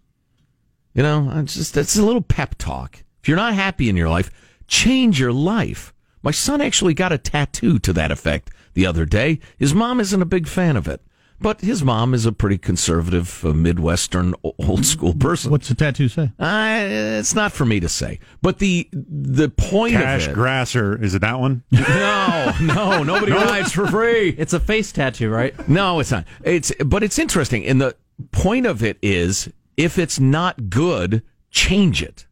You 0.96 1.04
know, 1.04 1.32
it's 1.36 1.54
just 1.54 1.78
it's 1.78 1.96
a 1.96 2.04
little 2.04 2.24
pep 2.24 2.56
talk. 2.58 3.04
If 3.22 3.28
you're 3.28 3.38
not 3.38 3.54
happy 3.54 3.88
in 3.88 3.96
your 3.96 4.10
life, 4.10 4.32
change 4.68 5.20
your 5.20 5.32
life. 5.32 5.94
My 6.24 6.32
son 6.32 6.62
actually 6.62 6.96
got 6.96 7.14
a 7.14 7.18
tattoo 7.18 7.78
to 7.80 7.94
that 7.94 8.12
effect 8.12 8.50
the 8.74 8.88
other 8.88 9.06
day. 9.06 9.40
His 9.58 9.74
mom 9.74 10.00
isn't 10.00 10.22
a 10.22 10.26
big 10.26 10.48
fan 10.48 10.76
of 10.76 10.88
it, 10.88 11.02
But 11.42 11.62
his 11.62 11.84
mom 11.84 12.14
is 12.14 12.26
a 12.26 12.32
pretty 12.34 12.58
conservative, 12.58 13.46
uh, 13.46 13.54
Midwestern, 13.54 14.36
old 14.44 14.86
school 14.86 15.14
person. 15.14 15.52
What's 15.52 15.70
the 15.70 15.76
tattoo 15.76 16.10
say? 16.10 16.32
Uh, 16.38 16.80
it's 17.20 17.34
not 17.34 17.54
for 17.54 17.66
me 17.66 17.80
to 17.80 17.88
say. 17.88 18.20
But 18.42 18.60
the 18.60 18.90
the 18.92 19.48
point 19.50 19.94
Cash 19.94 20.26
of 20.26 20.32
it. 20.32 20.34
Grasser. 20.34 21.02
Is 21.02 21.16
it 21.16 21.20
that 21.20 21.40
one? 21.40 21.64
no, 21.72 22.54
no, 22.62 23.04
nobody 23.04 23.32
No, 23.40 23.46
rides 23.46 23.72
for 23.72 23.88
free. 23.88 24.30
It's 24.38 24.52
a 24.54 24.60
face 24.60 24.92
tattoo, 24.92 25.30
right? 25.30 25.68
No, 25.70 26.00
it's 26.00 26.12
not. 26.12 26.26
It's 26.44 26.74
but 26.86 27.04
it's 27.04 27.18
interesting. 27.18 27.66
And 27.66 27.80
the 27.80 27.96
point 28.32 28.66
of 28.66 28.84
it 28.84 28.98
is, 29.02 29.50
if 29.78 29.98
it's 29.98 30.20
not 30.20 30.70
good, 30.70 31.24
change 31.52 32.04
it. 32.04 32.28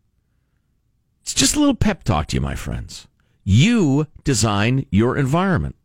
It's 1.21 1.33
just 1.33 1.55
a 1.55 1.59
little 1.59 1.75
pep 1.75 2.03
talk 2.03 2.27
to 2.27 2.35
you, 2.35 2.41
my 2.41 2.55
friends. 2.55 3.07
You 3.45 4.07
design 4.25 4.85
your 4.91 5.15
environment. 5.15 5.75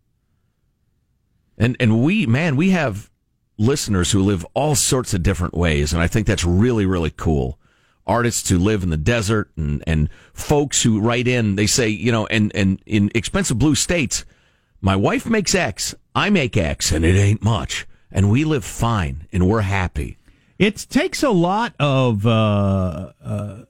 And 1.56 1.76
and 1.78 2.02
we, 2.02 2.26
man, 2.26 2.56
we 2.56 2.70
have 2.70 3.11
listeners 3.58 4.12
who 4.12 4.22
live 4.22 4.46
all 4.54 4.74
sorts 4.74 5.14
of 5.14 5.22
different 5.22 5.54
ways, 5.54 5.92
and 5.92 6.02
I 6.02 6.06
think 6.06 6.26
that's 6.26 6.44
really, 6.44 6.86
really 6.86 7.10
cool. 7.10 7.58
Artists 8.06 8.48
who 8.48 8.58
live 8.58 8.82
in 8.82 8.90
the 8.90 8.96
desert 8.96 9.50
and, 9.56 9.82
and 9.86 10.08
folks 10.32 10.82
who 10.82 11.00
write 11.00 11.28
in, 11.28 11.56
they 11.56 11.66
say, 11.66 11.88
you 11.88 12.10
know, 12.10 12.26
and, 12.26 12.54
and 12.54 12.82
in 12.84 13.10
expensive 13.14 13.58
blue 13.58 13.74
states, 13.74 14.24
my 14.80 14.96
wife 14.96 15.26
makes 15.26 15.54
X, 15.54 15.94
I 16.14 16.30
make 16.30 16.56
X, 16.56 16.90
and 16.90 17.04
it 17.04 17.16
ain't 17.16 17.42
much. 17.42 17.86
And 18.10 18.30
we 18.30 18.44
live 18.44 18.64
fine 18.64 19.28
and 19.32 19.48
we're 19.48 19.62
happy. 19.62 20.18
It 20.58 20.86
takes 20.90 21.22
a 21.22 21.30
lot 21.30 21.74
of. 21.80 22.26
Uh, 22.26 23.12
uh, 23.24 23.62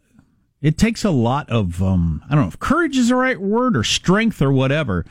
it 0.60 0.78
takes 0.78 1.04
a 1.04 1.10
lot 1.10 1.48
of. 1.48 1.82
Um, 1.82 2.22
I 2.28 2.34
don't 2.34 2.44
know 2.44 2.48
if 2.48 2.58
courage 2.58 2.96
is 2.96 3.08
the 3.08 3.16
right 3.16 3.40
word 3.40 3.76
or 3.76 3.84
strength 3.84 4.42
or 4.42 4.52
whatever 4.52 5.04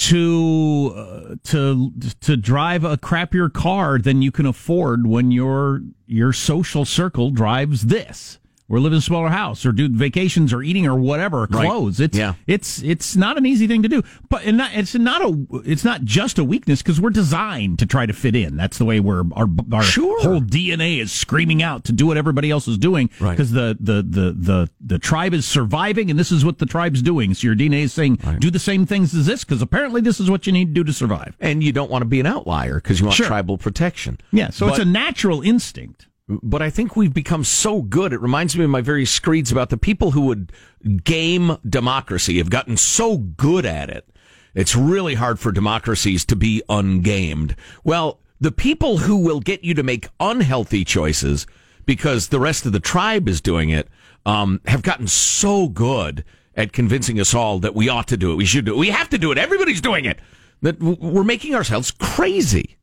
to 0.00 0.94
uh, 0.96 1.34
to 1.44 1.92
to 2.20 2.36
drive 2.36 2.84
a 2.84 2.96
crappier 2.96 3.52
car 3.52 3.98
than 3.98 4.22
you 4.22 4.32
can 4.32 4.46
afford 4.46 5.06
when 5.06 5.30
your 5.30 5.82
your 6.06 6.32
social 6.32 6.84
circle 6.84 7.30
drives 7.30 7.82
this. 7.82 8.39
Or 8.72 8.78
live 8.78 8.92
in 8.92 8.98
a 8.98 9.02
smaller 9.02 9.30
house, 9.30 9.66
or 9.66 9.72
do 9.72 9.88
vacations, 9.88 10.52
or 10.52 10.62
eating, 10.62 10.86
or 10.86 10.94
whatever, 10.94 11.40
Right. 11.50 11.66
clothes. 11.66 11.98
It's 11.98 12.16
Yeah. 12.16 12.34
it's 12.46 12.80
it's 12.84 13.16
not 13.16 13.36
an 13.36 13.44
easy 13.44 13.66
thing 13.66 13.82
to 13.82 13.88
do, 13.88 14.02
but 14.28 14.44
and 14.44 14.58
not, 14.58 14.70
it's 14.72 14.94
not 14.94 15.20
a 15.22 15.36
it's 15.64 15.84
not 15.84 16.04
just 16.04 16.38
a 16.38 16.44
weakness 16.44 16.80
because 16.80 17.00
we're 17.00 17.10
designed 17.10 17.80
to 17.80 17.86
try 17.86 18.06
to 18.06 18.12
fit 18.12 18.36
in. 18.36 18.56
That's 18.56 18.78
the 18.78 18.84
way 18.84 19.00
we're 19.00 19.24
our 19.34 19.48
our 19.72 19.82
Sure. 19.82 20.20
whole 20.22 20.40
DNA 20.40 21.00
is 21.00 21.10
screaming 21.10 21.64
out 21.64 21.82
to 21.86 21.92
do 21.92 22.06
what 22.06 22.16
everybody 22.16 22.48
else 22.48 22.68
is 22.68 22.78
doing 22.78 23.10
Right. 23.18 23.32
because 23.32 23.50
the, 23.50 23.76
the 23.80 24.02
the 24.08 24.36
the 24.38 24.70
the 24.80 24.98
tribe 25.00 25.34
is 25.34 25.44
surviving 25.46 26.08
and 26.08 26.16
this 26.18 26.30
is 26.30 26.44
what 26.44 26.58
the 26.58 26.66
tribe's 26.66 27.02
doing. 27.02 27.34
So 27.34 27.48
your 27.48 27.56
DNA 27.56 27.82
is 27.82 27.92
saying 27.92 28.20
do 28.38 28.52
the 28.52 28.60
same 28.60 28.86
things 28.86 29.12
as 29.14 29.26
this 29.26 29.42
because 29.42 29.60
apparently 29.62 30.00
this 30.00 30.20
is 30.20 30.30
what 30.30 30.46
you 30.46 30.52
need 30.52 30.66
to 30.66 30.72
do 30.74 30.84
to 30.84 30.92
survive. 30.92 31.36
And 31.40 31.64
you 31.64 31.72
don't 31.72 31.90
want 31.90 32.02
to 32.02 32.08
be 32.08 32.20
an 32.20 32.26
outlier 32.26 32.76
because 32.76 33.00
you 33.00 33.06
want 33.06 33.16
Sure. 33.16 33.26
tribal 33.26 33.58
protection. 33.58 34.18
Yeah, 34.30 34.50
so 34.50 34.68
it's 34.68 34.78
a 34.78 34.84
natural 34.84 35.40
instinct. 35.42 36.06
But 36.42 36.62
I 36.62 36.70
think 36.70 36.96
we've 36.96 37.12
become 37.12 37.44
so 37.44 37.82
good. 37.82 38.12
It 38.12 38.20
reminds 38.20 38.56
me 38.56 38.64
of 38.64 38.70
my 38.70 38.80
various 38.80 39.10
screeds 39.10 39.50
about 39.50 39.70
the 39.70 39.76
people 39.76 40.12
who 40.12 40.22
would 40.22 40.52
game 41.04 41.56
democracy 41.68 42.38
have 42.38 42.50
gotten 42.50 42.76
so 42.76 43.18
good 43.18 43.66
at 43.66 43.90
it. 43.90 44.08
It's 44.54 44.74
really 44.76 45.14
hard 45.14 45.38
for 45.38 45.52
democracies 45.52 46.24
to 46.26 46.36
be 46.36 46.62
ungamed. 46.68 47.54
Well, 47.84 48.20
the 48.40 48.52
people 48.52 48.98
who 48.98 49.16
will 49.16 49.40
get 49.40 49.64
you 49.64 49.74
to 49.74 49.82
make 49.82 50.08
unhealthy 50.18 50.84
choices 50.84 51.46
because 51.86 52.28
the 52.28 52.40
rest 52.40 52.66
of 52.66 52.72
the 52.72 52.80
tribe 52.80 53.28
is 53.28 53.40
doing 53.40 53.70
it 53.70 53.88
um, 54.26 54.60
have 54.66 54.82
gotten 54.82 55.06
so 55.06 55.68
good 55.68 56.24
at 56.56 56.72
convincing 56.72 57.20
us 57.20 57.34
all 57.34 57.58
that 57.60 57.74
we 57.74 57.88
ought 57.88 58.08
to 58.08 58.16
do 58.16 58.32
it. 58.32 58.36
We 58.36 58.44
should 58.44 58.64
do 58.64 58.74
it. 58.74 58.78
We 58.78 58.90
have 58.90 59.08
to 59.10 59.18
do 59.18 59.32
it. 59.32 59.38
Everybody's 59.38 59.80
doing 59.80 60.04
it. 60.04 60.18
That 60.62 60.80
we're 60.80 61.24
making 61.24 61.54
ourselves 61.54 61.90
crazy. 61.90 62.76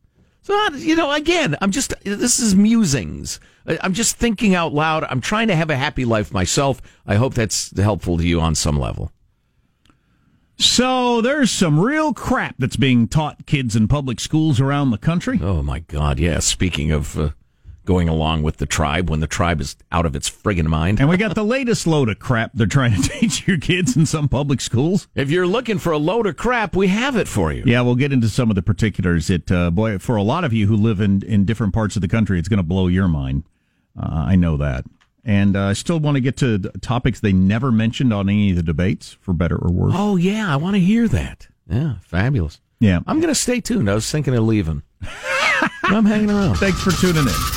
So, 0.48 0.76
you 0.76 0.96
know, 0.96 1.12
again, 1.12 1.58
I'm 1.60 1.72
just, 1.72 1.94
this 2.06 2.40
is 2.40 2.56
musings. 2.56 3.42
I'm 3.66 3.92
just 3.92 4.16
thinking 4.16 4.56
out 4.56 4.74
loud. 4.74 5.04
I'm 5.10 5.20
trying 5.20 5.50
to 5.50 5.56
have 5.58 5.70
a 5.70 5.76
happy 5.76 6.06
life 6.06 6.32
myself. 6.32 6.82
I 7.06 7.16
hope 7.16 7.34
that's 7.34 7.78
helpful 7.78 8.18
to 8.18 8.26
you 8.26 8.40
on 8.40 8.56
some 8.56 8.80
level. 8.80 9.12
So 10.58 11.20
there's 11.20 11.52
some 11.52 11.82
real 11.82 12.14
crap 12.14 12.56
that's 12.60 12.78
being 12.78 13.10
taught 13.10 13.46
kids 13.46 13.76
in 13.76 13.90
public 13.90 14.22
schools 14.22 14.62
around 14.62 14.92
the 14.92 14.98
country. 14.98 15.38
Oh, 15.44 15.62
my 15.62 15.80
God. 15.80 16.18
Yeah. 16.18 16.40
Speaking 16.40 16.94
of 16.94 17.20
uh, 17.20 17.32
going 17.88 18.10
along 18.10 18.44
with 18.44 18.58
the 18.58 18.66
tribe 18.66 19.10
when 19.10 19.22
the 19.22 19.28
tribe 19.28 19.62
is 19.62 19.78
out 19.94 20.06
of 20.06 20.16
its 20.16 20.30
friggin' 20.30 20.68
mind. 20.68 21.00
And 21.00 21.08
we 21.08 21.16
got 21.16 21.34
the 21.34 21.44
latest 21.44 21.88
load 21.88 22.10
of 22.10 22.20
crap 22.20 22.52
they're 22.54 22.68
trying 22.68 23.02
to 23.02 23.10
teach 23.10 23.48
your 23.48 23.58
kids 23.58 23.96
in 23.96 24.06
some 24.06 24.28
public 24.28 24.60
schools. 24.62 25.08
If 25.16 25.32
you're 25.32 25.48
looking 25.48 25.80
for 25.80 25.94
a 25.94 25.98
load 25.98 26.28
of 26.28 26.36
crap, 26.36 26.76
we 26.76 26.88
have 26.88 27.16
it 27.16 27.30
for 27.30 27.52
you. 27.52 27.64
Yeah, 27.66 27.82
we'll 27.82 27.96
get 27.96 28.12
into 28.12 28.28
some 28.30 28.52
of 28.52 28.56
the 28.56 28.62
particulars. 28.62 29.30
It, 29.30 29.50
uh, 29.52 29.72
boy, 29.72 29.98
for 30.00 30.18
a 30.18 30.22
lot 30.22 30.44
of 30.44 30.52
you 30.52 30.68
who 30.68 30.76
live 30.76 31.00
in, 31.00 31.24
in 31.24 31.46
different 31.46 31.74
parts 31.74 31.96
of 31.96 32.02
the 32.02 32.10
country, 32.10 32.38
it's 32.38 32.50
going 32.50 32.58
to 32.58 32.64
blow 32.64 32.88
your 32.88 33.08
mind. 33.08 33.46
Uh, 33.98 34.26
I 34.28 34.36
know 34.36 34.58
that. 34.58 34.84
And 35.24 35.56
uh, 35.56 35.68
I 35.68 35.74
still 35.74 36.00
want 36.00 36.16
to 36.16 36.22
get 36.22 36.38
to 36.38 36.60
topics 36.82 37.22
they 37.22 37.34
never 37.34 37.72
mentioned 37.72 38.14
on 38.14 38.30
any 38.30 38.52
of 38.52 38.58
the 38.58 38.64
debates, 38.64 39.18
for 39.22 39.34
better 39.34 39.56
or 39.58 39.72
worse. 39.72 39.94
Oh, 39.96 40.18
yeah. 40.18 40.54
I 40.54 40.58
want 40.58 40.76
to 40.76 40.80
hear 40.82 41.08
that. 41.08 41.48
Yeah. 41.70 41.96
Fabulous. 42.02 42.60
Yeah. 42.80 43.00
I'm 43.08 43.22
going 43.22 43.34
to 43.34 43.40
stay 43.40 43.62
tuned. 43.62 43.90
I 43.90 43.96
was 43.96 44.10
thinking 44.12 44.36
of 44.36 44.44
leaving. 44.44 44.84
I'm 45.84 46.06
hanging 46.06 46.30
around. 46.30 46.56
Thanks 46.56 46.82
for 46.82 46.92
tuning 46.92 47.24
in. 47.28 47.57